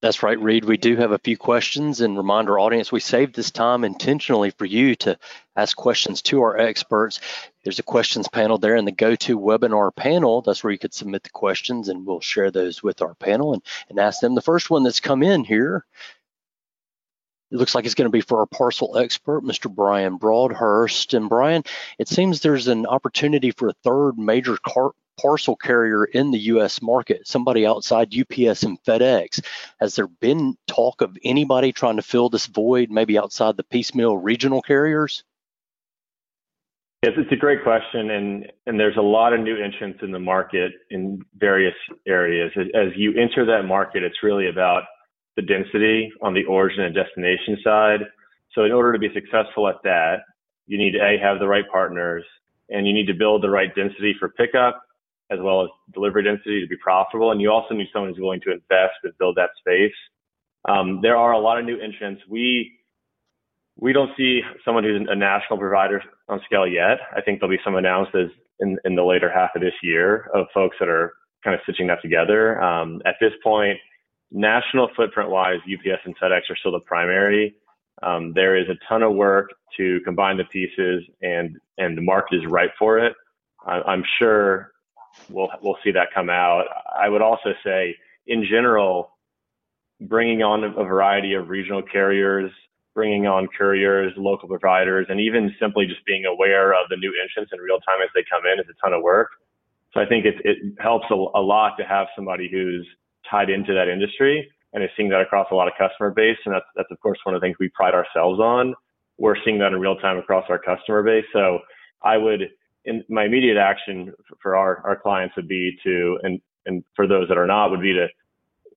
That's 0.01 0.23
right, 0.23 0.39
Reed. 0.39 0.63
We 0.63 0.77
do 0.77 0.95
have 0.95 1.11
a 1.11 1.17
few 1.17 1.37
questions 1.37 1.99
and 1.99 2.15
remind 2.15 2.49
our 2.49 2.57
audience 2.57 2.89
we 2.89 3.01
saved 3.01 3.35
this 3.35 3.51
time 3.51 3.83
intentionally 3.83 4.51
for 4.51 4.63
you 4.63 4.95
to 4.95 5.17
ask 5.57 5.75
questions 5.75 6.21
to 6.21 6.41
our 6.41 6.57
experts. 6.57 7.19
There's 7.65 7.79
a 7.79 7.83
questions 7.83 8.29
panel 8.29 8.57
there 8.57 8.77
in 8.77 8.85
the 8.85 8.93
GoToWebinar 8.93 9.93
panel. 9.93 10.41
That's 10.41 10.63
where 10.63 10.71
you 10.71 10.79
could 10.79 10.93
submit 10.93 11.23
the 11.23 11.29
questions 11.31 11.89
and 11.89 12.05
we'll 12.05 12.21
share 12.21 12.49
those 12.49 12.81
with 12.81 13.01
our 13.01 13.13
panel 13.15 13.51
and, 13.51 13.61
and 13.89 13.99
ask 13.99 14.21
them. 14.21 14.35
The 14.35 14.41
first 14.41 14.69
one 14.69 14.83
that's 14.83 15.01
come 15.01 15.21
in 15.21 15.43
here, 15.43 15.85
it 17.51 17.57
looks 17.57 17.75
like 17.75 17.83
it's 17.83 17.95
going 17.95 18.09
to 18.09 18.09
be 18.09 18.21
for 18.21 18.39
our 18.39 18.45
parcel 18.45 18.97
expert, 18.97 19.43
Mr. 19.43 19.69
Brian 19.69 20.15
Broadhurst. 20.15 21.13
And 21.13 21.27
Brian, 21.27 21.63
it 21.97 22.07
seems 22.07 22.39
there's 22.39 22.69
an 22.69 22.85
opportunity 22.85 23.51
for 23.51 23.67
a 23.67 23.75
third 23.83 24.17
major 24.17 24.55
car 24.55 24.91
parcel 25.19 25.55
carrier 25.55 26.05
in 26.05 26.31
the 26.31 26.39
U.S. 26.39 26.81
market, 26.81 27.27
somebody 27.27 27.65
outside 27.65 28.13
UPS 28.13 28.63
and 28.63 28.81
FedEx? 28.83 29.43
Has 29.79 29.95
there 29.95 30.07
been 30.07 30.55
talk 30.67 31.01
of 31.01 31.17
anybody 31.23 31.71
trying 31.71 31.97
to 31.97 32.01
fill 32.01 32.29
this 32.29 32.45
void, 32.45 32.89
maybe 32.89 33.17
outside 33.17 33.57
the 33.57 33.63
piecemeal 33.63 34.17
regional 34.17 34.61
carriers? 34.61 35.23
Yes, 37.03 37.13
it's 37.17 37.31
a 37.31 37.37
great 37.37 37.63
question, 37.63 38.11
and 38.11 38.51
and 38.65 38.77
there's 38.77 38.97
a 38.97 39.01
lot 39.01 39.31
of 39.31 39.39
new 39.39 39.55
entrants 39.55 39.99
in 40.01 40.11
the 40.11 40.19
market 40.19 40.73
in 40.89 41.21
various 41.37 41.75
areas. 42.05 42.51
As, 42.57 42.91
you 42.97 43.13
enter 43.17 43.45
that 43.45 43.65
market, 43.65 44.03
it's 44.03 44.21
really 44.21 44.49
about 44.49 44.83
the 45.37 45.41
density 45.41 46.11
on 46.21 46.33
the 46.33 46.43
origin 46.43 46.81
and 46.81 46.93
destination 46.93 47.57
side. 47.63 48.01
So 48.53 48.65
in 48.65 48.73
order 48.73 48.91
to 48.91 48.99
be 48.99 49.07
successful 49.13 49.69
at 49.69 49.75
that, 49.83 50.23
you 50.67 50.77
need 50.77 50.91
to 50.91 50.99
a 50.99 51.17
have 51.21 51.39
the 51.39 51.47
right 51.47 51.63
partners, 51.71 52.25
and 52.69 52.85
you 52.85 52.93
need 52.93 53.05
to 53.07 53.13
build 53.13 53.43
the 53.43 53.49
right 53.49 53.73
density 53.73 54.13
for 54.19 54.29
pickup 54.29 54.83
as 55.31 55.39
well 55.41 55.63
as 55.63 55.69
delivery 55.93 56.23
density 56.23 56.61
to 56.61 56.67
be 56.67 56.77
profitable. 56.77 57.31
And 57.31 57.41
you 57.41 57.51
also 57.51 57.73
need 57.73 57.87
someone 57.93 58.11
who's 58.11 58.19
willing 58.19 58.41
to 58.41 58.51
invest 58.51 58.95
and 59.03 59.13
build 59.19 59.35
that 59.37 59.51
space. 59.59 59.93
Um, 60.67 60.99
there 61.01 61.17
are 61.17 61.33
a 61.33 61.39
lot 61.39 61.59
of 61.59 61.65
new 61.65 61.79
entrants. 61.79 62.21
We 62.27 62.71
we 63.81 63.93
don't 63.93 64.11
see 64.17 64.41
someone 64.65 64.83
who's 64.83 65.01
a 65.09 65.15
national 65.15 65.57
provider 65.57 66.03
on 66.27 66.41
scale 66.45 66.67
yet. 66.67 66.99
I 67.15 67.21
think 67.21 67.39
there'll 67.39 67.55
be 67.55 67.63
some 67.63 67.75
announcements 67.75 68.33
in, 68.59 68.77
in 68.83 68.95
the 68.95 69.03
later 69.03 69.31
half 69.33 69.51
of 69.55 69.61
this 69.61 69.73
year 69.81 70.29
of 70.33 70.47
folks 70.53 70.75
that 70.81 70.89
are 70.89 71.13
kind 71.45 71.55
of 71.55 71.61
stitching 71.63 71.87
that 71.87 72.01
together. 72.01 72.61
Um, 72.61 73.01
at 73.05 73.15
this 73.21 73.31
point, 73.41 73.77
national 74.31 74.89
footprint 74.97 75.29
wise, 75.29 75.59
UPS 75.63 76.01
and 76.05 76.15
FedEx 76.17 76.41
are 76.49 76.57
still 76.57 76.73
the 76.73 76.81
primary. 76.81 77.55
Um, 78.03 78.33
there 78.33 78.57
is 78.57 78.67
a 78.69 78.75
ton 78.87 79.01
of 79.01 79.13
work 79.13 79.49
to 79.77 79.99
combine 80.03 80.37
the 80.37 80.45
pieces, 80.45 81.03
and 81.21 81.57
and 81.77 81.97
the 81.97 82.01
market 82.01 82.35
is 82.35 82.45
ripe 82.45 82.71
for 82.77 82.99
it. 82.99 83.13
I, 83.65 83.81
I'm 83.81 84.03
sure 84.19 84.71
we'll 85.29 85.49
we'll 85.61 85.77
see 85.83 85.91
that 85.91 86.07
come 86.13 86.29
out. 86.29 86.65
I 86.95 87.09
would 87.09 87.21
also 87.21 87.53
say, 87.63 87.95
in 88.27 88.45
general, 88.49 89.11
bringing 90.01 90.41
on 90.41 90.63
a 90.63 90.83
variety 90.83 91.33
of 91.33 91.49
regional 91.49 91.81
carriers, 91.81 92.51
bringing 92.93 93.27
on 93.27 93.47
couriers, 93.57 94.13
local 94.17 94.47
providers, 94.47 95.07
and 95.09 95.19
even 95.19 95.53
simply 95.59 95.85
just 95.85 96.05
being 96.05 96.25
aware 96.25 96.73
of 96.73 96.89
the 96.89 96.97
new 96.97 97.13
entrants 97.21 97.51
in 97.53 97.59
real 97.59 97.79
time 97.79 97.99
as 98.03 98.09
they 98.15 98.23
come 98.29 98.43
in 98.51 98.59
is 98.59 98.65
a 98.69 98.77
ton 98.81 98.93
of 98.93 99.01
work. 99.01 99.29
So 99.93 99.99
I 99.99 100.05
think 100.05 100.25
it, 100.25 100.35
it 100.43 100.57
helps 100.79 101.05
a, 101.09 101.15
a 101.15 101.41
lot 101.41 101.75
to 101.79 101.83
have 101.83 102.07
somebody 102.15 102.49
who's 102.51 102.87
tied 103.29 103.49
into 103.49 103.73
that 103.73 103.87
industry 103.87 104.49
and 104.73 104.83
is 104.83 104.89
seeing 104.95 105.09
that 105.09 105.21
across 105.21 105.47
a 105.51 105.55
lot 105.55 105.67
of 105.67 105.73
customer 105.77 106.11
base. 106.11 106.37
And 106.45 106.53
that's, 106.53 106.65
that's 106.75 106.91
of 106.91 106.99
course 106.99 107.17
one 107.23 107.33
of 107.33 107.41
the 107.41 107.45
things 107.45 107.57
we 107.59 107.69
pride 107.69 107.93
ourselves 107.93 108.39
on. 108.39 108.75
We're 109.17 109.35
seeing 109.43 109.59
that 109.59 109.73
in 109.73 109.79
real 109.79 109.95
time 109.95 110.17
across 110.17 110.45
our 110.49 110.59
customer 110.59 111.03
base. 111.03 111.25
So 111.33 111.59
I 112.03 112.17
would, 112.17 112.41
in 112.89 113.03
my 113.07 113.25
immediate 113.25 113.57
action 113.57 114.11
for 114.41 114.55
our, 114.55 114.81
our 114.85 114.95
clients 114.95 115.35
would 115.35 115.47
be 115.47 115.77
to, 115.83 116.19
and, 116.23 116.41
and 116.65 116.83
for 116.95 117.07
those 117.07 117.27
that 117.29 117.37
are 117.37 117.45
not, 117.45 117.69
would 117.69 117.81
be 117.81 117.93
to 117.93 118.07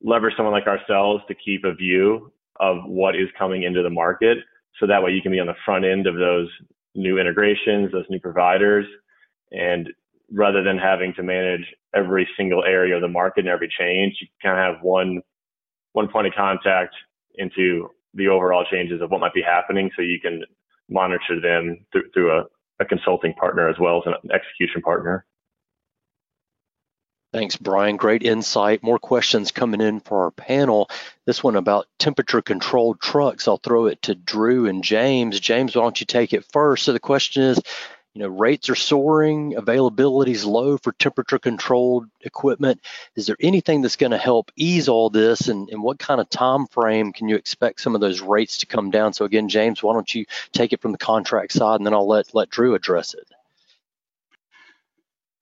leverage 0.03 0.35
someone 0.37 0.53
like 0.53 0.67
ourselves 0.67 1.23
to 1.29 1.35
keep 1.35 1.65
a 1.65 1.75
view 1.75 2.31
of 2.61 2.77
what 2.85 3.17
is 3.17 3.29
coming 3.39 3.63
into 3.63 3.83
the 3.83 3.91
market. 3.91 4.39
So 4.79 4.87
that 4.87 5.03
way 5.03 5.13
you 5.13 5.23
can 5.23 5.33
be 5.33 5.41
on 5.41 5.47
the 5.47 5.55
front 5.65 5.85
end 5.85 6.07
of 6.07 6.17
those 6.17 6.49
new 6.95 7.19
integrations, 7.19 7.91
those 7.91 8.05
new 8.11 8.21
providers. 8.21 8.85
And 9.51 9.89
rather 10.31 10.63
than 10.63 10.79
having 10.79 11.15
to 11.15 11.23
manage 11.23 11.65
every 11.95 12.29
single 12.37 12.65
area 12.65 12.97
of 12.97 13.03
the 13.03 13.09
market 13.09 13.41
and 13.41 13.49
every 13.49 13.71
change, 13.79 14.17
you 14.21 14.29
kind 14.43 14.59
of 14.59 14.75
have 14.75 14.85
one 14.85 15.23
one 15.95 16.09
point 16.09 16.27
of 16.27 16.33
contact 16.35 16.95
into 17.35 17.89
the 18.15 18.29
overall 18.29 18.65
changes 18.71 19.03
of 19.03 19.11
what 19.11 19.21
might 19.21 19.35
be 19.35 19.43
happening 19.43 19.91
so 19.95 20.01
you 20.01 20.19
can 20.21 20.43
monitor 20.89 21.39
them 21.41 21.85
through, 21.93 22.11
through 22.15 22.31
a, 22.33 22.45
a 22.83 22.85
consulting 22.85 23.35
partner 23.35 23.69
as 23.69 23.77
well 23.79 23.99
as 23.99 24.03
an 24.07 24.31
execution 24.31 24.83
partner. 24.83 25.25
Thanks, 27.33 27.57
Brian. 27.57 27.97
Great 27.97 28.23
insight. 28.23 28.83
More 28.83 28.99
questions 28.99 29.53
coming 29.53 29.81
in 29.81 30.01
for 30.01 30.25
our 30.25 30.31
panel. 30.31 30.91
This 31.25 31.43
one 31.43 31.57
about 31.57 31.87
temperature 31.99 32.43
controlled 32.43 33.01
trucks. 33.01 33.49
I'll 33.49 33.57
throw 33.57 33.87
it 33.87 34.03
to 34.03 34.15
Drew 34.15 34.67
and 34.67 34.85
James. 34.85 35.41
James, 35.41 35.75
why 35.75 35.83
don't 35.83 35.99
you 35.99 36.05
take 36.05 36.35
it 36.35 36.45
first? 36.53 36.85
So 36.85 36.93
the 36.93 37.01
question 37.01 37.43
is 37.43 37.59
you 38.15 38.21
know 38.21 38.29
rates 38.29 38.69
are 38.69 38.75
soaring 38.75 39.57
availability 39.57 40.33
is 40.33 40.45
low 40.45 40.77
for 40.77 40.93
temperature 40.93 41.39
controlled 41.39 42.09
equipment. 42.21 42.81
Is 43.17 43.27
there 43.27 43.37
anything 43.41 43.81
that's 43.81 43.97
going 43.97 44.13
to 44.13 44.19
help 44.19 44.51
ease 44.55 44.89
all 44.89 45.09
this? 45.09 45.49
And, 45.49 45.71
and 45.71 45.83
what 45.83 45.99
kind 45.99 46.21
of 46.21 46.29
time 46.29 46.67
frame 46.67 47.13
can 47.13 47.29
you 47.29 47.37
expect 47.37 47.81
some 47.81 47.95
of 47.95 48.01
those 48.01 48.21
rates 48.21 48.59
to 48.59 48.67
come 48.67 48.91
down? 48.91 49.13
So 49.13 49.25
again 49.25 49.49
james 49.49 49.83
why 49.83 49.95
don't 49.95 50.15
you 50.15 50.27
take 50.53 50.73
it 50.73 50.83
from 50.83 50.93
the 50.93 50.99
contract 50.99 51.53
side 51.53 51.77
and 51.77 51.87
then 51.87 51.95
i'll 51.95 52.09
let 52.09 52.35
let 52.35 52.51
drew 52.51 52.75
address 52.75 53.15
it. 53.15 53.29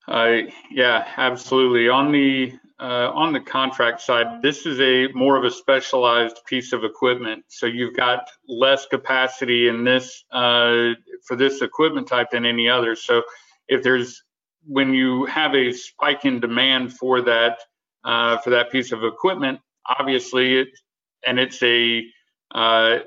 Uh, 0.06 0.50
yeah 0.70 1.06
absolutely. 1.16 1.88
On 1.88 2.12
the 2.12 2.52
uh, 2.80 3.12
on 3.14 3.34
the 3.34 3.40
contract 3.40 4.00
side, 4.00 4.40
this 4.40 4.64
is 4.64 4.80
a 4.80 5.12
more 5.12 5.36
of 5.36 5.44
a 5.44 5.50
specialized 5.50 6.40
piece 6.46 6.72
of 6.72 6.82
equipment. 6.82 7.44
So 7.48 7.66
you've 7.66 7.94
got 7.94 8.30
less 8.48 8.86
capacity 8.86 9.68
in 9.68 9.84
this 9.84 10.24
uh, 10.32 10.94
for 11.26 11.36
this 11.36 11.60
equipment 11.60 12.08
type 12.08 12.30
than 12.30 12.46
any 12.46 12.70
other. 12.70 12.96
So 12.96 13.22
if 13.68 13.82
there's 13.82 14.22
when 14.66 14.94
you 14.94 15.26
have 15.26 15.54
a 15.54 15.72
spike 15.72 16.24
in 16.24 16.40
demand 16.40 16.94
for 16.94 17.20
that 17.22 17.58
uh, 18.04 18.38
for 18.38 18.50
that 18.50 18.72
piece 18.72 18.92
of 18.92 19.04
equipment, 19.04 19.60
obviously 19.98 20.60
it 20.60 20.68
and 21.26 21.38
it's 21.38 21.62
a 21.62 22.02
uh, 22.54 23.00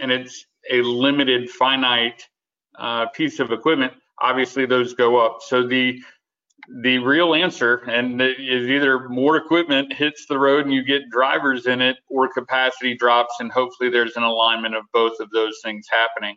and 0.00 0.10
it's 0.10 0.46
a 0.70 0.80
limited 0.80 1.50
finite 1.50 2.26
uh, 2.78 3.06
piece 3.08 3.40
of 3.40 3.52
equipment. 3.52 3.92
Obviously 4.22 4.64
those 4.64 4.94
go 4.94 5.18
up. 5.18 5.40
So 5.42 5.66
the 5.66 6.00
the 6.82 6.98
real 6.98 7.34
answer 7.34 7.76
and 7.88 8.20
is 8.20 8.68
either 8.68 9.08
more 9.08 9.36
equipment 9.36 9.92
hits 9.92 10.26
the 10.26 10.38
road 10.38 10.64
and 10.64 10.74
you 10.74 10.84
get 10.84 11.08
drivers 11.10 11.66
in 11.66 11.80
it 11.80 11.96
or 12.08 12.28
capacity 12.28 12.94
drops 12.94 13.34
and 13.40 13.50
hopefully 13.50 13.88
there's 13.88 14.16
an 14.16 14.22
alignment 14.22 14.74
of 14.74 14.84
both 14.92 15.18
of 15.20 15.30
those 15.30 15.58
things 15.64 15.86
happening. 15.90 16.36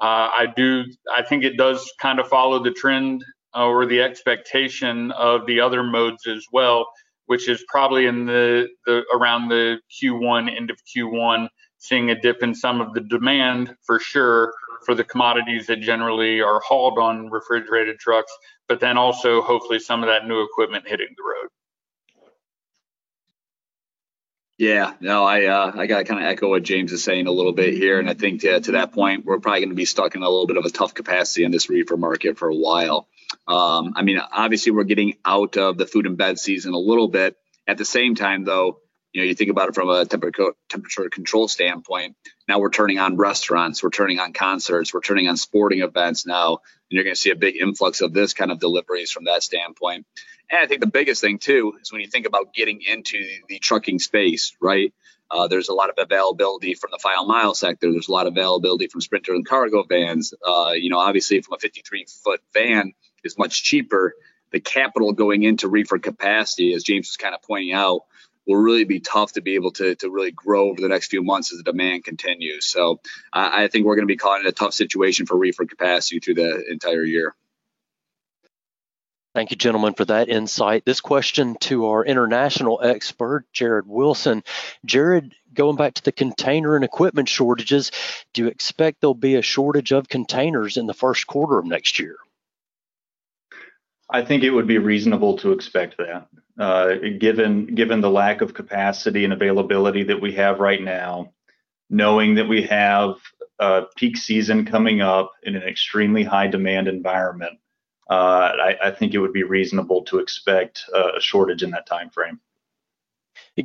Uh, 0.00 0.28
i 0.38 0.46
do 0.56 0.84
i 1.14 1.22
think 1.22 1.44
it 1.44 1.56
does 1.56 1.92
kind 2.00 2.18
of 2.18 2.26
follow 2.26 2.62
the 2.62 2.70
trend 2.70 3.22
or 3.54 3.84
the 3.86 4.00
expectation 4.00 5.10
of 5.12 5.46
the 5.46 5.60
other 5.60 5.82
modes 5.82 6.26
as 6.26 6.44
well 6.52 6.86
which 7.26 7.48
is 7.48 7.62
probably 7.68 8.06
in 8.06 8.26
the, 8.26 8.66
the 8.86 9.04
around 9.14 9.48
the 9.48 9.78
q1 10.02 10.56
end 10.56 10.70
of 10.70 10.78
q1 10.96 11.48
seeing 11.78 12.10
a 12.10 12.20
dip 12.20 12.42
in 12.42 12.54
some 12.54 12.80
of 12.80 12.92
the 12.94 13.00
demand 13.02 13.74
for 13.86 13.98
sure 14.00 14.52
for 14.84 14.94
the 14.94 15.04
commodities 15.04 15.66
that 15.66 15.80
generally 15.80 16.40
are 16.40 16.60
hauled 16.60 16.98
on 16.98 17.30
refrigerated 17.30 17.98
trucks, 17.98 18.32
but 18.68 18.80
then 18.80 18.96
also 18.96 19.42
hopefully 19.42 19.78
some 19.78 20.02
of 20.02 20.08
that 20.08 20.26
new 20.26 20.42
equipment 20.42 20.86
hitting 20.86 21.08
the 21.16 21.22
road. 21.22 21.50
Yeah, 24.60 24.92
no, 25.00 25.24
I 25.24 25.46
uh, 25.46 25.72
I 25.74 25.86
got 25.86 25.98
to 26.00 26.04
kind 26.04 26.22
of 26.22 26.30
echo 26.30 26.50
what 26.50 26.62
James 26.62 26.92
is 26.92 27.02
saying 27.02 27.26
a 27.26 27.30
little 27.30 27.54
bit 27.54 27.72
here, 27.72 27.98
and 27.98 28.10
I 28.10 28.12
think 28.12 28.42
to, 28.42 28.60
to 28.60 28.72
that 28.72 28.92
point, 28.92 29.24
we're 29.24 29.40
probably 29.40 29.60
going 29.60 29.70
to 29.70 29.74
be 29.74 29.86
stuck 29.86 30.14
in 30.14 30.22
a 30.22 30.28
little 30.28 30.46
bit 30.46 30.58
of 30.58 30.66
a 30.66 30.70
tough 30.70 30.92
capacity 30.92 31.44
in 31.44 31.50
this 31.50 31.70
reefer 31.70 31.96
market 31.96 32.36
for 32.36 32.50
a 32.50 32.54
while. 32.54 33.08
Um, 33.48 33.94
I 33.96 34.02
mean, 34.02 34.18
obviously, 34.18 34.72
we're 34.72 34.84
getting 34.84 35.14
out 35.24 35.56
of 35.56 35.78
the 35.78 35.86
food 35.86 36.04
and 36.04 36.18
bed 36.18 36.38
season 36.38 36.74
a 36.74 36.78
little 36.78 37.08
bit. 37.08 37.36
At 37.66 37.78
the 37.78 37.86
same 37.86 38.14
time, 38.14 38.44
though, 38.44 38.80
you 39.12 39.20
know, 39.20 39.26
you 39.26 39.34
think 39.34 39.50
about 39.50 39.68
it 39.68 39.74
from 39.74 39.88
a 39.90 40.04
temperature 40.04 40.52
temperature 40.68 41.08
control 41.10 41.48
standpoint. 41.48 42.16
Now 42.48 42.58
we're 42.58 42.70
turning 42.70 42.98
on 42.98 43.16
restaurants, 43.16 43.82
we're 43.82 43.90
turning 43.90 44.18
on 44.18 44.32
concerts, 44.32 44.94
we're 44.94 45.00
turning 45.00 45.28
on 45.28 45.36
sporting 45.36 45.80
events 45.80 46.26
now, 46.26 46.50
and 46.50 46.58
you're 46.90 47.04
going 47.04 47.14
to 47.14 47.20
see 47.20 47.30
a 47.30 47.36
big 47.36 47.56
influx 47.56 48.00
of 48.00 48.12
this 48.12 48.34
kind 48.34 48.50
of 48.50 48.60
deliveries 48.60 49.10
from 49.10 49.24
that 49.24 49.42
standpoint. 49.42 50.06
And 50.50 50.60
I 50.60 50.66
think 50.66 50.80
the 50.80 50.86
biggest 50.86 51.20
thing 51.20 51.38
too 51.38 51.74
is 51.80 51.92
when 51.92 52.00
you 52.00 52.08
think 52.08 52.26
about 52.26 52.54
getting 52.54 52.82
into 52.82 53.24
the 53.48 53.58
trucking 53.58 53.98
space, 53.98 54.54
right? 54.60 54.92
Uh, 55.30 55.46
there's 55.46 55.68
a 55.68 55.74
lot 55.74 55.90
of 55.90 55.94
availability 55.98 56.74
from 56.74 56.90
the 56.92 56.98
final 56.98 57.24
mile 57.24 57.54
sector. 57.54 57.90
There's 57.90 58.08
a 58.08 58.12
lot 58.12 58.26
of 58.26 58.32
availability 58.32 58.88
from 58.88 59.00
sprinter 59.00 59.32
and 59.32 59.46
cargo 59.46 59.84
vans. 59.84 60.34
Uh, 60.44 60.72
you 60.72 60.90
know, 60.90 60.98
obviously 60.98 61.40
from 61.40 61.54
a 61.54 61.58
53 61.58 62.06
foot 62.24 62.40
van 62.52 62.92
is 63.22 63.38
much 63.38 63.62
cheaper. 63.62 64.14
The 64.50 64.58
capital 64.58 65.12
going 65.12 65.44
into 65.44 65.68
reefer 65.68 65.98
capacity, 65.98 66.72
as 66.74 66.82
James 66.82 67.10
was 67.10 67.16
kind 67.16 67.34
of 67.34 67.42
pointing 67.42 67.72
out, 67.72 68.00
will 68.50 68.60
really 68.60 68.84
be 68.84 69.00
tough 69.00 69.32
to 69.32 69.40
be 69.40 69.54
able 69.54 69.70
to, 69.70 69.94
to 69.94 70.10
really 70.10 70.32
grow 70.32 70.70
over 70.70 70.80
the 70.80 70.88
next 70.88 71.08
few 71.08 71.22
months 71.22 71.52
as 71.52 71.58
the 71.58 71.64
demand 71.64 72.04
continues. 72.04 72.66
So 72.66 73.00
I, 73.32 73.64
I 73.64 73.68
think 73.68 73.86
we're 73.86 73.94
going 73.94 74.06
to 74.06 74.12
be 74.12 74.16
caught 74.16 74.40
in 74.40 74.46
a 74.46 74.52
tough 74.52 74.74
situation 74.74 75.26
for 75.26 75.36
reefer 75.36 75.64
capacity 75.64 76.18
through 76.18 76.34
the 76.34 76.64
entire 76.70 77.04
year. 77.04 77.34
Thank 79.32 79.52
you, 79.52 79.56
gentlemen, 79.56 79.94
for 79.94 80.04
that 80.06 80.28
insight. 80.28 80.84
This 80.84 81.00
question 81.00 81.56
to 81.60 81.86
our 81.86 82.04
international 82.04 82.80
expert, 82.82 83.46
Jared 83.52 83.86
Wilson. 83.86 84.42
Jared, 84.84 85.32
going 85.54 85.76
back 85.76 85.94
to 85.94 86.02
the 86.02 86.10
container 86.10 86.74
and 86.74 86.84
equipment 86.84 87.28
shortages, 87.28 87.92
do 88.34 88.42
you 88.42 88.48
expect 88.48 89.00
there'll 89.00 89.14
be 89.14 89.36
a 89.36 89.42
shortage 89.42 89.92
of 89.92 90.08
containers 90.08 90.76
in 90.76 90.86
the 90.86 90.94
first 90.94 91.28
quarter 91.28 91.60
of 91.60 91.64
next 91.64 92.00
year? 92.00 92.16
I 94.10 94.24
think 94.24 94.42
it 94.42 94.50
would 94.50 94.66
be 94.66 94.78
reasonable 94.78 95.38
to 95.38 95.52
expect 95.52 95.98
that, 95.98 96.26
uh, 96.60 96.94
given 97.18 97.74
given 97.74 98.00
the 98.00 98.10
lack 98.10 98.40
of 98.42 98.54
capacity 98.54 99.24
and 99.24 99.32
availability 99.32 100.04
that 100.04 100.20
we 100.20 100.32
have 100.32 100.60
right 100.60 100.82
now, 100.82 101.32
knowing 101.88 102.36
that 102.36 102.48
we 102.48 102.62
have 102.62 103.16
peak 103.96 104.16
season 104.16 104.64
coming 104.64 105.00
up 105.00 105.32
in 105.42 105.56
an 105.56 105.62
extremely 105.62 106.22
high 106.22 106.46
demand 106.46 106.88
environment. 106.88 107.58
Uh, 108.08 108.52
I, 108.60 108.76
I, 108.84 108.90
think 108.90 109.14
it 109.14 109.18
would 109.18 109.32
be 109.32 109.44
reasonable 109.44 110.02
to 110.06 110.18
expect 110.18 110.84
a 110.92 111.20
shortage 111.20 111.62
in 111.62 111.70
that 111.70 111.86
time 111.86 112.10
frame 112.10 112.40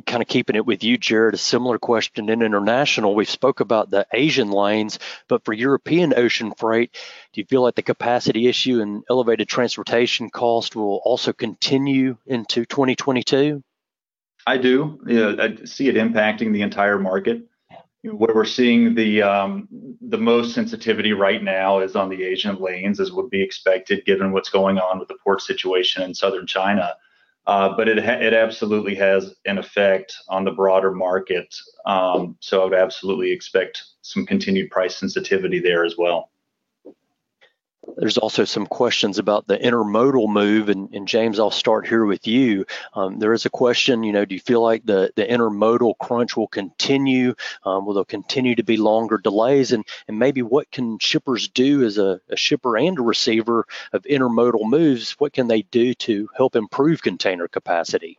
kind 0.06 0.22
of 0.22 0.28
keeping 0.28 0.56
it 0.56 0.66
with 0.66 0.84
you, 0.84 0.98
Jared, 0.98 1.34
a 1.34 1.38
similar 1.38 1.78
question 1.78 2.28
in 2.28 2.42
international. 2.42 3.14
We've 3.14 3.28
spoke 3.28 3.60
about 3.60 3.90
the 3.90 4.06
Asian 4.12 4.50
lanes, 4.50 4.98
but 5.28 5.44
for 5.44 5.52
European 5.52 6.12
ocean 6.16 6.52
freight, 6.56 6.92
do 7.32 7.40
you 7.40 7.46
feel 7.46 7.62
like 7.62 7.76
the 7.76 7.82
capacity 7.82 8.46
issue 8.46 8.80
and 8.80 9.04
elevated 9.08 9.48
transportation 9.48 10.30
cost 10.30 10.76
will 10.76 11.00
also 11.04 11.32
continue 11.32 12.16
into 12.26 12.64
2022? 12.66 13.62
I 14.46 14.58
do. 14.58 15.00
Yeah, 15.06 15.34
I 15.38 15.64
see 15.64 15.88
it 15.88 15.96
impacting 15.96 16.52
the 16.52 16.62
entire 16.62 16.98
market. 16.98 17.42
Where 18.02 18.32
we're 18.32 18.44
seeing 18.44 18.94
the 18.94 19.22
um, 19.22 19.68
the 20.00 20.18
most 20.18 20.54
sensitivity 20.54 21.12
right 21.12 21.42
now 21.42 21.80
is 21.80 21.96
on 21.96 22.08
the 22.08 22.22
Asian 22.22 22.54
lanes, 22.56 23.00
as 23.00 23.10
would 23.10 23.30
be 23.30 23.42
expected 23.42 24.04
given 24.04 24.30
what's 24.30 24.48
going 24.48 24.78
on 24.78 25.00
with 25.00 25.08
the 25.08 25.16
port 25.24 25.42
situation 25.42 26.02
in 26.02 26.14
southern 26.14 26.46
China. 26.46 26.94
Uh, 27.46 27.76
but 27.76 27.88
it 27.88 28.04
ha- 28.04 28.20
it 28.20 28.34
absolutely 28.34 28.94
has 28.94 29.34
an 29.44 29.58
effect 29.58 30.14
on 30.28 30.44
the 30.44 30.50
broader 30.50 30.92
market. 30.92 31.54
Um, 31.84 32.36
so 32.40 32.62
I 32.62 32.64
would 32.64 32.74
absolutely 32.74 33.30
expect 33.30 33.82
some 34.02 34.26
continued 34.26 34.70
price 34.70 34.96
sensitivity 34.96 35.60
there 35.60 35.84
as 35.84 35.94
well. 35.96 36.30
There's 37.96 38.18
also 38.18 38.44
some 38.44 38.66
questions 38.66 39.18
about 39.18 39.46
the 39.46 39.56
intermodal 39.56 40.28
move, 40.28 40.68
and, 40.68 40.92
and 40.92 41.08
James, 41.08 41.38
I'll 41.38 41.50
start 41.50 41.86
here 41.86 42.04
with 42.04 42.26
you. 42.26 42.66
Um, 42.94 43.18
there 43.18 43.32
is 43.32 43.46
a 43.46 43.50
question, 43.50 44.02
you 44.02 44.12
know, 44.12 44.24
do 44.24 44.34
you 44.34 44.40
feel 44.40 44.60
like 44.60 44.84
the, 44.84 45.10
the 45.16 45.24
intermodal 45.24 45.96
crunch 45.98 46.36
will 46.36 46.48
continue? 46.48 47.34
Um, 47.64 47.86
will 47.86 47.94
there 47.94 48.04
continue 48.04 48.54
to 48.56 48.62
be 48.62 48.76
longer 48.76 49.18
delays? 49.18 49.72
And, 49.72 49.84
and 50.08 50.18
maybe 50.18 50.42
what 50.42 50.70
can 50.70 50.98
shippers 50.98 51.48
do 51.48 51.84
as 51.84 51.96
a, 51.96 52.20
a 52.28 52.36
shipper 52.36 52.76
and 52.76 52.98
a 52.98 53.02
receiver 53.02 53.66
of 53.92 54.02
intermodal 54.02 54.68
moves? 54.68 55.12
What 55.12 55.32
can 55.32 55.48
they 55.48 55.62
do 55.62 55.94
to 55.94 56.28
help 56.36 56.56
improve 56.56 57.02
container 57.02 57.48
capacity? 57.48 58.18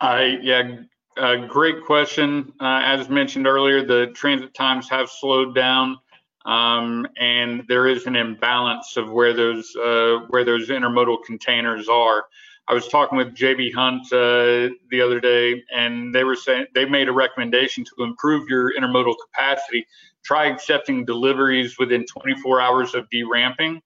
I 0.00 0.38
yeah, 0.42 0.78
uh, 1.16 1.46
great 1.46 1.84
question. 1.84 2.52
Uh, 2.60 2.80
as 2.84 3.08
mentioned 3.08 3.46
earlier, 3.46 3.86
the 3.86 4.08
transit 4.14 4.52
times 4.54 4.88
have 4.88 5.08
slowed 5.08 5.54
down. 5.54 5.98
Um, 6.44 7.06
and 7.18 7.64
there 7.68 7.86
is 7.86 8.06
an 8.06 8.16
imbalance 8.16 8.96
of 8.96 9.10
where 9.10 9.32
those 9.32 9.74
uh, 9.76 10.20
where 10.28 10.44
those 10.44 10.68
intermodal 10.68 11.18
containers 11.24 11.88
are. 11.88 12.24
I 12.68 12.74
was 12.74 12.88
talking 12.88 13.18
with 13.18 13.34
JB 13.34 13.74
Hunt 13.74 14.06
uh, 14.12 14.74
the 14.90 15.00
other 15.04 15.20
day, 15.20 15.62
and 15.74 16.14
they 16.14 16.24
were 16.24 16.36
saying 16.36 16.66
they 16.74 16.84
made 16.84 17.08
a 17.08 17.12
recommendation 17.12 17.84
to 17.84 18.04
improve 18.04 18.48
your 18.48 18.72
intermodal 18.72 19.14
capacity. 19.26 19.86
Try 20.24 20.46
accepting 20.46 21.04
deliveries 21.04 21.78
within 21.78 22.06
24 22.06 22.60
hours 22.60 22.94
of 22.94 23.08
deramping, 23.10 23.80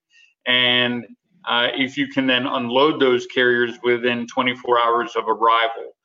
and 0.45 1.05
uh, 1.45 1.69
if 1.73 1.97
you 1.97 2.07
can 2.07 2.27
then 2.27 2.45
unload 2.45 2.99
those 2.99 3.25
carriers 3.25 3.77
within 3.83 4.27
24 4.27 4.79
hours 4.79 5.15
of 5.15 5.27
arrival. 5.27 5.96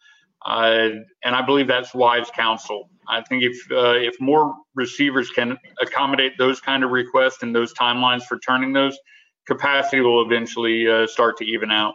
Uh, 0.45 0.89
and 1.23 1.37
I 1.37 1.43
believe 1.43 1.69
that's 1.69 1.95
wise 1.95 2.31
counsel. 2.35 2.91
I 3.09 3.23
think 3.23 3.43
if 3.43 3.71
uh, 3.71 3.95
if 3.95 4.21
more 4.21 4.55
receivers 4.75 5.31
can 5.31 5.57
accommodate 5.81 6.33
those 6.39 6.61
kind 6.61 6.85
of 6.85 6.91
requests 6.91 7.43
and 7.43 7.55
those 7.55 7.73
timelines 7.75 8.23
for 8.23 8.39
turning 8.39 8.73
those, 8.73 8.99
capacity 9.47 10.01
will 10.01 10.25
eventually 10.25 10.89
uh, 10.89 11.07
start 11.07 11.39
to 11.39 11.45
even 11.45 11.71
out. 11.71 11.95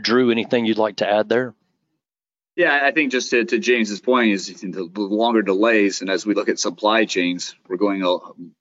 Drew, 0.00 0.30
anything 0.30 0.66
you'd 0.66 0.78
like 0.78 0.96
to 0.96 1.08
add 1.08 1.28
there? 1.28 1.54
Yeah, 2.56 2.78
I 2.82 2.90
think 2.90 3.12
just 3.12 3.30
to, 3.30 3.44
to 3.44 3.58
James's 3.58 4.00
point 4.00 4.32
is 4.32 4.60
the 4.60 4.90
longer 4.94 5.40
delays, 5.40 6.00
and 6.00 6.10
as 6.10 6.26
we 6.26 6.34
look 6.34 6.48
at 6.48 6.58
supply 6.58 7.04
chains, 7.04 7.54
we're 7.68 7.76
going 7.76 8.04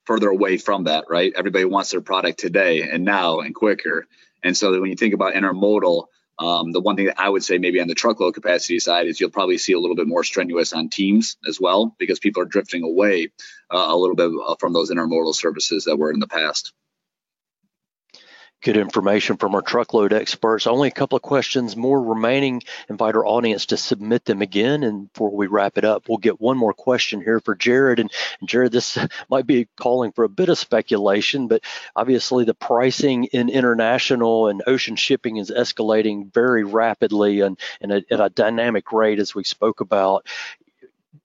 further 0.06 0.30
away 0.30 0.58
from 0.58 0.86
that, 0.86 1.06
right? 1.10 1.34
Everybody 1.36 1.66
wants 1.66 1.92
their 1.92 2.02
product 2.02 2.40
today 2.40 2.84
and 2.84 3.04
now 3.04 3.40
and 3.40 3.54
quicker, 3.54 4.08
and 4.44 4.56
so 4.56 4.80
when 4.80 4.90
you 4.90 4.96
think 4.96 5.14
about 5.14 5.34
intermodal, 5.34 6.06
um, 6.40 6.72
the 6.72 6.80
one 6.80 6.96
thing 6.96 7.08
that 7.08 7.20
I 7.20 7.30
would 7.30 7.44
say 7.44 7.58
maybe 7.58 7.82
on 7.82 7.88
the 7.88 7.96
truckload 7.96 8.34
capacity 8.34 8.80
side 8.80 9.08
is 9.08 9.20
you'll 9.20 9.30
probably 9.30 9.58
see 9.58 9.74
a 9.74 9.80
little 9.80 9.96
bit 9.96 10.08
more 10.08 10.24
strenuous 10.24 10.74
on 10.74 10.90
teams 10.90 11.38
as 11.48 11.60
well 11.60 11.96
because 12.00 12.20
people 12.20 12.42
are 12.42 12.46
drifting 12.46 12.84
away 12.84 13.30
uh, 13.74 13.86
a 13.90 13.96
little 13.96 14.16
bit 14.16 14.32
uh, 14.46 14.56
from 14.60 14.74
those 14.74 14.90
intermodal 14.90 15.36
services 15.36 15.86
that 15.86 15.98
were 15.98 16.12
in 16.12 16.20
the 16.20 16.28
past 16.28 16.74
good 18.62 18.78
information 18.78 19.38
from 19.38 19.56
our 19.56 19.62
truckload 19.62 20.14
experts. 20.14 20.68
Only 20.68 20.90
a 20.90 20.92
couple 20.92 21.16
of 21.16 21.22
questions 21.22 21.76
more 21.76 22.02
remaining. 22.02 22.62
Invite 22.90 23.16
our 23.16 23.26
audience 23.26 23.68
to 23.68 23.78
submit 23.78 24.26
them 24.26 24.42
again. 24.42 24.84
And 24.84 25.12
before 25.12 25.32
we 25.32 25.48
wrap 25.48 25.78
it 25.78 25.86
up, 25.86 26.10
we'll 26.10 26.18
get 26.18 26.42
one 26.42 26.58
more 26.58 26.74
question 26.74 27.22
here 27.22 27.40
for 27.40 27.56
Jared. 27.56 28.00
And, 28.00 28.12
Jared, 28.46 28.72
this 28.72 28.98
might 29.30 29.48
be 29.48 29.68
calling 29.78 30.12
for 30.12 30.24
a 30.24 30.30
bit 30.30 30.50
of 30.50 30.58
speculation, 30.58 31.48
but 31.48 31.64
obviously 31.96 32.46
the 32.46 32.54
pricing 32.54 33.26
in 33.26 33.50
international 33.50 34.48
and 34.48 34.64
ocean 34.68 34.96
shipping 34.96 35.38
is 35.38 35.52
escalating 35.52 36.34
very 36.34 36.64
rapidly 36.64 37.42
and, 37.42 37.58
and 37.82 37.92
at 37.92 38.06
a 38.10 38.30
dynamic 38.30 38.92
rate, 38.92 39.20
as 39.20 39.34
we 39.34 39.44
spoke 39.44 39.82
about 39.82 40.26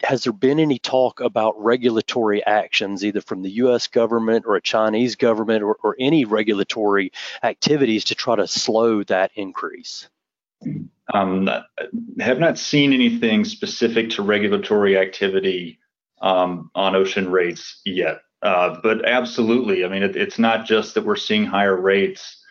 has 0.03 0.25
there 0.25 0.33
been 0.33 0.59
any 0.59 0.79
talk 0.79 1.21
about 1.21 1.63
regulatory 1.63 2.45
actions, 2.45 3.05
either 3.05 3.21
from 3.21 3.43
the 3.43 3.51
U.S. 3.51 3.87
government 3.87 4.45
or 4.47 4.57
a 4.57 4.63
Chinese 4.63 5.17
government, 5.17 5.63
or, 5.63 5.77
or 5.83 5.97
any 5.99 6.25
regulatory 6.25 7.13
activities 7.43 8.05
to 8.05 8.15
try 8.15 8.37
to 8.37 8.47
slow 8.47 9.03
that 9.05 9.31
increase? 9.35 10.09
Um, 11.13 11.51
have 12.21 12.39
not 12.39 12.59
seen 12.59 12.93
anything 12.93 13.45
specific 13.45 14.11
to 14.11 14.23
regulatory 14.23 14.97
activity 14.97 15.79
um, 16.23 16.71
on 16.75 16.97
ocean 16.97 17.31
rates 17.31 17.81
yet. 17.85 18.21
Uh, 18.43 18.79
but 18.83 19.07
absolutely, 19.09 19.85
I 19.85 19.89
mean, 19.89 20.03
it, 20.03 20.17
it's 20.17 20.39
not 20.39 20.67
just 20.67 20.95
that 20.95 21.05
we're 21.05 21.17
seeing 21.17 21.45
higher 21.45 21.81
rates. 21.81 22.43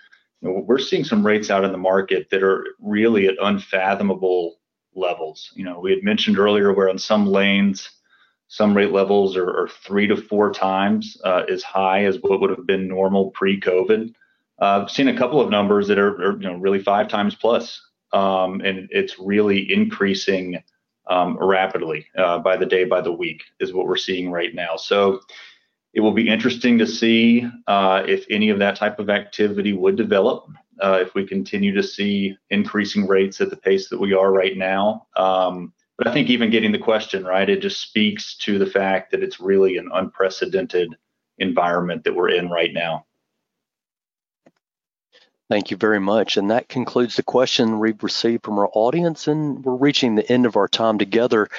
You 0.42 0.50
know, 0.50 0.64
we're 0.66 0.80
seeing 0.80 1.04
some 1.04 1.26
rates 1.26 1.50
out 1.50 1.64
in 1.64 1.72
the 1.72 1.78
market 1.78 2.30
that 2.32 2.44
are 2.44 2.66
really 2.80 3.28
at 3.28 3.36
unfathomable 3.42 4.58
levels. 4.96 5.52
You 5.56 5.66
know, 5.66 5.80
we 5.80 5.92
had 5.92 6.04
mentioned 6.04 6.38
earlier 6.38 6.74
where 6.74 6.90
on 6.90 6.98
some 6.98 7.26
lanes, 7.26 7.90
some 8.48 8.76
rate 8.76 8.92
levels 8.92 9.36
are, 9.36 9.50
are 9.50 9.68
three 9.68 10.08
to 10.08 10.16
four 10.16 10.52
times 10.52 11.18
uh, 11.24 11.44
as 11.50 11.64
high 11.64 12.06
as 12.06 12.18
what 12.22 12.40
would 12.40 12.50
have 12.50 12.68
been 12.68 12.88
normal 12.88 13.32
pre-COVID. 13.32 14.14
Uh, 14.62 14.82
I've 14.84 14.92
seen 14.92 15.08
a 15.08 15.18
couple 15.18 15.42
of 15.42 15.50
numbers 15.50 15.88
that 15.88 15.98
are, 15.98 16.16
are 16.22 16.34
you 16.34 16.48
know 16.48 16.56
really 16.56 16.82
five 16.82 17.08
times 17.08 17.36
plus, 17.36 17.82
um, 18.14 18.62
and 18.62 18.88
it's 18.92 19.20
really 19.20 19.74
increasing 19.74 20.62
um, 21.10 21.38
rapidly 21.40 22.06
uh, 22.18 22.40
by 22.40 22.56
the 22.56 22.66
day, 22.66 22.86
by 22.86 23.02
the 23.02 23.12
week, 23.12 23.44
is 23.60 23.74
what 23.74 23.88
we're 23.88 23.98
seeing 23.98 24.32
right 24.32 24.54
now. 24.54 24.76
So 24.76 25.22
it 25.94 26.02
will 26.02 26.14
be 26.14 26.28
interesting 26.28 26.78
to 26.80 26.88
see 26.88 27.48
uh, 27.68 28.04
if 28.08 28.26
any 28.30 28.50
of 28.50 28.60
that 28.60 28.76
type 28.76 29.00
of 29.00 29.10
activity 29.10 29.74
would 29.74 29.96
develop 29.96 30.48
uh, 30.82 31.00
if 31.02 31.14
we 31.14 31.26
continue 31.26 31.74
to 31.74 31.84
see 31.84 32.38
increasing 32.50 33.08
rates 33.08 33.42
at 33.42 33.50
the 33.50 33.58
pace 33.58 33.90
that 33.90 34.00
we 34.00 34.14
are 34.14 34.32
right 34.32 34.58
now. 34.58 35.08
Um, 35.16 35.74
but 35.98 36.08
I 36.08 36.14
think 36.14 36.30
even 36.30 36.50
getting 36.50 36.72
the 36.72 36.80
question 36.80 37.24
right, 37.24 37.50
it 37.50 37.62
just 37.62 37.82
speaks 37.82 38.36
to 38.40 38.58
the 38.58 38.66
fact 38.66 39.12
that 39.12 39.22
it's 39.22 39.40
really 39.40 39.78
an 39.78 39.90
unprecedented 39.94 40.96
environment 41.38 42.04
that 42.04 42.16
we're 42.16 42.30
in 42.30 42.50
right 42.50 42.74
now. 42.74 43.06
Thank 45.50 45.72
you 45.72 45.78
very 45.78 46.00
much. 46.00 46.38
And 46.38 46.50
that 46.50 46.68
concludes 46.68 47.16
the 47.16 47.24
question 47.24 47.80
we've 47.80 48.02
received 48.02 48.44
from 48.44 48.58
our 48.58 48.70
audience. 48.74 49.28
And 49.28 49.64
we're 49.64 49.76
reaching 49.76 50.16
the 50.16 50.32
end 50.32 50.46
of 50.46 50.56
our 50.56 50.68
time 50.68 50.98
together. 50.98 51.50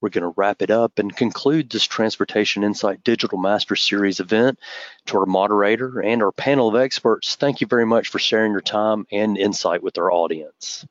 We're 0.00 0.10
going 0.10 0.22
to 0.22 0.34
wrap 0.36 0.62
it 0.62 0.70
up 0.70 0.98
and 0.98 1.14
conclude 1.14 1.70
this 1.70 1.84
Transportation 1.84 2.62
Insight 2.62 3.02
Digital 3.02 3.38
Master 3.38 3.74
Series 3.74 4.20
event. 4.20 4.60
To 5.06 5.18
our 5.18 5.26
moderator 5.26 6.00
and 6.00 6.22
our 6.22 6.30
panel 6.30 6.68
of 6.68 6.76
experts, 6.76 7.34
thank 7.34 7.60
you 7.60 7.66
very 7.66 7.86
much 7.86 8.08
for 8.08 8.20
sharing 8.20 8.52
your 8.52 8.60
time 8.60 9.06
and 9.10 9.36
insight 9.36 9.82
with 9.82 9.98
our 9.98 10.12
audience. 10.12 10.86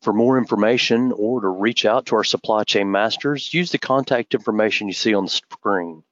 For 0.00 0.12
more 0.12 0.38
information 0.38 1.12
or 1.12 1.40
to 1.42 1.48
reach 1.48 1.84
out 1.84 2.06
to 2.06 2.16
our 2.16 2.24
supply 2.24 2.64
chain 2.64 2.90
masters, 2.90 3.52
use 3.52 3.70
the 3.70 3.78
contact 3.78 4.34
information 4.34 4.88
you 4.88 4.94
see 4.94 5.14
on 5.14 5.24
the 5.24 5.30
screen. 5.30 6.04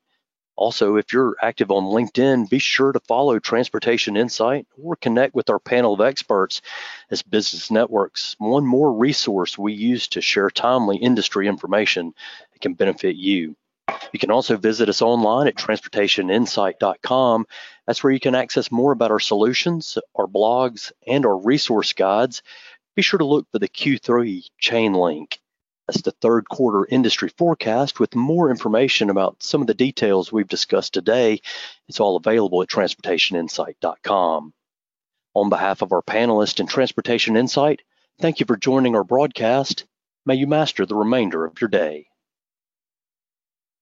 Also, 0.57 0.97
if 0.97 1.13
you're 1.13 1.37
active 1.43 1.71
on 1.71 1.85
LinkedIn, 1.85 2.49
be 2.49 2.59
sure 2.59 2.93
to 2.93 3.01
follow 3.01 3.39
Transportation 3.39 4.17
Insight 4.17 4.67
or 4.81 4.95
connect 4.97 5.35
with 5.35 5.51
our 5.51 5.59
panel 5.59 5.95
of 5.95 6.01
experts 6.01 6.63
as 7.11 7.23
business 7.23 7.71
networks. 7.71 8.37
One 8.39 8.65
more 8.65 8.93
resource 8.93 9.59
we 9.59 9.73
use 9.73 10.09
to 10.09 10.21
share 10.21 10.51
timely 10.51 10.97
industry 10.99 11.49
information 11.49 12.15
that 12.53 12.61
can 12.61 12.75
benefit 12.75 13.17
you. 13.17 13.57
You 14.13 14.19
can 14.19 14.31
also 14.31 14.57
visit 14.57 14.89
us 14.89 15.03
online 15.03 15.49
at 15.49 15.57
transportationinsight.com. 15.57 17.47
That's 17.87 18.03
where 18.03 18.13
you 18.13 18.21
can 18.21 18.35
access 18.35 18.71
more 18.71 18.93
about 18.93 19.11
our 19.11 19.21
solutions, 19.21 19.99
our 20.15 20.27
blogs, 20.27 20.93
and 21.07 21.27
our 21.27 21.37
resource 21.37 21.93
guides. 21.93 22.43
Be 22.95 23.03
sure 23.03 23.19
to 23.19 23.25
look 23.25 23.47
for 23.51 23.59
the 23.59 23.69
Q3 23.69 24.49
chain 24.59 24.95
link. 24.95 25.41
That's 25.87 26.03
the 26.03 26.13
third 26.13 26.49
quarter 26.49 26.87
industry 26.89 27.29
forecast 27.29 28.01
with 28.01 28.15
more 28.15 28.51
information 28.51 29.11
about 29.11 29.43
some 29.43 29.61
of 29.61 29.67
the 29.67 29.75
details 29.75 30.33
we've 30.33 30.49
discussed 30.49 30.95
today. 30.95 31.41
It's 31.89 32.01
all 32.01 32.17
available 32.17 32.63
at 32.63 32.69
transportationinsight.com. 32.69 34.55
On 35.35 35.49
behalf 35.49 35.83
of 35.83 35.93
our 35.93 36.03
panelists 36.03 36.61
in 36.61 36.67
Transportation 36.67 37.37
Insight, 37.37 37.83
thank 38.21 38.41
you 38.41 38.47
for 38.47 38.57
joining 38.57 38.97
our 38.97 39.05
broadcast. 39.05 39.85
May 40.25 40.37
you 40.37 40.47
master 40.47 40.87
the 40.87 40.97
remainder 40.97 41.45
of 41.45 41.61
your 41.61 41.69
day. 41.69 42.07